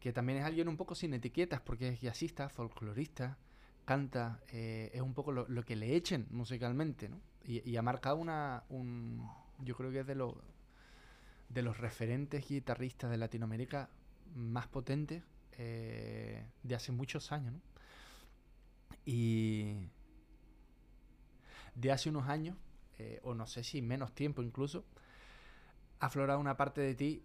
que 0.00 0.12
también 0.12 0.38
es 0.38 0.44
alguien 0.44 0.68
un 0.68 0.76
poco 0.76 0.94
sin 0.94 1.14
etiquetas, 1.14 1.60
porque 1.60 1.88
es 1.88 2.00
jazzista, 2.00 2.48
folclorista, 2.50 3.38
canta, 3.86 4.40
eh, 4.52 4.90
es 4.92 5.00
un 5.00 5.14
poco 5.14 5.32
lo, 5.32 5.64
que 5.64 5.76
le 5.76 5.96
echen 5.96 6.26
musicalmente, 6.30 7.08
¿no? 7.08 7.20
Y, 7.44 7.76
ha 7.76 7.82
marcado 7.82 8.16
una, 8.16 8.64
un, 8.68 9.24
yo 9.60 9.76
creo 9.76 9.92
que 9.92 10.00
es 10.00 10.06
de, 10.06 10.16
los 10.16 10.34
de 11.48 11.62
los 11.62 11.78
referentes 11.78 12.48
guitarristas 12.48 13.08
de 13.08 13.16
Latinoamérica 13.16 13.88
más 14.34 14.68
potentes 14.68 15.22
eh, 15.52 16.46
de 16.62 16.74
hace 16.74 16.92
muchos 16.92 17.32
años. 17.32 17.54
Y 19.04 19.88
de 21.74 21.92
hace 21.92 22.08
unos 22.08 22.28
años 22.28 22.56
eh, 22.98 23.20
o 23.22 23.34
no 23.34 23.46
sé 23.46 23.62
si 23.62 23.82
menos 23.82 24.14
tiempo 24.14 24.42
incluso, 24.42 24.84
ha 26.00 26.06
aflorado 26.06 26.40
una 26.40 26.56
parte 26.56 26.80
de 26.80 26.94
ti 26.94 27.22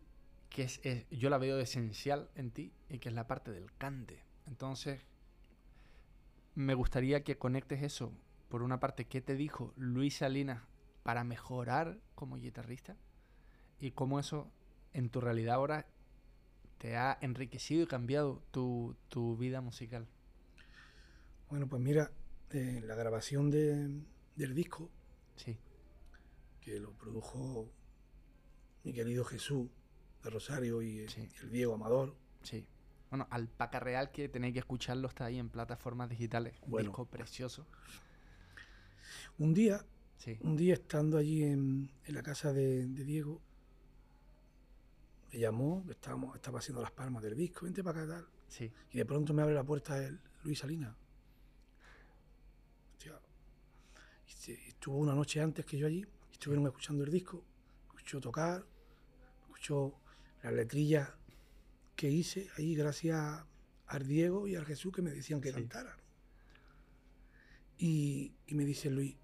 que 0.50 0.64
es, 0.64 0.82
yo 1.10 1.30
la 1.30 1.38
veo 1.38 1.60
esencial 1.60 2.30
en 2.36 2.52
ti 2.52 2.74
y 2.90 3.00
que 3.00 3.08
es 3.08 3.16
la 3.16 3.26
parte 3.26 3.52
del 3.52 3.72
cante. 3.78 4.22
Entonces, 4.48 5.00
me 6.56 6.74
gustaría 6.74 7.24
que 7.24 7.38
conectes 7.38 7.84
eso, 7.84 8.12
por 8.50 8.64
una 8.64 8.82
parte, 8.82 9.06
¿qué 9.06 9.22
te 9.22 9.36
dijo 9.36 9.74
Luis 9.78 10.18
Salinas 10.18 10.62
para 11.04 11.24
mejorar 11.24 12.00
como 12.16 12.36
guitarrista? 12.36 12.98
Y 13.80 13.92
cómo 13.92 14.20
eso 14.20 14.52
en 14.92 15.10
tu 15.10 15.22
realidad 15.22 15.56
ahora 15.56 15.88
te 16.82 16.98
ha 16.98 17.16
enriquecido 17.22 17.84
y 17.84 17.86
cambiado 17.86 18.42
tu, 18.50 19.38
vida 19.38 19.62
musical. 19.62 20.08
Bueno, 21.48 21.68
pues 21.68 21.80
mira, 21.80 22.10
eh, 22.50 22.82
la 22.84 22.96
grabación 22.96 23.52
del 23.52 24.56
disco 24.56 24.90
Sí. 25.36 25.58
Que 26.60 26.80
lo 26.80 26.92
produjo 26.94 27.70
mi 28.84 28.94
querido 28.94 29.24
Jesús 29.24 29.70
de 30.24 30.30
Rosario 30.32 30.82
y, 30.82 31.06
el 31.44 31.52
Diego 31.52 31.76
Amador. 31.76 32.16
Sí. 32.42 32.66
Bueno, 33.12 33.28
Alpaca 33.30 33.80
Real, 33.80 34.10
que 34.10 34.28
tenéis 34.28 34.54
que 34.54 34.60
escucharlo, 34.60 35.08
está 35.08 35.26
ahí 35.26 35.38
en 35.38 35.50
plataformas 35.50 36.10
digitales. 36.10 36.56
Un 36.64 36.82
disco 36.82 37.06
precioso. 37.06 37.68
Un 39.38 39.54
día, 39.54 39.86
un 40.42 40.58
día 40.58 40.74
estando 40.74 41.20
allí 41.20 41.44
en, 41.44 41.92
la 42.08 42.24
casa 42.24 42.54
de, 42.54 42.88
Diego, 42.88 43.40
me 45.32 45.40
llamó, 45.40 45.86
estábamos, 45.90 46.36
estaba 46.36 46.60
haciendo 46.60 46.82
las 46.82 46.92
palmas 46.92 47.24
del 47.24 47.36
disco, 47.36 47.66
vente 47.66 47.84
para 47.84 48.04
acá 48.04 48.14
tal. 48.14 48.28
Sí. 48.48 48.72
Y 48.92 48.98
de 48.98 49.06
pronto 49.06 49.34
me 49.34 49.42
abre 49.42 49.56
la 49.56 49.64
puerta 49.64 49.98
el 49.98 50.20
Luis 50.44 50.60
Salinas. 50.60 50.96
estuvo 54.48 54.98
una 54.98 55.14
noche 55.14 55.40
antes 55.40 55.66
que 55.66 55.78
yo 55.78 55.86
allí, 55.86 56.04
estuvieron 56.32 56.66
escuchando 56.66 57.04
el 57.04 57.12
disco, 57.12 57.44
escuchó 57.90 58.20
tocar, 58.20 58.66
escuchó 59.44 59.94
las 60.42 60.54
letrillas 60.54 61.10
que 61.96 62.10
hice 62.10 62.50
ahí 62.58 62.74
gracias 62.74 63.46
al 63.86 64.08
Diego 64.08 64.48
y 64.48 64.56
al 64.56 64.66
Jesús 64.66 64.92
que 64.92 65.02
me 65.02 65.12
decían 65.12 65.40
que 65.40 65.52
cantara. 65.52 65.96
Y, 67.78 68.34
me 68.48 68.66
dice 68.66 68.90
Luis, 68.90 69.16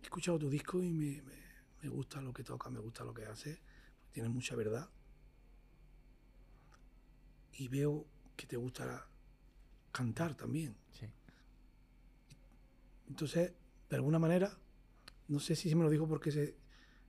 he 0.00 0.04
escuchado 0.04 0.38
tu 0.38 0.48
disco 0.48 0.82
y 0.82 0.90
me, 0.90 1.22
gusta 1.88 2.20
lo 2.20 2.32
que 2.32 2.44
toca, 2.44 2.70
me 2.70 2.80
gusta 2.80 3.04
lo 3.04 3.14
que 3.14 3.24
hace, 3.24 3.58
tiene 4.12 4.28
mucha 4.28 4.54
verdad. 4.56 4.88
Y 7.52 7.68
veo 7.68 8.06
que 8.36 8.46
te 8.46 8.56
gusta 8.56 9.06
cantar 9.92 10.34
también. 10.34 10.76
Entonces, 13.08 13.52
de 13.88 13.96
alguna 13.96 14.20
manera, 14.20 14.56
no 15.26 15.40
sé 15.40 15.56
si 15.56 15.68
se 15.68 15.74
me 15.74 15.82
lo 15.82 15.90
dijo 15.90 16.06
porque, 16.06 16.30
se, 16.30 16.56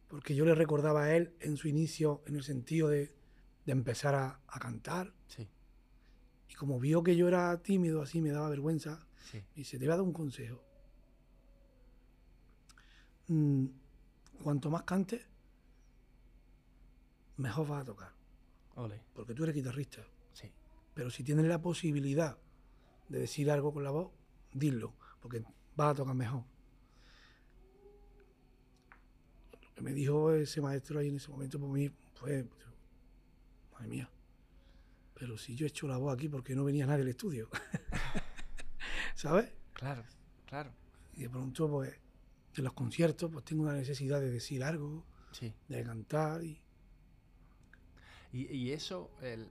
porque 0.08 0.34
yo 0.34 0.46
le 0.46 0.56
recordaba 0.56 1.04
a 1.04 1.16
él 1.16 1.36
en 1.40 1.58
su 1.58 1.68
inicio, 1.68 2.24
en 2.26 2.36
el 2.36 2.44
sentido 2.44 2.90
de, 2.90 3.16
empezar 3.68 4.16
a, 4.16 4.42
cantar. 4.60 5.14
Sí. 5.28 5.48
Y 6.50 6.56
como 6.56 6.80
vio 6.80 7.04
que 7.04 7.16
yo 7.16 7.28
era 7.28 7.62
tímido, 7.62 8.02
así 8.02 8.20
me 8.20 8.32
daba 8.32 8.50
vergüenza, 8.50 9.06
sí. 9.32 9.38
me 9.38 9.56
dice, 9.56 9.78
te 9.78 9.86
voy 9.86 9.94
a 9.94 9.98
dar 9.98 10.06
un 10.06 10.12
consejo. 10.12 10.64
Mm, 13.28 13.68
cuanto 14.44 14.70
más 14.70 14.84
cantes, 14.84 15.26
mejor 17.42 17.68
vas 17.68 17.82
a 17.82 17.86
tocar. 17.86 18.14
Ole. 18.76 19.02
Porque 19.14 19.34
tú 19.34 19.44
eres 19.44 19.56
guitarrista. 19.56 20.06
Sí. 20.34 20.52
Pero 20.94 21.10
si 21.10 21.24
tienes 21.24 21.46
la 21.46 21.62
posibilidad 21.62 22.38
de 23.10 23.20
decir 23.20 23.52
algo 23.52 23.74
con 23.74 23.84
la 23.84 23.92
voz, 23.92 24.12
dilo. 24.54 24.94
Porque 25.22 25.44
vas 25.76 25.92
a 25.92 25.96
tocar 25.96 26.16
mejor. 26.16 26.44
Lo 29.62 29.74
que 29.74 29.82
me 29.82 29.94
dijo 29.94 30.32
ese 30.34 30.62
maestro 30.62 31.00
ahí 31.00 31.10
en 31.10 31.16
ese 31.16 31.30
momento 31.30 31.60
por 31.60 31.70
mí 31.70 31.92
fue, 32.16 32.48
madre 33.74 33.88
mía, 33.88 34.10
pero 35.22 35.38
si 35.38 35.56
yo 35.56 35.66
he 35.66 35.70
hecho 35.70 35.88
la 35.88 35.98
voz 35.98 36.14
aquí 36.14 36.28
porque 36.30 36.56
no 36.56 36.64
venía 36.64 36.86
nadie 36.86 37.04
al 37.04 37.10
estudio. 37.10 37.50
¿Sabes? 39.16 39.54
Claro, 39.74 40.04
claro. 40.48 40.72
Y 41.14 41.24
de 41.24 41.30
pronto, 41.30 41.70
pues, 41.70 41.94
en 42.56 42.64
los 42.64 42.74
conciertos, 42.74 43.30
pues 43.32 43.46
tengo 43.46 43.64
una 43.64 43.74
necesidad 43.74 44.20
de 44.20 44.32
decir 44.32 44.64
algo, 44.64 45.06
de 45.68 45.84
cantar 45.84 46.44
y... 46.44 46.60
Y, 48.34 48.72
eso, 48.72 49.12
el, 49.22 49.50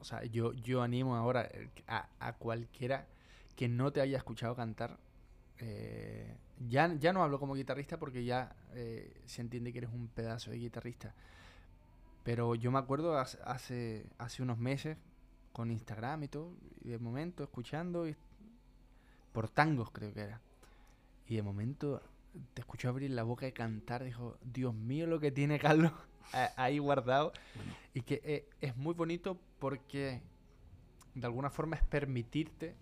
o 0.00 0.04
sea, 0.04 0.24
yo, 0.24 0.52
yo 0.54 0.82
animo 0.82 1.14
ahora 1.14 1.48
a, 1.86 2.08
a 2.18 2.32
cualquiera 2.32 3.06
que 3.54 3.68
no 3.68 3.92
te 3.92 4.00
haya 4.00 4.16
escuchado 4.16 4.56
cantar, 4.56 4.98
eh, 5.58 6.36
ya, 6.68 6.94
ya 6.94 7.12
no 7.12 7.22
hablo 7.22 7.38
como 7.38 7.54
guitarrista 7.54 7.98
porque 7.98 8.24
ya 8.24 8.54
eh, 8.72 9.20
se 9.26 9.40
entiende 9.40 9.72
que 9.72 9.78
eres 9.78 9.90
un 9.92 10.08
pedazo 10.08 10.50
de 10.50 10.58
guitarrista. 10.58 11.14
Pero 12.24 12.54
yo 12.54 12.70
me 12.70 12.78
acuerdo 12.78 13.18
hace, 13.18 14.06
hace 14.18 14.42
unos 14.42 14.58
meses 14.58 14.96
con 15.52 15.70
Instagram 15.70 16.24
y 16.24 16.28
todo, 16.28 16.52
y 16.82 16.90
de 16.90 16.98
momento 16.98 17.42
escuchando, 17.42 18.06
y, 18.06 18.16
por 19.32 19.48
tangos 19.48 19.90
creo 19.90 20.12
que 20.12 20.20
era. 20.20 20.40
Y 21.26 21.36
de 21.36 21.42
momento 21.42 22.02
te 22.54 22.60
escucho 22.62 22.88
abrir 22.88 23.10
la 23.10 23.22
boca 23.22 23.46
y 23.46 23.52
cantar, 23.52 24.04
dijo, 24.04 24.38
Dios 24.42 24.74
mío 24.74 25.06
lo 25.06 25.20
que 25.20 25.30
tiene 25.30 25.58
Carlos 25.58 25.92
ahí 26.56 26.78
guardado. 26.78 27.32
Y 27.94 28.02
que 28.02 28.20
eh, 28.24 28.48
es 28.60 28.76
muy 28.76 28.94
bonito 28.94 29.38
porque 29.58 30.22
de 31.14 31.26
alguna 31.26 31.50
forma 31.50 31.76
es 31.76 31.82
permitirte 31.82 32.76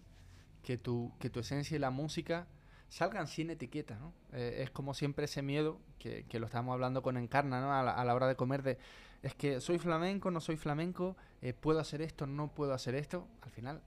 que 0.63 0.77
tu, 0.77 1.13
que 1.19 1.31
tu 1.31 1.41
esencia 1.41 1.77
y 1.77 1.79
la 1.79 1.91
música 1.91 2.47
salgan 2.89 3.27
sin 3.27 3.51
etiqueta, 3.51 3.97
¿no? 3.97 4.13
Eh, 4.33 4.63
es 4.63 4.71
como 4.71 4.95
siempre 4.95 5.25
ese 5.25 5.43
miedo, 5.43 5.79
que, 5.99 6.25
que, 6.25 6.39
lo 6.39 6.47
estábamos 6.47 6.75
hablando 6.75 7.03
con 7.03 7.17
Encarna, 7.17 7.61
¿no? 7.61 7.73
A 7.73 8.05
la, 8.05 8.15
hora 8.15 8.27
de 8.27 8.37
comer, 8.37 8.63
de, 8.63 8.79
es 9.23 9.35
que 9.35 9.61
soy 9.61 9.79
flamenco, 9.79 10.31
no 10.31 10.41
soy 10.41 10.57
flamenco, 10.57 11.17
eh, 11.43 11.53
puedo 11.53 11.81
hacer 11.81 12.03
esto, 12.03 12.27
no 12.27 12.49
puedo 12.49 12.73
hacer 12.75 12.95
esto. 12.95 13.27
Al 13.43 13.51
final, 13.51 13.83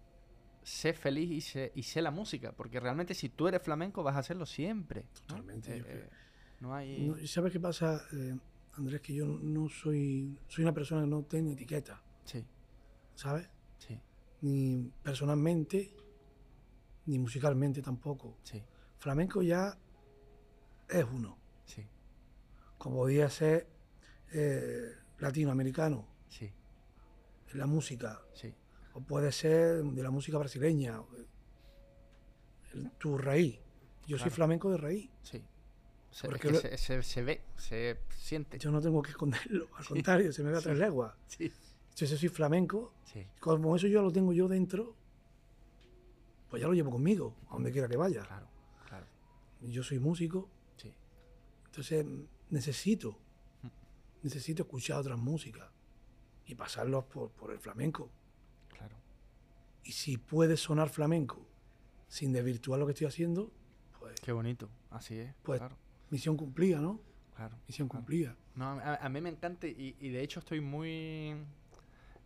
sé 0.69 0.93
feliz 0.93 1.31
y 1.31 1.41
sé, 1.41 1.71
y 1.75 1.83
sé 1.83 2.01
la 2.01 2.11
música, 2.11 2.51
porque 2.51 2.79
realmente 2.79 3.15
si 3.15 3.29
tú 3.29 3.47
eres 3.47 3.61
flamenco 3.61 4.03
vas 4.03 4.15
a 4.15 4.19
hacerlo 4.19 4.45
siempre. 4.45 5.05
Totalmente. 5.13 5.77
Eh, 5.77 6.09
no 6.59 6.73
hay... 6.75 7.27
¿Sabes 7.27 7.51
qué 7.51 7.59
pasa, 7.59 8.01
Andrés? 8.73 9.01
Que 9.01 9.15
yo 9.15 9.25
no 9.25 9.67
soy, 9.67 10.37
soy 10.47 10.63
una 10.63 10.73
persona 10.73 11.01
que 11.01 11.07
no 11.07 11.23
tiene 11.23 11.53
etiqueta. 11.53 12.01
Sí. 12.23 12.45
¿Sabes? 13.15 13.49
Sí. 13.79 13.99
Ni 14.41 14.91
personalmente, 15.01 15.91
ni 17.07 17.17
musicalmente 17.17 17.81
tampoco. 17.81 18.37
Sí. 18.43 18.61
Flamenco 18.99 19.41
ya 19.41 19.75
es 20.87 21.03
uno. 21.03 21.37
Sí. 21.65 21.83
Como 22.77 22.97
podía 22.97 23.27
ser 23.29 23.67
eh, 24.31 24.91
latinoamericano. 25.17 26.07
Sí. 26.29 26.51
la 27.53 27.65
música. 27.65 28.21
Sí. 28.35 28.53
O 28.93 29.01
puede 29.01 29.31
ser 29.31 29.83
de 29.83 30.03
la 30.03 30.09
música 30.09 30.37
brasileña. 30.37 31.01
tu 32.97 33.17
raíz. 33.17 33.59
Yo 34.07 34.17
soy 34.17 34.31
flamenco 34.31 34.71
de 34.71 34.77
raíz. 34.77 35.09
Sí. 35.21 35.43
Se, 36.11 36.77
se, 36.77 37.03
se, 37.03 37.21
ve, 37.21 37.41
se 37.55 37.99
siente. 38.09 38.57
Yo 38.57 38.71
no 38.71 38.81
tengo 38.81 39.01
que 39.01 39.11
esconderlo, 39.11 39.67
al 39.77 39.85
contrario, 39.87 40.33
se 40.33 40.43
me 40.43 40.51
ve 40.51 40.57
a 40.57 40.61
tres 40.61 40.77
leguas. 40.77 41.13
Sí. 41.27 41.51
Entonces 41.89 42.19
soy 42.19 42.29
flamenco. 42.29 42.93
Como 43.39 43.75
eso 43.75 43.87
yo 43.87 44.01
lo 44.01 44.11
tengo 44.11 44.33
yo 44.33 44.47
dentro, 44.47 44.95
pues 46.49 46.61
ya 46.61 46.67
lo 46.67 46.73
llevo 46.73 46.91
conmigo, 46.91 47.35
a 47.49 47.53
donde 47.53 47.71
quiera 47.71 47.87
que 47.87 47.97
vaya. 47.97 48.23
Claro, 48.23 48.47
claro. 48.87 49.05
Yo 49.61 49.83
soy 49.83 49.99
músico. 49.99 50.49
Sí. 50.77 50.93
Entonces 51.65 52.05
necesito, 52.49 53.17
necesito 54.23 54.63
escuchar 54.63 54.99
otras 54.99 55.19
músicas 55.19 55.69
y 56.45 56.55
pasarlos 56.55 57.05
por, 57.05 57.31
por 57.31 57.51
el 57.51 57.59
flamenco. 57.59 58.09
Y 59.83 59.93
si 59.93 60.17
puede 60.17 60.57
sonar 60.57 60.89
flamenco 60.89 61.45
sin 62.07 62.31
desvirtuar 62.33 62.79
lo 62.79 62.85
que 62.85 62.93
estoy 62.93 63.07
haciendo, 63.07 63.51
pues... 63.99 64.19
Qué 64.21 64.31
bonito, 64.31 64.69
así 64.89 65.17
es. 65.17 65.33
Pues 65.43 65.61
misión 66.09 66.37
cumplida, 66.37 66.79
¿no? 66.79 66.99
Claro. 67.35 67.57
Misión 67.67 67.87
cumplida. 67.87 68.35
No, 68.55 68.79
a, 68.81 69.09
mí 69.09 69.21
me 69.21 69.29
encanta 69.29 69.67
y, 69.67 69.93
de 70.09 70.21
hecho 70.21 70.39
estoy 70.39 70.61
muy... 70.61 71.35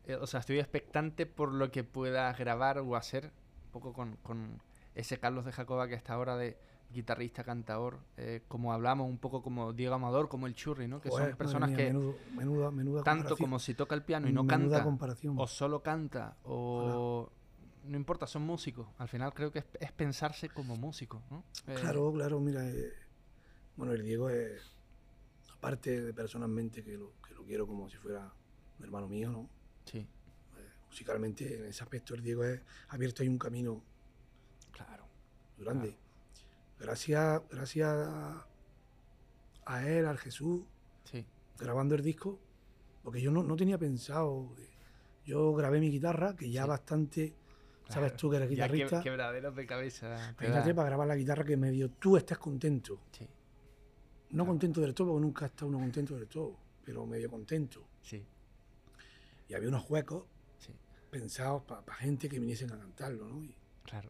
Eh, 0.06 0.16
o 0.20 0.28
sea, 0.28 0.40
estoy 0.40 0.60
expectante 0.60 1.26
por 1.26 1.54
lo 1.54 1.72
que 1.72 1.84
puedas 1.84 2.38
grabar 2.38 2.80
o 2.80 2.96
hacer, 2.96 3.32
un 3.66 3.72
poco 3.72 3.94
con, 3.94 4.18
con 4.18 4.62
ese 4.96 5.20
Carlos 5.20 5.46
de 5.46 5.52
Jacoba 5.52 5.88
que 5.88 5.96
está 5.96 6.14
ahora 6.14 6.36
de 6.36 6.58
guitarrista, 6.94 7.44
cantador, 7.44 8.00
eh, 8.18 8.44
como 8.48 8.72
hablamos, 8.72 9.10
un 9.10 9.18
poco 9.18 9.42
como 9.42 9.74
Diego 9.74 9.96
Amador, 9.96 10.30
como 10.30 10.48
el 10.48 10.56
Churri, 10.56 10.88
¿no? 10.88 11.02
Que 11.02 11.10
son 11.10 11.36
personas 11.36 11.72
que 11.72 11.94
menudo, 12.36 13.04
tanto 13.04 13.36
como 13.36 13.60
si 13.60 13.74
toca 13.74 13.96
el 13.96 14.04
piano 14.04 14.30
y 14.30 14.34
no 14.34 14.46
canta, 14.48 14.86
o 15.36 15.48
solo 15.48 15.82
canta, 15.82 16.38
o 16.44 17.30
no 17.84 17.98
importa, 17.98 18.28
son 18.28 18.44
músicos. 18.44 18.88
Al 18.98 19.08
final 19.08 19.34
creo 19.34 19.52
que 19.52 19.64
es, 19.80 19.92
pensarse 19.92 20.50
como 20.50 20.76
músico, 20.76 21.22
¿no? 21.30 21.44
Eh, 21.68 21.76
claro, 21.80 22.12
claro, 22.14 22.40
mira, 22.40 22.68
eh, 22.68 22.94
bueno, 23.76 23.94
el 23.94 24.04
Diego 24.04 24.30
es, 24.30 24.62
aparte 25.52 26.02
de 26.02 26.14
personalmente 26.14 26.84
que 26.84 26.98
lo, 26.98 27.14
que 27.28 27.34
lo 27.34 27.44
quiero 27.44 27.68
como 27.68 27.90
si 27.90 27.98
fuera 27.98 28.34
un 28.80 28.86
hermano 28.86 29.08
mío, 29.08 29.32
¿no? 29.32 29.50
Sí. 29.86 30.08
musicalmente, 30.88 31.60
en 31.60 31.66
ese 31.66 31.84
aspecto, 31.84 32.14
el 32.16 32.22
Diego 32.22 32.44
es 32.44 32.62
abierto 32.90 33.24
ahí 33.24 33.30
un 33.30 33.38
camino. 33.38 33.84
Claro. 34.72 35.06
Grande 35.58 35.98
gracias, 36.84 37.42
gracias 37.50 37.98
a 39.66 39.88
él, 39.88 40.06
al 40.06 40.18
Jesús, 40.18 40.62
grabando 41.58 41.96
el 41.96 42.04
disco, 42.04 42.40
porque 43.04 43.22
yo 43.22 43.32
no, 43.32 43.56
tenía 43.56 43.78
pensado. 43.78 44.50
Yo 45.26 45.54
grabé 45.54 45.80
mi 45.80 45.90
guitarra, 45.90 46.36
que 46.36 46.52
ya 46.52 46.66
bastante. 46.66 47.34
Sabes 47.90 48.16
tú 48.16 48.30
que 48.30 48.38
eres 48.38 48.50
guitarrista. 48.50 48.98
Ya 48.98 49.04
quebraderos 49.04 49.56
de 49.56 49.66
cabeza. 49.66 50.36
Fíjate 50.38 50.74
para 50.74 50.90
grabar 50.90 51.08
la 51.08 51.16
guitarra 51.16 51.44
que 51.44 51.58
me 51.58 51.72
dio. 51.72 51.90
Tú 51.92 52.18
estás 52.18 52.38
contento. 52.38 53.02
Sí. 53.12 53.28
No 54.32 54.46
contento 54.46 54.82
del 54.82 54.94
todo, 54.94 55.10
porque 55.10 55.22
nunca 55.22 55.46
está 55.46 55.66
uno 55.66 55.78
contento 55.78 56.16
del 56.16 56.28
todo, 56.28 56.58
pero 56.84 57.06
medio 57.06 57.30
contento. 57.30 57.88
Sí. 58.02 58.26
Y 59.48 59.54
había 59.54 59.70
unos 59.70 59.88
huecos 59.90 60.26
pensados 61.14 61.62
para 61.64 61.94
gente 61.94 62.28
que 62.28 62.40
viniesen 62.40 62.72
a 62.72 62.78
cantarlo, 62.80 63.28
¿no? 63.28 63.48
claro. 63.84 64.10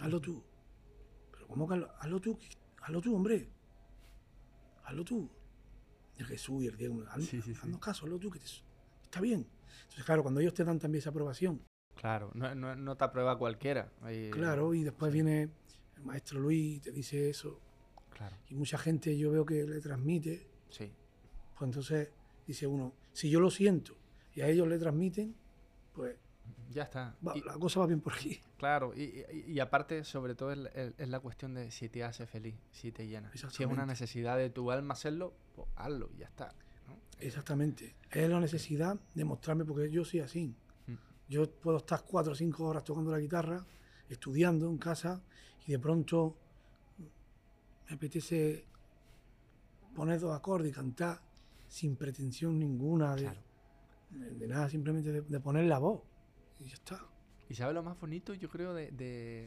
Hazlo 0.00 0.20
tú. 0.20 0.42
¿Cómo 1.48 1.68
que 1.68 1.84
hazlo, 1.98 2.20
tú? 2.20 2.38
Hazlo 2.80 3.00
tú, 3.00 3.14
hombre. 3.14 3.48
Hazlo 4.84 5.04
tú. 5.04 5.28
El 6.16 6.26
Jesús 6.26 6.62
y 6.62 6.68
el 6.68 6.76
Diego, 6.76 7.02
haznos 7.08 7.80
caso, 7.80 8.06
hazlo 8.06 8.18
tú, 8.18 8.30
que 8.30 8.38
está 8.38 9.20
bien. 9.20 9.46
Entonces, 9.80 10.04
claro, 10.04 10.22
cuando 10.22 10.40
ellos 10.40 10.54
te 10.54 10.64
dan 10.64 10.78
también 10.78 11.00
esa 11.00 11.10
aprobación. 11.10 11.62
Claro, 11.94 12.30
no, 12.34 12.54
no, 12.54 12.96
te 12.96 13.04
aprueba 13.04 13.36
cualquiera. 13.38 13.90
claro, 14.30 14.74
y 14.74 14.82
después 14.82 15.12
viene 15.12 15.50
el 15.96 16.02
maestro 16.02 16.40
Luis 16.40 16.76
y 16.76 16.80
te 16.80 16.90
dice 16.90 17.30
eso. 17.30 17.60
Claro. 18.10 18.36
Y 18.48 18.54
mucha 18.54 18.78
gente 18.78 19.16
yo 19.16 19.30
veo 19.30 19.44
que 19.44 19.64
le 19.64 19.80
transmite. 19.80 20.46
Sí. 20.70 20.92
Pues 21.56 21.68
entonces 21.68 22.10
dice 22.46 22.66
uno, 22.66 22.92
si 23.12 23.30
yo 23.30 23.40
lo 23.40 23.50
siento 23.50 23.96
y 24.34 24.40
a 24.40 24.48
ellos 24.48 24.66
le 24.66 24.78
transmiten, 24.78 25.34
pues 25.92 26.16
ya 26.70 26.84
está. 26.84 27.16
la 27.22 27.54
cosa 27.54 27.80
va 27.80 27.86
bien 27.86 28.00
por 28.00 28.14
aquí. 28.14 28.40
Claro, 28.56 28.92
y, 28.94 29.58
aparte, 29.60 30.04
sobre 30.04 30.34
todo, 30.34 30.52
es, 30.52 31.08
la 31.08 31.20
cuestión 31.20 31.54
de 31.54 31.70
si 31.70 31.88
te 31.88 32.04
hace 32.04 32.26
feliz, 32.26 32.54
si 32.70 32.92
te 32.92 33.06
llena. 33.06 33.30
Si 33.34 33.62
es 33.62 33.68
una 33.68 33.86
necesidad 33.86 34.36
de 34.36 34.50
tu 34.50 34.70
alma 34.70 34.94
hacerlo, 34.94 35.34
pues 35.54 35.68
hazlo 35.76 36.10
y 36.14 36.18
ya 36.18 36.26
está. 36.26 36.54
Exactamente. 37.22 37.94
Es 38.10 38.28
la 38.28 38.40
necesidad 38.40 38.98
de 39.14 39.24
mostrarme, 39.24 39.64
porque 39.64 39.90
yo 39.90 40.04
soy 40.04 40.20
así. 40.20 40.54
Yo 41.28 41.50
puedo 41.50 41.78
estar 41.78 42.04
cuatro 42.04 42.32
o 42.32 42.34
cinco 42.34 42.64
horas 42.64 42.84
tocando 42.84 43.10
la 43.10 43.18
guitarra, 43.18 43.64
estudiando 44.08 44.68
en 44.68 44.76
casa, 44.76 45.22
y 45.66 45.72
de 45.72 45.78
pronto 45.78 46.36
me 47.88 47.94
apetece 47.94 48.66
poner 49.94 50.20
dos 50.20 50.36
acordes 50.36 50.70
y 50.70 50.74
cantar 50.74 51.20
sin 51.68 51.96
pretensión 51.96 52.58
ninguna 52.58 53.14
de, 53.14 53.30
de, 54.10 54.46
nada, 54.46 54.68
simplemente 54.68 55.22
de 55.22 55.40
poner 55.40 55.64
la 55.64 55.78
voz 55.78 56.02
y 56.60 56.68
ya 56.68 56.74
está. 56.74 57.06
Y 57.48 57.54
sabe 57.54 57.74
lo 57.74 57.82
más 57.82 57.98
bonito, 57.98 58.34
yo 58.34 58.48
creo, 58.48 58.74
de, 58.74 59.46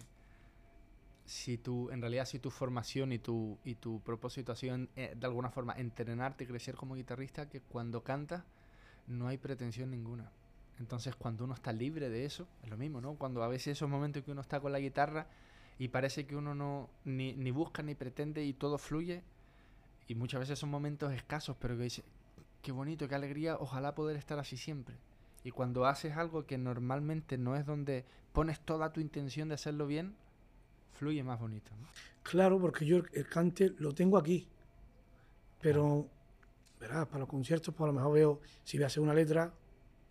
si 1.25 1.57
tú, 1.57 1.89
en 1.89 2.01
realidad, 2.01 2.25
si 2.25 2.39
tu 2.39 2.51
formación 2.51 3.11
y 3.11 3.19
tu, 3.19 3.57
y 3.65 3.75
tu 3.75 3.99
propósito 4.01 4.51
ha 4.51 4.55
sido, 4.55 4.77
eh, 4.95 5.15
de 5.15 5.25
alguna 5.25 5.49
forma, 5.49 5.73
entrenarte 5.73 6.43
y 6.43 6.47
crecer 6.47 6.75
como 6.75 6.95
guitarrista, 6.95 7.49
que 7.49 7.61
cuando 7.61 8.03
cantas 8.03 8.43
no 9.07 9.27
hay 9.27 9.37
pretensión 9.37 9.91
ninguna. 9.91 10.31
Entonces, 10.79 11.15
cuando 11.15 11.45
uno 11.45 11.53
está 11.53 11.71
libre 11.71 12.09
de 12.09 12.25
eso, 12.25 12.47
es 12.63 12.69
lo 12.69 12.77
mismo, 12.77 13.01
¿no? 13.01 13.15
Cuando 13.15 13.43
a 13.43 13.47
veces 13.47 13.77
esos 13.77 13.89
momentos 13.89 14.23
que 14.23 14.31
uno 14.31 14.41
está 14.41 14.59
con 14.59 14.71
la 14.71 14.79
guitarra 14.79 15.27
y 15.79 15.87
parece 15.87 16.25
que 16.25 16.35
uno 16.35 16.53
no 16.53 16.89
ni, 17.05 17.33
ni 17.33 17.51
busca 17.51 17.81
ni 17.81 17.95
pretende 17.95 18.43
y 18.43 18.53
todo 18.53 18.77
fluye, 18.77 19.23
y 20.07 20.15
muchas 20.15 20.41
veces 20.41 20.59
son 20.59 20.69
momentos 20.69 21.11
escasos, 21.13 21.57
pero 21.59 21.75
que 21.75 21.83
dice, 21.83 22.03
qué 22.61 22.71
bonito, 22.71 23.07
qué 23.07 23.15
alegría, 23.15 23.57
ojalá 23.57 23.95
poder 23.95 24.17
estar 24.17 24.37
así 24.37 24.57
siempre. 24.57 24.95
Y 25.43 25.51
cuando 25.51 25.85
haces 25.85 26.17
algo 26.17 26.45
que 26.45 26.57
normalmente 26.57 27.37
no 27.37 27.55
es 27.55 27.65
donde 27.65 28.05
pones 28.33 28.59
toda 28.59 28.91
tu 28.91 28.99
intención 28.99 29.47
de 29.47 29.55
hacerlo 29.55 29.87
bien, 29.87 30.15
fluye 30.95 31.23
más 31.23 31.39
bonito. 31.39 31.71
Claro, 32.23 32.59
porque 32.59 32.85
yo 32.85 33.03
el, 33.13 33.27
cante 33.27 33.73
lo 33.77 33.93
tengo 33.93 34.17
aquí. 34.17 34.47
Pero, 35.61 36.07
verás, 36.79 37.05
para 37.07 37.19
los 37.19 37.29
conciertos, 37.29 37.73
pues 37.73 37.85
a 37.85 37.87
lo 37.87 37.93
mejor 37.93 38.13
veo, 38.13 38.41
si 38.63 38.77
voy 38.77 38.83
a 38.85 38.87
hacer 38.87 39.01
una 39.01 39.13
letra, 39.13 39.53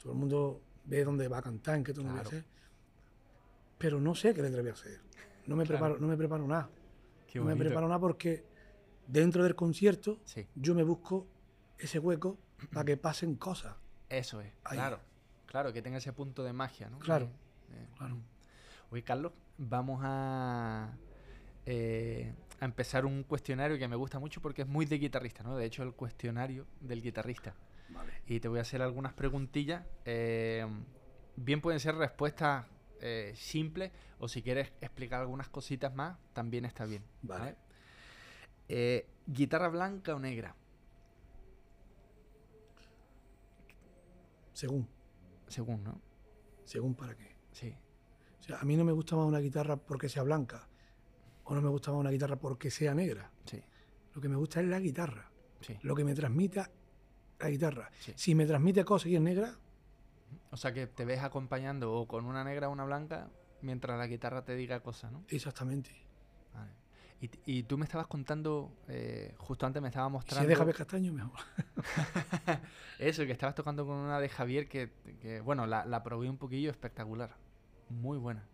todo 0.01 0.13
el 0.13 0.19
mundo 0.19 0.61
ve 0.85 1.05
dónde 1.05 1.29
va 1.29 1.39
a 1.39 1.43
cantar, 1.43 1.77
en 1.77 1.85
qué 1.85 1.93
tono 1.93 2.11
voy 2.11 2.19
a 2.19 2.23
hacer. 2.23 2.45
Pero 3.79 4.01
no 4.01 4.15
sé 4.15 4.35
qué 4.35 4.43
letra 4.43 4.61
voy 4.61 4.71
a 4.71 4.75
hacer. 4.75 5.01
No 5.47 5.57
me, 5.57 5.67
preparo, 5.67 5.99
no 5.99 6.07
me 6.07 6.17
preparo 6.17 6.47
nada. 6.47 6.71
no 7.35 7.45
me 7.45 7.57
preparo 7.57 7.89
nada 7.89 8.01
porque 8.01 8.45
dentro 9.07 9.43
del 9.45 9.55
concierto 9.55 10.21
yo 10.55 10.75
me 10.75 10.83
busco 10.83 11.27
ese 11.79 11.99
hueco 11.99 12.39
para 12.73 12.85
que 12.85 12.97
pasen 12.97 13.35
cosas. 13.37 13.75
Eso 14.09 14.41
es, 14.41 14.53
claro. 14.63 15.01
Claro, 15.47 15.73
que 15.73 15.83
tenga 15.83 15.99
ese 15.99 16.13
punto 16.13 16.43
de 16.43 16.53
magia, 16.53 16.89
¿no? 16.91 16.99
Claro. 16.99 17.27
Eh, 17.73 17.87
claro. 17.97 18.17
Oye, 18.91 19.03
Carlos, 19.03 19.33
vamos 19.59 20.01
a, 20.03 20.93
eh, 21.67 22.33
a 22.61 22.65
empezar 22.65 23.07
un 23.07 23.23
cuestionario 23.23 23.79
que 23.79 23.89
me 23.89 23.97
gusta 23.97 24.19
mucho 24.19 24.41
porque 24.41 24.63
es 24.63 24.69
muy 24.69 24.87
de 24.87 24.99
guitarrista, 24.99 25.43
¿no? 25.43 25.57
De 25.57 25.65
hecho, 25.65 25.83
el 25.83 25.93
cuestionario 25.93 26.67
del 26.81 27.03
guitarrista. 27.03 27.55
Vale. 27.91 28.13
Y 28.27 28.41
te 28.41 28.49
voy 28.49 28.59
a 28.59 28.63
hacer 28.63 28.83
algunas 28.83 29.13
preguntillas. 29.13 29.85
Eh, 30.05 30.67
bien 31.37 31.61
pueden 31.61 31.81
ser 31.81 31.97
respuestas 31.97 32.67
simples 33.35 33.93
o 34.19 34.29
si 34.29 34.41
quieres 34.41 34.73
explicar 34.81 35.21
algunas 35.21 35.51
cositas 35.51 35.95
más, 35.95 36.17
también 36.33 36.65
está 36.65 36.87
bien. 36.87 37.05
Vale. 37.21 37.55
¿Guitarra 39.27 39.69
blanca 39.69 40.15
o 40.15 40.19
negra? 40.19 40.55
Según. 44.55 44.89
Según, 45.49 45.85
¿no? 45.85 46.01
Según 46.65 46.95
para 46.95 47.15
qué. 47.15 47.37
Sí. 47.53 47.77
O 48.45 48.47
sea, 48.47 48.59
a 48.59 48.65
mí 48.65 48.77
no 48.77 48.85
me 48.85 48.93
gusta 48.93 49.17
más 49.17 49.25
una 49.25 49.39
guitarra 49.39 49.77
porque 49.77 50.11
sea 50.11 50.23
blanca 50.23 50.69
o 51.45 51.55
no 51.55 51.63
me 51.63 51.71
gusta 51.71 51.93
más 51.93 52.01
una 52.01 52.11
guitarra 52.11 52.37
porque 52.37 52.71
sea 52.71 52.95
negra. 52.95 53.31
Sí. 53.47 53.63
Lo 54.13 54.21
que 54.21 54.29
me 54.29 54.37
gusta 54.37 54.61
es 54.61 54.67
la 54.67 54.79
guitarra. 54.81 55.31
Sí. 55.63 55.79
Lo 55.81 55.95
que 55.95 56.05
me 56.05 56.15
transmita 56.15 56.71
la 57.39 57.49
guitarra. 57.49 57.91
Si 58.17 58.35
me 58.35 58.45
transmite 58.45 58.85
cosas 58.85 59.09
y 59.09 59.17
es 59.17 59.23
negra. 59.23 59.55
O 60.51 60.59
sea, 60.59 60.75
que 60.75 60.87
te 60.87 61.07
ves 61.07 61.21
acompañando 61.23 61.95
o 61.95 62.07
con 62.07 62.27
una 62.27 62.45
negra 62.45 62.69
o 62.69 62.73
una 62.73 62.85
blanca 62.85 63.31
mientras 63.63 63.99
la 63.99 64.07
guitarra 64.07 64.45
te 64.45 64.55
diga 64.57 64.81
cosas, 64.81 65.11
¿no? 65.11 65.25
Exactamente. 65.29 65.91
Vale. 66.53 66.73
Y, 67.47 67.63
tú 67.63 67.79
me 67.79 67.85
estabas 67.85 68.07
contando, 68.07 68.77
eh, 68.87 69.35
justo 69.39 69.65
antes 69.65 69.81
me 69.81 69.89
estaba 69.89 70.11
mostrando... 70.11 70.41
Si 70.41 70.45
es 70.45 70.49
de 70.51 70.57
Javier 70.57 70.77
Castaño, 70.77 71.13
mejor. 71.15 71.41
Eso, 72.99 73.25
que 73.25 73.33
estabas 73.33 73.55
tocando 73.55 73.87
con 73.87 73.97
una 73.97 74.21
de 74.21 74.29
Javier 74.29 74.69
que, 74.69 75.41
bueno, 75.43 75.67
la, 75.67 75.87
la 75.87 76.03
probé 76.03 76.29
un 76.29 76.37
poquillo 76.37 76.71
espectacular. 76.71 77.35
Muy 77.89 78.19
buena. 78.19 78.47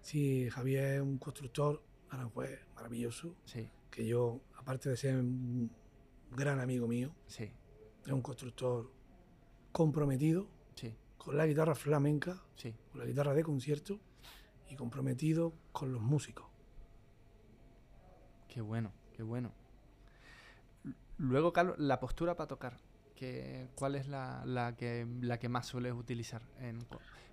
Sí, 0.00 0.48
Javier 0.50 0.94
es 0.94 1.00
un 1.00 1.18
constructor 1.18 1.82
aranjuez 2.10 2.60
maravilloso. 2.74 3.34
Sí. 3.44 3.68
Que 3.90 4.06
yo, 4.06 4.40
aparte 4.56 4.88
de 4.88 4.96
ser 4.96 5.16
un 5.16 5.70
gran 6.30 6.60
amigo 6.60 6.88
mío, 6.88 7.14
sí. 7.26 7.50
es 8.06 8.12
un 8.12 8.22
constructor 8.22 8.90
comprometido 9.70 10.48
sí. 10.74 10.94
con 11.18 11.36
la 11.36 11.46
guitarra 11.46 11.74
flamenca, 11.74 12.42
sí. 12.56 12.74
con 12.90 13.00
la 13.00 13.06
guitarra 13.06 13.34
de 13.34 13.44
concierto 13.44 14.00
y 14.68 14.76
comprometido 14.76 15.52
con 15.72 15.92
los 15.92 16.00
músicos. 16.00 16.46
Qué 18.48 18.60
bueno, 18.60 18.92
qué 19.12 19.22
bueno. 19.22 19.52
Luego, 21.18 21.52
Carlos, 21.52 21.78
la 21.78 22.00
postura 22.00 22.36
para 22.36 22.48
tocar. 22.48 22.78
Que, 23.22 23.68
¿Cuál 23.76 23.94
es 23.94 24.08
la, 24.08 24.42
la, 24.44 24.74
que, 24.74 25.06
la 25.20 25.38
que 25.38 25.48
más 25.48 25.66
sueles 25.66 25.92
utilizar? 25.92 26.42
En, 26.58 26.84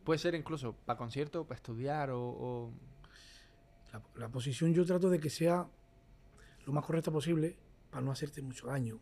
puede 0.04 0.20
ser 0.20 0.36
incluso 0.36 0.74
para 0.86 0.98
concierto, 0.98 1.46
para 1.46 1.56
estudiar 1.56 2.12
o... 2.12 2.72
La, 4.16 4.30
posición 4.30 4.72
yo 4.72 4.86
trato 4.86 5.10
de 5.10 5.20
que 5.20 5.32
sea 5.32 5.68
lo 6.68 6.74
más 6.74 6.86
correcta 6.86 7.10
posible 7.10 7.58
para 7.90 8.06
no 8.06 8.12
hacerte 8.12 8.40
mucho 8.44 8.68
daño. 8.68 9.00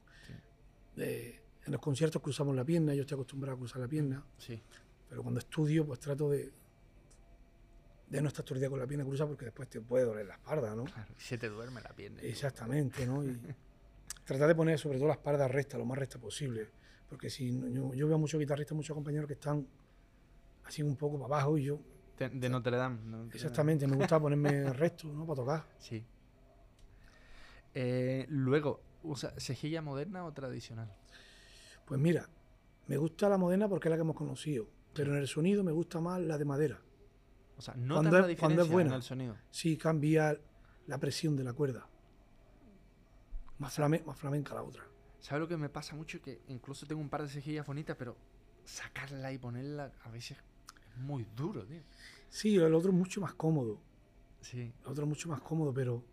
en 0.95 1.41
los 1.65 1.81
conciertos 1.81 2.21
cruzamos 2.21 2.55
la 2.55 2.63
pierna, 2.63 2.93
yo 2.93 3.01
estoy 3.01 3.15
acostumbrado 3.15 3.57
a 3.57 3.59
cruzar 3.59 3.81
la 3.81 3.89
pierna. 3.89 4.23
Sí. 4.37 4.61
Pero 5.09 5.23
cuando 5.23 5.39
estudio, 5.39 5.85
pues 5.85 5.99
trato 5.99 6.29
de, 6.29 6.53
de 8.09 8.21
no 8.21 8.29
estar 8.29 8.45
todo 8.45 8.55
el 8.55 8.61
día 8.61 8.69
con 8.69 8.79
la 8.79 8.87
pierna 8.87 9.03
cruzada 9.03 9.27
porque 9.27 9.43
después 9.43 9.67
te 9.67 9.81
puede 9.81 10.05
doler 10.05 10.25
la 10.25 10.35
espalda, 10.35 10.73
¿no? 10.73 10.85
Claro, 10.85 11.13
se 11.17 11.37
te 11.37 11.49
duerme 11.49 11.81
la 11.81 11.89
pierna. 11.89 12.21
Exactamente, 12.21 13.05
¿no? 13.05 13.25
Y 13.25 13.37
tratar 14.23 14.47
de 14.47 14.55
poner 14.55 14.79
sobre 14.79 14.99
todo 14.99 15.09
la 15.09 15.15
espalda 15.15 15.49
recta, 15.49 15.77
lo 15.77 15.83
más 15.83 15.97
recta 15.97 16.17
posible. 16.17 16.76
Porque 17.09 17.29
si 17.29 17.59
yo, 17.71 18.07
veo 18.07 18.17
muchos 18.17 18.39
guitarristas, 18.39 18.75
muchos 18.75 18.93
compañeros 18.93 19.27
que 19.27 19.33
están 19.33 19.65
así 20.65 20.83
un 20.83 20.95
poco 20.95 21.19
para 21.19 21.35
abajo 21.35 21.57
y 21.57 21.63
yo... 21.63 21.79
De, 22.17 22.49
Notre 22.49 22.75
Dame. 22.75 23.29
exactamente, 23.31 23.87
me 23.87 23.95
gusta 23.95 24.19
ponerme 24.19 24.73
recto, 24.73 25.07
¿no? 25.07 25.25
Para 25.27 25.35
tocar. 25.35 25.63
Sí. 25.77 26.03
Eh, 27.75 28.25
luego, 28.29 28.81
¿usa 29.03 29.33
cejilla 29.37 29.83
moderna 29.83 30.25
o 30.25 30.33
tradicional? 30.33 30.91
Pues 31.85 32.01
mira, 32.01 32.27
me 32.87 32.97
gusta 32.97 33.29
la 33.29 33.37
moderna 33.37 33.69
porque 33.69 33.87
es 33.87 33.91
la 33.91 33.97
que 33.97 34.01
hemos 34.01 34.15
conocido, 34.15 34.67
pero 34.95 35.13
en 35.13 35.19
el 35.19 35.27
sonido 35.27 35.63
me 35.63 35.71
gusta 35.71 36.01
más 36.01 36.19
la 36.19 36.39
de 36.39 36.45
madera. 36.45 36.81
O 37.55 37.61
sea, 37.61 37.75
no 37.75 37.95
cuando, 37.95 38.27
es, 38.27 38.39
cuando 38.39 38.61
es 38.63 38.69
buena, 38.69 38.95
el 38.95 39.03
sonido. 39.03 39.35
Sí, 39.51 39.77
cambia 39.77 40.39
la 40.87 40.97
presión 40.99 41.35
de 41.35 41.43
la 41.43 41.53
cuerda. 41.53 41.87
Más, 43.59 43.73
flamenca 43.73 44.53
la 44.53 44.63
otra. 44.63 44.83
¿Sabes 45.19 45.41
lo 45.41 45.47
que 45.47 45.57
me 45.57 45.69
pasa 45.69 45.95
mucho? 45.95 46.21
Que 46.21 46.41
incluso 46.47 46.85
tengo 46.85 47.01
un 47.01 47.09
par 47.09 47.23
de 47.23 47.29
cejillas 47.29 47.65
bonitas, 47.65 47.95
pero 47.97 48.15
sacarla 48.63 49.31
y 49.31 49.37
ponerla 49.37 49.91
a 50.03 50.09
veces 50.09 50.37
es 50.37 50.97
muy 50.97 51.25
duro, 51.35 51.65
tío. 51.65 51.81
Sí, 52.29 52.55
el 52.55 52.73
otro 52.73 52.91
es 52.91 52.97
mucho 52.97 53.21
más 53.21 53.33
cómodo. 53.33 53.79
Sí. 54.41 54.73
El 54.83 54.91
otro 54.91 55.03
es 55.03 55.09
mucho 55.09 55.29
más 55.29 55.41
cómodo, 55.41 55.73
pero 55.73 56.03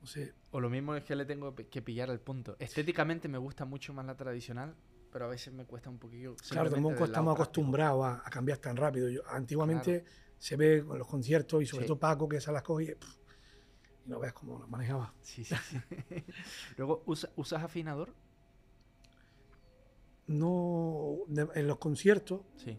no 0.00 0.06
sé. 0.06 0.32
O 0.50 0.60
lo 0.60 0.70
mismo 0.70 0.94
es 0.94 1.04
que 1.04 1.14
le 1.14 1.24
tengo 1.24 1.54
que 1.54 1.82
pillar 1.82 2.10
el 2.10 2.20
punto. 2.20 2.56
Estéticamente 2.58 3.28
me 3.28 3.38
gusta 3.38 3.64
mucho 3.64 3.92
más 3.92 4.06
la 4.06 4.16
tradicional, 4.16 4.74
pero 5.12 5.26
a 5.26 5.28
veces 5.28 5.52
me 5.52 5.64
cuesta 5.64 5.90
un 5.90 5.98
poquillo. 5.98 6.34
Claro, 6.48 6.70
tampoco 6.70 7.04
estamos 7.04 7.34
acostumbrados 7.34 8.04
a, 8.06 8.30
cambiar 8.30 8.58
tan 8.58 8.76
rápido. 8.76 9.08
Yo, 9.08 9.22
antiguamente 9.28 10.04
se 10.38 10.56
ve 10.56 10.84
con 10.84 10.98
los 10.98 11.06
conciertos 11.06 11.62
y 11.62 11.66
sobre 11.66 11.86
todo 11.86 11.98
Paco 11.98 12.28
que 12.28 12.36
esas 12.36 12.54
las 12.54 12.62
coge 12.62 12.84
y, 12.84 14.08
no 14.08 14.18
ves 14.18 14.32
cómo 14.32 14.58
las 14.58 14.68
manejaba. 14.68 15.12
Sí, 15.20 15.44
sí, 15.44 15.54
sí. 15.56 15.78
Luego, 16.76 17.02
¿usas 17.06 17.62
afinador? 17.62 18.14
No, 20.28 21.18
en 21.28 21.66
los 21.66 21.78
conciertos 21.78 22.42
sí. 22.56 22.78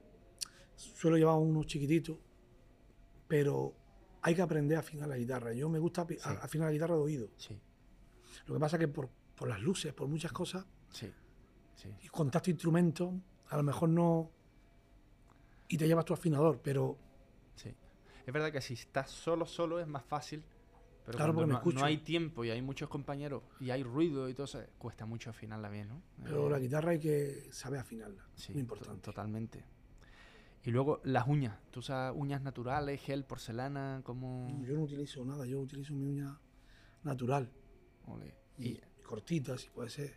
suelo 0.75 1.17
llevar 1.17 1.35
unos 1.35 1.65
chiquititos, 1.65 2.17
pero 3.27 3.73
hay 4.21 4.35
que 4.35 4.41
aprender 4.41 4.77
a 4.77 4.81
afinar 4.81 5.07
la 5.09 5.17
guitarra. 5.17 5.53
Yo 5.53 5.67
me 5.67 5.79
gusta 5.79 6.07
afinar 6.41 6.67
la 6.67 6.73
guitarra 6.73 6.95
de 6.95 7.01
oído. 7.01 7.29
Sí. 7.37 7.59
Lo 8.45 8.53
que 8.53 8.59
pasa 8.59 8.77
es 8.77 8.81
que 8.81 8.87
por, 8.87 9.09
por 9.35 9.49
las 9.49 9.59
luces, 9.61 9.93
por 9.93 10.07
muchas 10.07 10.31
cosas, 10.31 10.65
sí. 10.91 11.11
Sí. 11.75 11.89
y 12.03 12.07
contacto 12.09 12.49
instrumento, 12.49 13.13
a 13.47 13.57
lo 13.57 13.63
mejor 13.63 13.89
no. 13.89 14.31
Y 15.67 15.77
te 15.77 15.87
llevas 15.87 16.05
tu 16.05 16.13
afinador, 16.13 16.61
pero 16.61 16.97
es 18.29 18.33
verdad 18.33 18.51
que 18.51 18.61
si 18.61 18.75
estás 18.75 19.09
solo, 19.09 19.47
solo 19.47 19.79
es 19.79 19.87
más 19.87 20.03
fácil. 20.03 20.43
Pero 21.09 21.17
claro, 21.17 21.33
cuando 21.33 21.59
no, 21.59 21.83
hay 21.83 21.97
tiempo 21.97 22.45
y 22.45 22.51
hay 22.51 22.61
muchos 22.61 22.87
compañeros 22.87 23.41
y 23.59 23.71
hay 23.71 23.81
ruido 23.81 24.29
y 24.29 24.35
todo 24.35 24.43
eso, 24.43 24.61
cuesta 24.77 25.07
mucho 25.07 25.31
afinarla 25.31 25.67
bien, 25.67 25.87
¿no? 25.87 26.03
Pero 26.23 26.47
la 26.47 26.59
guitarra 26.59 26.91
hay 26.91 26.99
que 26.99 27.47
saber 27.49 27.79
afinarla. 27.79 28.27
Sí, 28.35 28.53
muy 28.53 28.61
importante. 28.61 29.01
Totalmente. 29.01 29.65
Y 30.63 30.69
luego 30.69 31.01
las 31.03 31.27
uñas. 31.27 31.57
¿Tú 31.71 31.79
usas 31.79 32.13
uñas 32.15 32.43
naturales, 32.43 33.01
gel, 33.01 33.25
porcelana? 33.25 34.01
como 34.03 34.63
Yo 34.63 34.75
no 34.75 34.83
utilizo 34.83 35.25
nada, 35.25 35.47
yo 35.47 35.59
utilizo 35.59 35.95
mi 35.95 36.05
uña 36.05 36.39
natural. 37.01 37.49
Y, 38.59 38.79
cortita, 39.03 39.57
si 39.57 39.69
puede 39.69 39.89
ser. 39.89 40.13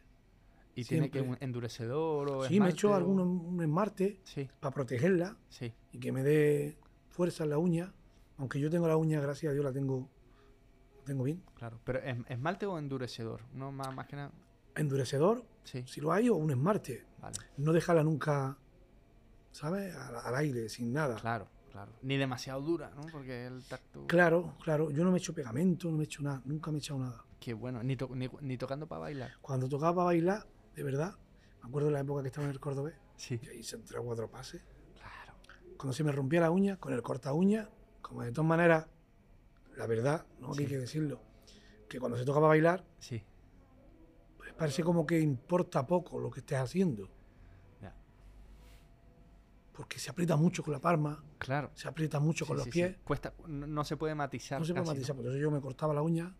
¿Y 0.74 0.84
tiene 0.84 1.10
que 1.10 1.22
un 1.22 1.38
endurecedor 1.40 2.28
o 2.28 2.44
Sí, 2.44 2.60
me 2.60 2.66
he 2.66 2.70
hecho 2.72 2.94
algún 2.94 3.18
un 3.18 3.62
esmarte 3.62 4.20
para 4.60 4.74
protegerla 4.74 5.38
sí. 5.48 5.72
y 5.90 5.98
que 5.98 6.12
me 6.12 6.22
dé 6.22 6.76
fuerza 7.08 7.44
en 7.44 7.50
la 7.50 7.56
uña 7.56 7.94
aunque 8.42 8.58
yo 8.58 8.70
tengo 8.70 8.88
la 8.88 8.96
uña, 8.96 9.20
gracias 9.20 9.50
a 9.50 9.52
Dios, 9.52 9.64
la 9.64 9.72
tengo, 9.72 10.10
tengo 11.04 11.24
bien. 11.24 11.42
Claro, 11.54 11.78
pero 11.84 12.00
¿esmalte 12.00 12.66
o 12.66 12.78
endurecedor? 12.78 13.42
No 13.54 13.72
más, 13.72 13.94
más 13.94 14.06
que 14.06 14.16
nada. 14.16 14.32
Endurecedor, 14.74 15.44
sí. 15.64 15.84
si 15.86 16.00
lo 16.00 16.12
hay, 16.12 16.28
o 16.28 16.36
un 16.36 16.50
esmalte. 16.50 17.04
Vale. 17.20 17.36
No 17.58 17.72
dejarla 17.72 18.02
nunca, 18.02 18.56
¿sabes? 19.50 19.94
Al, 19.94 20.34
aire, 20.36 20.68
sin 20.68 20.92
nada. 20.92 21.16
Claro, 21.16 21.48
claro. 21.70 21.92
Ni 22.02 22.16
demasiado 22.16 22.60
dura, 22.62 22.90
¿no? 22.94 23.02
Porque 23.12 23.46
el 23.46 23.62
tacto. 23.64 24.06
Claro, 24.06 24.54
claro. 24.62 24.90
Yo 24.90 25.04
no 25.04 25.10
me 25.10 25.18
he 25.18 25.20
hecho 25.20 25.34
pegamento, 25.34 25.90
no 25.90 25.96
me 25.96 26.04
he 26.04 26.06
hecho 26.06 26.22
nada. 26.22 26.40
Nunca 26.44 26.70
me 26.70 26.78
he 26.78 26.80
echado 26.80 27.00
nada. 27.00 27.24
Qué 27.38 27.54
bueno. 27.54 27.82
Ni, 27.82 27.96
ni, 28.40 28.56
tocando 28.56 28.86
para 28.86 29.00
bailar. 29.00 29.32
Cuando 29.40 29.68
tocaba 29.68 29.94
para 29.94 30.04
bailar, 30.06 30.46
de 30.74 30.82
verdad, 30.82 31.16
me 31.62 31.68
acuerdo 31.68 31.88
de 31.88 31.94
la 31.94 32.00
época 32.00 32.22
que 32.22 32.28
estaba 32.28 32.46
en 32.46 32.52
el 32.52 32.60
Córdoba. 32.60 32.92
Sí. 33.16 33.38
Que 33.38 33.50
ahí 33.50 33.62
se 33.62 33.76
entró 33.76 34.02
cuatro 34.04 34.30
pases. 34.30 34.62
Claro. 34.94 35.34
Cuando 35.76 35.92
se 35.92 36.02
me 36.04 36.12
rompía 36.12 36.40
la 36.40 36.50
uña, 36.50 36.76
con 36.78 36.92
el 36.92 37.02
corta 37.02 37.32
uña, 37.32 37.68
como 38.00 38.22
de 38.22 38.32
todas 38.32 38.48
maneras, 38.48 38.86
la 39.76 39.86
verdad, 39.86 40.26
¿no? 40.40 40.52
hay 40.56 40.66
que 40.66 40.78
decirlo, 40.78 41.20
que 41.88 41.98
cuando 41.98 42.18
se 42.18 42.24
toca 42.24 42.40
para 42.40 42.48
bailar, 42.48 42.84
sí. 42.98 43.22
pues 44.36 44.52
parece 44.52 44.82
como 44.82 45.06
que 45.06 45.20
importa 45.20 45.86
poco 45.86 46.18
lo 46.20 46.30
que 46.30 46.40
estés 46.40 46.58
haciendo. 46.58 47.08
Porque 49.72 49.98
se 49.98 50.10
aprieta 50.10 50.36
mucho 50.36 50.62
con 50.62 50.72
la 50.74 50.80
palma. 50.80 51.24
Claro. 51.38 51.70
Se 51.74 51.88
aprieta 51.88 52.20
mucho 52.20 52.46
con 52.46 52.58
los 52.58 52.68
pies. 52.68 52.96
Cuesta, 53.04 53.32
no, 53.46 53.84
se 53.84 53.96
puede 53.96 54.14
matizar. 54.14 54.60
No 54.60 54.66
se 54.66 54.74
puede 54.74 54.86
matizar, 54.86 55.16
por 55.16 55.26
eso 55.26 55.36
yo 55.36 55.50
me 55.50 55.60
cortaba 55.60 55.94
la 55.94 56.02
uña. 56.02 56.36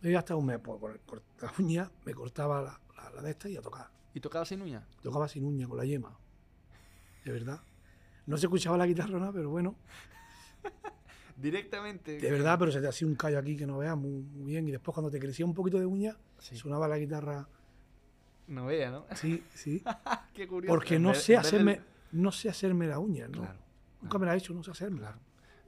Yo 0.00 0.18
hasta 0.18 0.34
un 0.34 0.46
mes, 0.46 0.58
pues, 0.58 0.80
con 1.04 1.22
la 1.42 1.52
uña, 1.58 1.90
me 2.06 2.14
cortaba 2.14 2.62
la, 2.62 2.80
la, 3.14 3.22
de 3.22 3.30
esta 3.30 3.48
y 3.48 3.56
a 3.56 3.60
tocar. 3.60 3.90
¿Y 4.14 4.20
tocaba 4.20 4.44
sin 4.44 4.62
uña? 4.62 4.88
Tocaba 5.02 5.28
sin 5.28 5.44
uña, 5.44 5.68
con 5.68 5.76
la 5.76 5.84
yema. 5.84 6.18
De 7.24 7.32
verdad. 7.32 7.60
No 8.26 8.36
se 8.38 8.46
escuchaba 8.46 8.78
la 8.78 8.86
guitarra, 8.86 9.18
¿no? 9.18 9.32
pero 9.32 9.50
bueno. 9.50 9.76
Directamente. 11.40 12.18
De 12.18 12.30
verdad, 12.32 12.58
pero 12.58 12.72
se 12.72 12.80
te 12.80 12.88
hacía 12.88 13.06
un 13.06 13.14
callo 13.14 13.38
aquí 13.38 13.56
que 13.56 13.66
no 13.66 13.78
veas 13.78 13.96
muy, 13.96 14.24
bien. 14.44 14.66
Y 14.66 14.72
después 14.72 14.92
cuando 14.92 15.10
te 15.10 15.20
crecía 15.20 15.46
un 15.46 15.54
poquito 15.54 15.78
de 15.78 15.86
uña, 15.86 16.16
sonaba 16.38 16.88
la 16.88 16.98
guitarra. 16.98 17.48
No 18.48 18.66
vea, 18.66 18.90
¿no? 18.90 19.06
Sí, 19.14 19.44
sí. 19.54 19.82
Qué 20.34 20.48
curioso. 20.48 20.74
Porque 20.74 20.98
no 20.98 21.14
sé 21.14 21.36
hacerme, 21.36 21.80
no 22.12 22.32
sé 22.32 22.48
hacerme 22.48 22.88
la 22.88 22.98
uña, 22.98 23.28
¿no? 23.28 23.46
Nunca 24.02 24.18
me 24.18 24.26
la 24.26 24.34
he 24.34 24.38
hecho, 24.38 24.52
no 24.52 24.64
sé 24.64 24.72
hacerme. 24.72 24.98
Claro. 24.98 25.18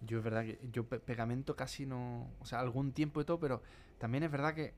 Yo 0.03 0.19
es 0.19 0.25
verdad 0.25 0.45
que 0.45 0.59
yo 0.73 0.89
pegamento 0.89 1.55
casi 1.55 1.87
no, 1.87 2.31
o 2.41 2.47
sea, 2.47 2.61
algún 2.61 2.93
tiempo 2.93 3.21
y 3.21 3.25
todo, 3.25 3.39
pero 3.39 3.63
también 3.99 4.25
es 4.25 4.31
verdad 4.31 4.55
que 4.55 4.75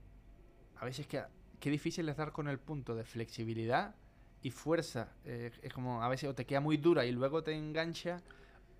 a 0.76 0.84
veces 0.84 1.06
que 1.06 1.22
qué 1.60 1.70
difícil 1.70 2.08
es 2.08 2.16
dar 2.16 2.32
con 2.32 2.48
el 2.48 2.58
punto 2.58 2.94
de 2.94 3.04
flexibilidad 3.04 3.94
y 4.42 4.50
fuerza. 4.50 5.14
Eh, 5.24 5.52
es 5.62 5.72
como 5.72 6.02
a 6.02 6.08
veces 6.08 6.28
o 6.28 6.34
te 6.34 6.44
queda 6.44 6.60
muy 6.60 6.76
dura 6.76 7.06
y 7.06 7.12
luego 7.12 7.42
te 7.44 7.52
engancha 7.52 8.20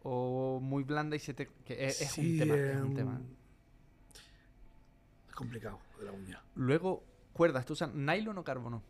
o 0.03 0.61
muy 0.61 0.85
blanda 0.85 1.17
y 1.17 1.19
se 1.19 1.35
te... 1.35 1.49
Que 1.65 1.87
es, 1.87 2.19
un 2.19 2.39
tema, 2.39 2.57
es 2.57 2.81
un 2.81 2.95
tema. 2.95 3.21
Es 5.29 5.35
complicado 5.35 5.81
de 5.99 6.05
la 6.07 6.13
uña. 6.13 6.43
Luego, 6.55 7.05
cuerdas, 7.33 7.65
¿tú 7.65 7.73
usas 7.75 7.95
nylon 7.95 8.39
o 8.39 8.45
carbono? 8.45 8.83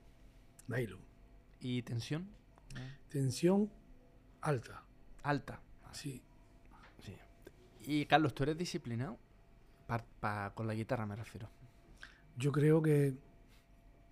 Nylon. 0.69 1.01
¿Y 1.61 1.83
tensión? 1.83 2.29
Tensión 3.09 3.71
alta. 4.41 4.83
Alta. 5.23 5.61
Sí. 5.93 6.23
sí. 7.05 7.15
Y 7.83 8.07
Carlos, 8.07 8.35
¿tú 8.35 8.43
eres 8.45 8.57
disciplinado? 8.57 9.19
con 10.55 10.67
la 10.67 10.75
guitarra 10.75 11.05
me 11.05 11.17
refiero. 11.17 11.49
Yo 12.37 12.51
creo 12.53 12.81
que 12.83 13.15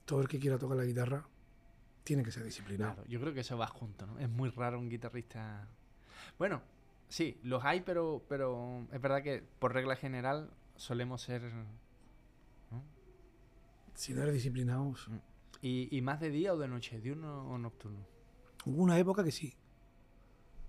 todo 0.04 0.20
el 0.20 0.28
que 0.28 0.38
quiera 0.38 0.58
tocar 0.58 0.76
la 0.76 0.84
guitarra 0.84 1.26
tiene 2.04 2.22
que 2.22 2.32
ser 2.32 2.44
disciplinado. 2.44 3.04
yo 3.06 3.20
creo 3.20 3.32
que 3.32 3.40
eso 3.40 3.56
va 3.56 3.66
junto, 3.66 4.06
¿no? 4.06 4.18
Es 4.18 4.28
muy 4.28 4.50
raro 4.50 4.78
un 4.78 4.88
guitarrista. 4.88 5.68
Bueno, 6.38 6.62
Sí, 7.10 7.40
los 7.42 7.64
hay, 7.64 7.80
pero, 7.80 8.24
pero 8.28 8.86
es 8.92 9.00
verdad 9.00 9.20
que 9.20 9.42
por 9.58 9.74
regla 9.74 9.96
general 9.96 10.48
solemos 10.76 11.20
ser... 11.20 11.42
Si 13.94 14.14
no 14.14 14.22
eres 14.22 14.32
disciplinados. 14.32 15.08
Mm. 15.08 15.16
¿Y, 15.60 16.00
más 16.02 16.20
de 16.20 16.30
día 16.30 16.54
o 16.54 16.56
de 16.56 16.68
noche? 16.68 17.00
¿Diurno 17.00 17.50
o 17.50 17.58
nocturno? 17.58 18.06
Hubo 18.64 18.82
una 18.82 18.96
época 18.96 19.24
que 19.24 19.32
sí. 19.32 19.52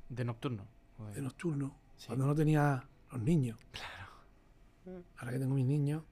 ¿De 0.09 0.25
nocturno? 0.25 0.67
De, 1.13 1.21
nocturno. 1.21 1.77
Cuando 2.07 2.25
no 2.25 2.35
tenía 2.35 2.83
los 3.11 3.21
niños. 3.21 3.59
Claro. 3.71 5.03
Ahora 5.17 5.31
que 5.31 5.39
tengo 5.39 5.53
mis 5.53 5.65
niños. 5.65 6.03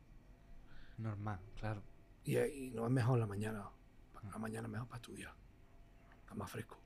Normal, 0.99 1.39
claro. 1.59 1.81
Y, 2.23 2.35
no 2.73 2.85
es 2.85 2.91
mejor 2.91 3.17
la 3.17 3.25
mañana. 3.25 3.67
La 4.31 4.37
mañana 4.37 4.67
es 4.67 4.71
mejor 4.71 4.87
para 4.87 5.01
estudiar. 5.01 5.33
Está 6.21 6.35
más 6.35 6.51
fresco. 6.51 6.79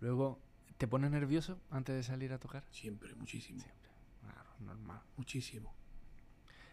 Luego, 0.00 0.40
¿Te 0.82 0.88
pone 0.88 1.08
nervioso 1.08 1.60
antes 1.70 1.94
de 1.94 2.02
salir 2.02 2.32
a 2.32 2.40
tocar? 2.40 2.64
Siempre, 2.72 3.14
muchísimo. 3.14 3.60
Siempre. 3.60 3.88
Claro, 4.20 4.50
normal. 4.58 5.00
Muchísimo. 5.16 5.72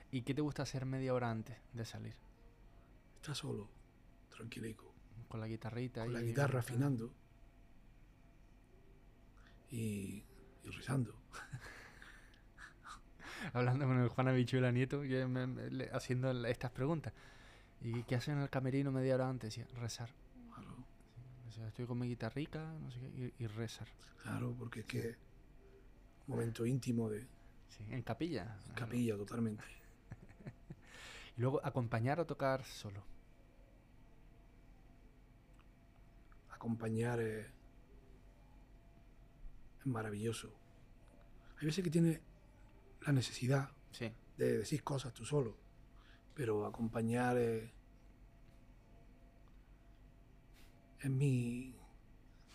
¿Y 0.09 0.23
qué 0.23 0.33
te 0.33 0.41
gusta 0.41 0.63
hacer 0.63 0.87
media 0.87 1.13
hora 1.13 1.29
antes 1.29 1.55
de 1.73 1.85
salir? 1.85 2.15
Estar 3.17 3.35
solo, 3.35 3.69
tranquilico. 4.35 4.95
Con 5.27 5.39
la 5.39 5.47
guitarrita. 5.47 6.05
Con 6.05 6.13
la 6.13 6.21
guitarra 6.21 6.61
afinando. 6.61 7.13
Y, 9.69 10.23
y 10.63 10.69
rezando. 10.71 11.13
Hablando 13.53 13.85
con 13.85 13.99
el 13.99 14.09
Juan 14.09 14.27
Abichuela 14.27 14.71
Nieto, 14.71 15.03
haciendo 15.93 16.47
estas 16.47 16.71
preguntas. 16.71 17.13
¿Y 17.79 18.01
qué 18.05 18.15
hacen 18.15 18.37
en 18.37 18.41
el 18.41 18.49
camerino 18.49 18.91
media 18.91 19.13
hora 19.13 19.29
antes? 19.29 19.59
Rezar. 19.75 20.09
Estoy 21.67 21.85
con 21.85 21.99
mi 21.99 22.07
guitarrica, 22.07 22.73
no 22.79 22.91
sé 22.91 22.99
qué, 22.99 23.33
y, 23.37 23.47
rezar. 23.47 23.87
Claro, 24.23 24.55
porque 24.57 24.81
es 24.81 24.85
que 24.85 25.15
momento 26.27 26.65
íntimo 26.65 27.09
de... 27.09 27.27
Sí, 27.69 27.83
en 27.89 28.01
capilla. 28.01 28.57
En 28.67 28.73
capilla, 28.73 29.17
totalmente. 29.17 29.63
y 31.37 31.41
luego, 31.41 31.61
acompañar 31.63 32.19
o 32.19 32.25
tocar 32.25 32.63
solo. 32.63 33.03
Acompañar 36.51 37.19
es, 37.19 37.47
es 39.79 39.85
maravilloso. 39.85 40.53
Hay 41.59 41.65
veces 41.65 41.83
que 41.83 41.89
tiene 41.89 42.21
la 43.05 43.13
necesidad 43.13 43.71
de 44.37 44.59
decir 44.59 44.83
cosas 44.83 45.13
tú 45.13 45.25
solo 45.25 45.69
pero 46.39 46.65
acompañar 46.65 47.37
es, 47.37 47.69
mi 51.07 51.73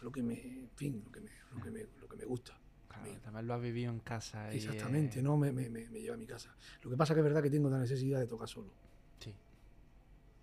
lo 0.03 0.12
que 0.12 0.22
me 0.22 0.34
en 0.34 0.70
fin 0.74 1.03
lo 1.05 1.11
que 1.11 1.20
me, 1.20 1.30
lo 1.55 1.61
que 1.62 1.70
me, 1.70 1.86
lo 2.01 2.09
que 2.09 2.16
me 2.16 2.24
gusta. 2.24 2.59
También 3.22 3.47
lo 3.47 3.55
has 3.55 3.61
vivido 3.61 3.90
en 3.90 3.99
casa 4.01 4.53
exactamente 4.53 5.20
no 5.20 5.36
me, 5.36 5.51
me, 5.51 5.68
me, 5.68 6.01
lleva 6.01 6.14
a 6.14 6.18
mi 6.18 6.26
casa. 6.26 6.55
Lo 6.82 6.90
que 6.90 6.97
pasa 6.97 7.14
que 7.14 7.20
es 7.20 7.24
verdad 7.24 7.42
que 7.42 7.51
tengo 7.51 7.68
la 7.68 7.78
necesidad 7.78 8.20
de 8.20 8.26
tocar 8.26 8.49
solo. 8.49 8.70
Sí. 9.18 9.34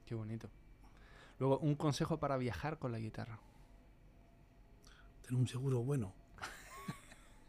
Qué 0.06 0.16
bonito. 0.16 0.50
Luego 1.40 1.60
un 1.60 1.76
consejo 1.76 2.20
para 2.20 2.38
viajar 2.38 2.78
con 2.78 2.92
la 2.92 3.00
guitarra. 3.00 3.40
Tener 5.22 5.40
un 5.40 5.48
seguro 5.48 5.82
bueno. 5.82 6.14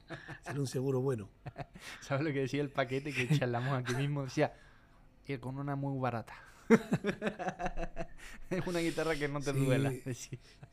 Tener 0.44 0.60
un 0.60 0.66
seguro 0.66 1.00
bueno. 1.00 1.28
Sabes 2.00 2.24
lo 2.24 2.32
que 2.32 2.40
decía 2.40 2.62
el 2.62 2.70
paquete 2.70 3.12
que 3.12 3.28
charlamos 3.38 3.78
aquí 3.78 3.94
mismo 3.94 4.24
decía 4.24 4.54
y 5.26 5.36
con 5.38 5.58
una 5.58 5.76
muy 5.76 5.98
barata. 5.98 6.34
Es 8.50 8.66
una 8.66 8.80
guitarra 8.80 9.16
que 9.16 9.28
no 9.28 9.40
te 9.40 9.52
duela. 9.52 9.92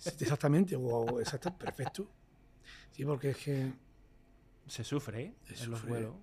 Exactamente, 0.03 0.75
wow, 0.75 1.19
exacto, 1.19 1.57
perfecto. 1.57 2.07
Sí, 2.91 3.05
porque 3.05 3.31
es 3.31 3.37
que... 3.37 3.73
Se 4.67 4.83
sufre, 4.83 5.21
¿eh? 5.21 5.35
en 5.47 5.71
los 5.71 5.83
vuelos. 5.83 6.13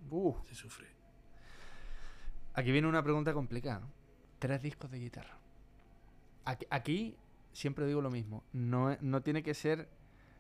Se 0.49 0.55
sufre. 0.55 0.87
Aquí 2.55 2.71
viene 2.71 2.87
una 2.87 3.03
pregunta 3.03 3.35
complicada. 3.35 3.87
Tres 4.39 4.63
discos 4.63 4.91
de 4.91 4.99
guitarra. 5.01 5.37
Aquí, 6.71 7.17
siempre 7.53 7.87
digo 7.87 8.01
lo 8.01 8.11
mismo. 8.11 8.45
No, 8.53 8.97
no 9.01 9.23
tiene 9.23 9.43
que 9.43 9.53
ser 9.53 9.89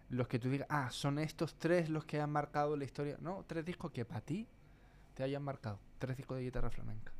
los 0.09 0.29
que 0.29 0.39
tú 0.39 0.49
digas, 0.49 0.68
ah, 0.70 0.89
son 0.91 1.18
estos 1.18 1.59
tres 1.59 1.89
los 1.91 2.05
que 2.05 2.20
han 2.20 2.31
marcado 2.31 2.77
la 2.77 2.85
historia. 2.85 3.18
No, 3.20 3.45
tres 3.47 3.64
discos 3.64 3.91
que 3.91 4.05
para 4.05 4.20
ti 4.20 4.47
te 5.14 5.24
hayan 5.24 5.43
marcado. 5.43 5.81
Tres 5.99 6.16
discos 6.16 6.37
de 6.37 6.45
guitarra 6.45 6.70
flamenca. 6.70 7.12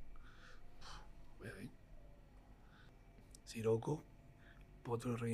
Siroco, 3.57 4.05
Potro 4.83 5.13
de 5.13 5.17
Rey 5.17 5.33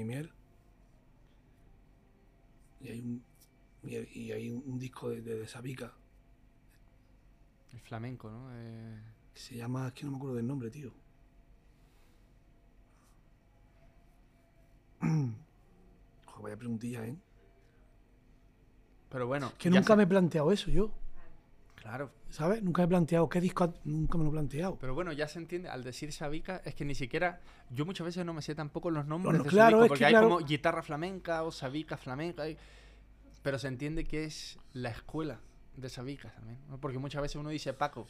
y 2.80 2.88
hay 2.88 3.00
un 3.00 3.24
y 3.82 4.30
hay 4.30 4.48
un, 4.48 4.78
disco 4.78 5.10
de, 5.10 5.22
de, 5.22 5.48
Sabica. 5.48 5.92
El 7.72 7.80
flamenco, 7.80 8.30
¿no? 8.30 8.48
Eh, 8.54 9.02
se 9.34 9.56
llama, 9.56 9.88
es 9.88 9.94
que 9.94 10.04
no 10.04 10.12
me 10.12 10.18
acuerdo 10.18 10.36
del 10.36 10.46
nombre, 10.46 10.70
tío. 10.70 10.92
Joder, 15.00 15.34
vaya 16.42 16.56
preguntilla, 16.56 17.04
¿eh? 17.04 17.16
Pero 19.08 19.26
bueno. 19.26 19.52
Que 19.58 19.68
nunca 19.68 19.96
me 19.96 20.04
he 20.04 20.06
planteado 20.06 20.52
eso 20.52 20.70
yo. 20.70 20.92
Claro. 21.82 22.12
¿Sabes? 22.30 22.62
Nunca 22.62 22.84
he 22.84 22.86
planteado 22.86 23.28
qué 23.28 23.40
disco, 23.40 23.74
nunca 23.82 24.16
me 24.16 24.22
lo 24.22 24.30
he 24.30 24.32
planteado. 24.34 24.78
Pero 24.78 24.94
bueno, 24.94 25.12
ya 25.12 25.26
se 25.26 25.40
entiende, 25.40 25.68
al 25.68 25.82
decir 25.82 26.12
Sabica, 26.12 26.62
es 26.64 26.76
que 26.76 26.84
ni 26.84 26.94
siquiera, 26.94 27.40
yo 27.70 27.84
muchas 27.84 28.04
veces 28.04 28.24
no 28.24 28.32
me 28.32 28.40
sé 28.40 28.54
tampoco 28.54 28.88
los 28.88 29.04
nombres 29.04 29.42
de 29.42 29.48
claro, 29.48 29.84
porque 29.88 30.04
hay 30.04 30.14
como 30.14 30.38
guitarra 30.38 30.84
flamenca 30.84 31.42
o 31.42 31.50
Sabica 31.50 31.96
flamenca, 31.96 32.44
pero 33.42 33.58
se 33.58 33.66
entiende 33.66 34.04
que 34.04 34.24
es 34.24 34.60
la 34.74 34.90
escuela 34.90 35.40
de 35.76 35.88
Sabica 35.88 36.30
también, 36.30 36.60
porque 36.80 36.98
muchas 36.98 37.20
veces 37.20 37.34
uno 37.34 37.50
dice 37.50 37.72
Paco, 37.72 38.06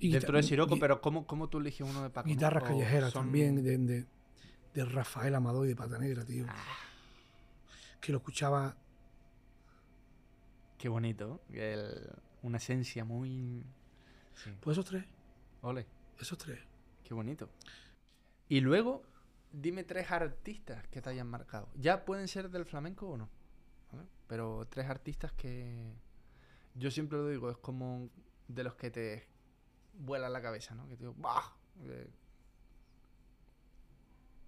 dentro 0.00 0.34
de 0.34 0.42
Siroco, 0.42 0.78
pero 0.78 1.02
¿cómo, 1.02 1.26
¿cómo, 1.26 1.50
tú 1.50 1.58
eliges 1.58 1.86
uno 1.86 2.02
de 2.02 2.08
Paco? 2.08 2.30
Guitarras 2.30 2.64
callejeras 2.64 3.12
también, 3.12 3.62
de, 3.62 4.06
de, 4.72 4.84
Rafael 4.86 5.34
Amado 5.34 5.66
y 5.66 5.68
de 5.68 5.76
Pata 5.76 5.98
Negra, 5.98 6.24
tío. 6.24 6.46
Ah. 6.48 6.54
Que 8.00 8.10
lo 8.10 8.18
escuchaba... 8.18 8.74
Qué 10.78 10.88
bonito, 10.88 11.42
el 11.52 12.10
una 12.42 12.58
esencia 12.58 13.04
muy... 13.04 13.64
Pues 14.60 14.74
esos 14.74 14.84
tres. 14.84 15.04
Ole. 15.62 15.86
Esos 16.18 16.38
tres. 16.38 16.58
Qué 17.04 17.14
bonito. 17.14 17.48
Y 18.48 18.60
luego, 18.60 19.02
dime 19.52 19.84
tres 19.84 20.10
artistas 20.10 20.86
que 20.88 21.00
te 21.00 21.10
hayan 21.10 21.28
marcado. 21.28 21.68
Ya 21.74 22.04
pueden 22.04 22.28
ser 22.28 22.50
del 22.50 22.64
flamenco 22.64 23.08
o 23.08 23.16
no. 23.16 23.28
Pero 24.26 24.66
tres 24.68 24.88
artistas 24.88 25.32
que... 25.32 25.92
Yo 26.74 26.90
siempre 26.90 27.18
lo 27.18 27.28
digo, 27.28 27.50
es 27.50 27.58
como 27.58 28.08
de 28.48 28.64
los 28.64 28.74
que 28.74 28.90
te 28.90 29.26
vuela 29.92 30.30
la 30.30 30.40
cabeza, 30.40 30.74
¿no? 30.74 30.88
Que 30.88 30.96
te 30.96 31.04
digo, 31.04 31.14
¡bah! 31.18 31.54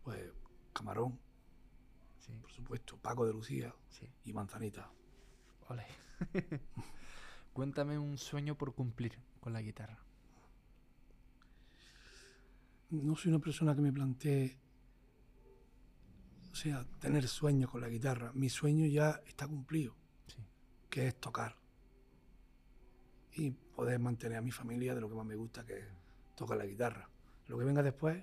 Pues 0.02 0.30
Camarón. 0.72 1.18
Sí. 2.18 2.32
Por 2.40 2.50
supuesto. 2.50 2.96
Paco 2.96 3.26
de 3.26 3.32
Lucía. 3.32 3.74
Sí. 3.90 4.08
Y 4.24 4.32
Manzanita. 4.32 4.90
Ole. 5.68 5.86
Cuéntame 7.54 7.96
un 8.00 8.18
sueño 8.18 8.58
por 8.58 8.74
cumplir 8.74 9.16
con 9.38 9.52
la 9.52 9.62
guitarra. 9.62 10.04
No 12.90 13.14
soy 13.14 13.30
una 13.30 13.38
persona 13.38 13.76
que 13.76 13.80
me 13.80 13.92
plantee, 13.92 14.58
o 16.50 16.54
sea, 16.56 16.84
tener 16.98 17.28
sueños 17.28 17.70
con 17.70 17.80
la 17.80 17.88
guitarra. 17.88 18.32
Mi 18.34 18.48
sueño 18.48 18.86
ya 18.86 19.22
está 19.24 19.46
cumplido, 19.46 19.94
que 20.90 21.06
es 21.06 21.20
tocar. 21.20 21.56
Y 23.36 23.52
poder 23.52 24.00
mantener 24.00 24.38
a 24.38 24.42
mi 24.42 24.50
familia 24.50 24.92
de 24.96 25.00
lo 25.00 25.08
que 25.08 25.14
más 25.14 25.26
me 25.26 25.36
gusta, 25.36 25.64
que 25.64 25.78
es 25.78 25.86
tocar 26.34 26.58
la 26.58 26.66
guitarra. 26.66 27.08
Lo 27.46 27.56
que 27.56 27.64
venga 27.64 27.84
después 27.84 28.20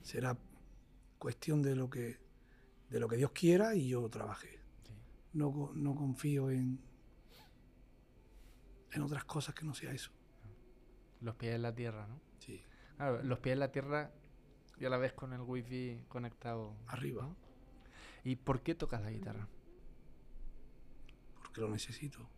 será 0.00 0.34
cuestión 1.18 1.60
de 1.60 1.76
lo 1.76 1.90
que, 1.90 2.18
de 2.88 3.00
lo 3.00 3.06
que 3.06 3.18
Dios 3.18 3.32
quiera 3.32 3.74
y 3.74 3.88
yo 3.88 4.08
trabaje. 4.08 4.60
No, 5.34 5.72
no 5.74 5.94
confío 5.94 6.50
en, 6.50 6.85
en 8.96 9.02
otras 9.02 9.24
cosas 9.24 9.54
que 9.54 9.64
no 9.64 9.74
sea 9.74 9.92
eso. 9.92 10.10
Los 11.20 11.36
pies 11.36 11.54
en 11.54 11.62
la 11.62 11.74
tierra, 11.74 12.06
¿no? 12.06 12.20
Sí. 12.38 12.62
Claro, 12.96 13.22
los 13.22 13.38
pies 13.38 13.52
en 13.54 13.60
la 13.60 13.70
tierra 13.70 14.10
ya 14.78 14.88
la 14.88 14.96
ves 14.96 15.12
con 15.12 15.32
el 15.32 15.40
wifi 15.40 16.00
conectado. 16.08 16.74
Arriba. 16.86 17.28
¿Y 18.24 18.36
por 18.36 18.62
qué 18.62 18.74
tocas 18.74 19.02
la 19.02 19.10
guitarra? 19.10 19.46
Porque 21.42 21.60
lo 21.60 21.68
necesito. 21.68 22.28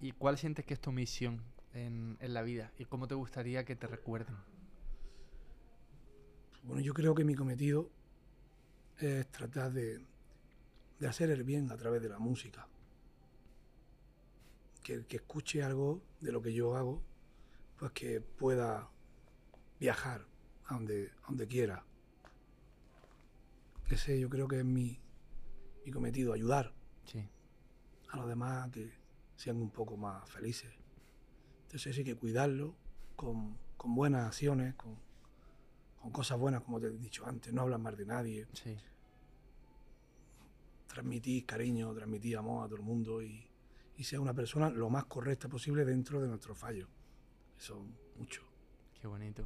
¿Y 0.00 0.12
cuál 0.12 0.38
sientes 0.38 0.64
que 0.64 0.74
es 0.74 0.80
tu 0.80 0.92
misión 0.92 1.42
en, 1.72 2.18
en 2.20 2.34
la 2.34 2.42
vida? 2.42 2.72
¿Y 2.78 2.84
cómo 2.84 3.08
te 3.08 3.14
gustaría 3.14 3.64
que 3.64 3.76
te 3.76 3.86
recuerden? 3.86 4.36
Bueno, 6.62 6.80
yo 6.82 6.94
creo 6.94 7.14
que 7.14 7.24
mi 7.24 7.34
cometido 7.34 7.90
es 8.98 9.26
tratar 9.30 9.72
de, 9.72 10.04
de 10.98 11.08
hacer 11.08 11.30
el 11.30 11.44
bien 11.44 11.70
a 11.70 11.76
través 11.76 12.00
de 12.02 12.08
la 12.08 12.18
música 12.18 12.68
que, 14.84 15.04
que 15.06 15.16
escuche 15.16 15.64
algo 15.64 16.00
de 16.20 16.30
lo 16.30 16.40
que 16.42 16.52
yo 16.52 16.76
hago, 16.76 17.02
pues 17.76 17.90
que 17.92 18.20
pueda 18.20 18.88
viajar 19.80 20.26
a 20.66 20.74
donde, 20.74 21.10
donde 21.26 21.48
quiera. 21.48 21.84
Ese 23.88 24.20
yo 24.20 24.28
creo 24.28 24.46
que 24.46 24.58
es 24.58 24.64
mi, 24.64 25.00
mi 25.84 25.90
cometido, 25.90 26.32
ayudar 26.32 26.72
a 28.08 28.16
los 28.16 28.28
demás 28.28 28.68
a 28.68 28.70
que 28.70 28.92
sean 29.36 29.60
un 29.60 29.70
poco 29.70 29.96
más 29.96 30.28
felices. 30.30 30.72
Entonces 31.64 31.98
hay 31.98 32.04
que 32.04 32.14
cuidarlo 32.14 32.76
con, 33.16 33.58
con 33.76 33.94
buenas 33.94 34.26
acciones, 34.26 34.74
con, 34.74 34.96
con, 36.00 36.12
cosas 36.12 36.38
buenas, 36.38 36.62
como 36.62 36.78
te 36.78 36.86
he 36.86 36.90
dicho 36.90 37.26
antes, 37.26 37.52
no 37.52 37.62
hablar 37.62 37.80
más 37.80 37.96
de 37.96 38.06
nadie. 38.06 38.46
Transmitir 40.86 41.44
cariño, 41.44 41.92
transmitir 41.92 42.36
amor 42.36 42.64
a 42.64 42.68
todo 42.68 42.76
el 42.76 42.84
mundo 42.84 43.20
y, 43.20 43.44
y 43.96 44.04
sea 44.04 44.20
una 44.20 44.34
persona 44.34 44.70
lo 44.70 44.90
más 44.90 45.04
correcta 45.04 45.48
posible 45.48 45.84
dentro 45.84 46.20
de 46.20 46.28
nuestro 46.28 46.54
fallo. 46.54 46.88
Eso 47.58 47.84
mucho. 48.16 48.42
Qué 49.00 49.06
bonito. 49.06 49.44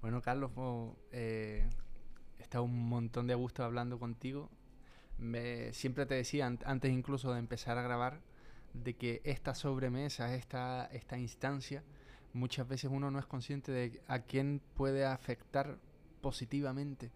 Bueno, 0.00 0.20
Carlos, 0.22 0.50
estado 2.38 2.64
un 2.64 2.88
montón 2.88 3.26
de 3.26 3.34
gusto 3.34 3.64
hablando 3.64 3.98
contigo. 3.98 4.50
Siempre 5.72 6.06
te 6.06 6.14
decía, 6.14 6.46
antes 6.46 6.92
incluso 6.92 7.32
de 7.32 7.38
empezar 7.38 7.78
a 7.78 7.82
grabar, 7.82 8.20
de 8.74 8.94
que 8.94 9.22
esta 9.24 9.54
sobremesa, 9.54 10.34
esta, 10.34 10.86
esta 10.86 11.16
instancia, 11.16 11.84
muchas 12.32 12.68
veces 12.68 12.90
uno 12.92 13.10
no 13.10 13.18
es 13.18 13.26
consciente 13.26 13.72
de 13.72 14.02
a 14.08 14.20
quién 14.20 14.60
puede 14.74 15.06
afectar 15.06 15.78
positivamente 16.20 17.12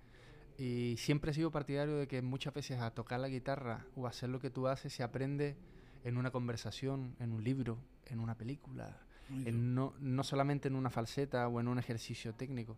Y 0.59 0.97
siempre 0.99 1.31
he 1.31 1.35
sido 1.35 1.51
partidario 1.51 1.97
de 1.97 2.07
que 2.07 2.23
muchas 2.23 2.53
veces 2.53 2.81
a 2.81 2.91
tocar 2.91 3.21
la 3.21 3.29
guitarra 3.29 3.87
o 3.97 4.07
a 4.07 4.11
hacer 4.11 4.29
lo 4.29 4.39
que 4.39 4.51
tú 4.51 4.69
haces 4.69 4.93
se 4.93 5.03
aprende 5.03 5.57
en 6.05 6.17
una 6.17 6.31
conversación, 6.31 7.15
en 7.21 7.33
un 7.33 7.45
libro, 7.45 7.79
en 8.07 8.21
una 8.21 8.37
película, 8.37 8.97
no, 9.31 9.95
no 10.01 10.25
solamente 10.25 10.69
en 10.69 10.75
una 10.75 10.91
falseta 10.91 11.47
o 11.49 11.61
en 11.61 11.69
un 11.69 11.79
ejercicio 11.79 12.35
técnico. 12.35 12.77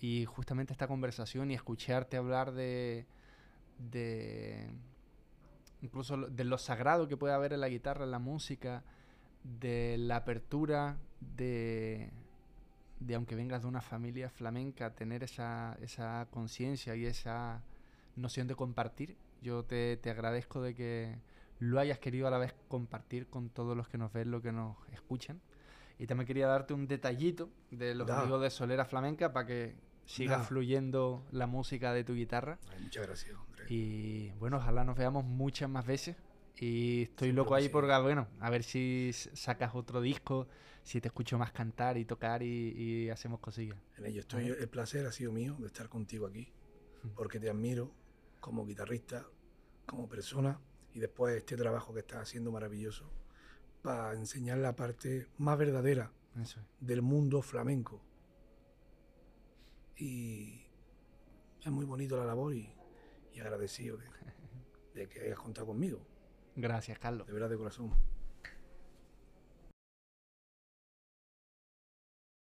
Y 0.00 0.24
justamente 0.24 0.72
esta 0.72 0.88
conversación 0.88 1.50
y 1.50 1.54
escucharte 1.54 2.16
hablar 2.16 2.52
de, 2.52 3.06
de 3.90 4.68
incluso 5.80 6.16
de 6.16 6.44
lo 6.44 6.58
sagrado 6.58 7.08
que 7.08 7.16
puede 7.16 7.34
haber 7.34 7.52
en 7.52 7.60
la 7.60 7.68
guitarra, 7.68 8.04
en 8.04 8.10
la 8.10 8.18
música, 8.18 8.82
de 9.44 9.96
la 9.98 10.16
apertura, 10.16 10.96
de, 11.20 12.10
de 13.00 13.14
aunque 13.14 13.34
vengas 13.34 13.62
de 13.62 13.68
una 13.68 13.80
familia 13.80 14.30
flamenca, 14.30 14.94
tener 14.94 15.22
esa, 15.22 15.76
esa 15.80 16.26
conciencia 16.30 16.94
y 16.96 17.06
esa 17.06 17.62
noción 18.16 18.46
de 18.46 18.54
compartir. 18.54 19.16
Yo 19.42 19.64
te, 19.64 19.96
te 19.96 20.10
agradezco 20.10 20.62
de 20.62 20.74
que 20.74 21.18
lo 21.62 21.78
hayas 21.78 22.00
querido 22.00 22.26
a 22.26 22.30
la 22.30 22.38
vez 22.38 22.54
compartir 22.66 23.28
con 23.28 23.48
todos 23.48 23.76
los 23.76 23.88
que 23.88 23.96
nos 23.96 24.12
ven, 24.12 24.32
los 24.32 24.42
que 24.42 24.50
nos 24.50 24.76
escuchan. 24.92 25.40
Y 25.96 26.08
también 26.08 26.26
quería 26.26 26.48
darte 26.48 26.74
un 26.74 26.88
detallito 26.88 27.50
de 27.70 27.94
los 27.94 28.10
amigos 28.10 28.42
de 28.42 28.50
Solera 28.50 28.84
Flamenca 28.84 29.32
para 29.32 29.46
que 29.46 29.76
siga 30.04 30.40
fluyendo 30.40 31.24
la 31.30 31.46
música 31.46 31.92
de 31.92 32.02
tu 32.02 32.14
guitarra. 32.14 32.58
muchas 32.80 33.06
gracias, 33.06 33.36
Y 33.68 34.30
bueno, 34.40 34.56
ojalá 34.56 34.82
nos 34.82 34.96
veamos 34.96 35.24
muchas 35.24 35.70
más 35.70 35.86
veces. 35.86 36.16
Y 36.58 37.02
estoy 37.02 37.30
loco 37.30 37.54
ahí 37.54 37.68
por, 37.68 37.86
bueno, 38.02 38.26
a 38.40 38.50
ver 38.50 38.64
si 38.64 39.12
sacas 39.12 39.72
otro 39.76 40.00
disco, 40.00 40.48
si 40.82 41.00
te 41.00 41.08
escucho 41.08 41.38
más 41.38 41.52
cantar 41.52 41.96
y 41.96 42.04
tocar 42.04 42.42
y, 42.42 43.08
hacemos 43.08 43.38
cosillas. 43.38 43.78
En 43.98 44.06
ello 44.06 44.20
estoy. 44.20 44.48
El 44.48 44.68
placer 44.68 45.06
ha 45.06 45.12
sido 45.12 45.30
mío 45.30 45.54
de 45.60 45.66
estar 45.66 45.88
contigo 45.88 46.26
aquí, 46.26 46.52
porque 47.14 47.38
te 47.38 47.48
admiro 47.48 47.92
como 48.40 48.66
guitarrista, 48.66 49.24
como 49.86 50.08
persona 50.08 50.58
y 50.94 51.00
después 51.00 51.36
este 51.36 51.56
trabajo 51.56 51.92
que 51.92 52.00
estás 52.00 52.22
haciendo 52.22 52.50
maravilloso 52.50 53.10
para 53.82 54.12
enseñar 54.14 54.58
la 54.58 54.76
parte 54.76 55.26
más 55.38 55.58
verdadera 55.58 56.12
del 56.80 57.02
mundo 57.02 57.42
flamenco. 57.42 58.00
Y 59.96 60.64
es 61.60 61.70
muy 61.70 61.84
bonito 61.84 62.16
la 62.16 62.24
labor 62.24 62.54
y, 62.54 62.74
agradecido 63.40 63.96
de, 63.96 64.04
de 64.94 65.08
que 65.08 65.20
hayas 65.20 65.38
contado 65.38 65.66
conmigo. 65.68 66.06
Gracias, 66.54 66.98
Carlos. 66.98 67.26
De 67.26 67.32
verdad, 67.32 67.48
de 67.48 67.56
corazón. 67.56 67.90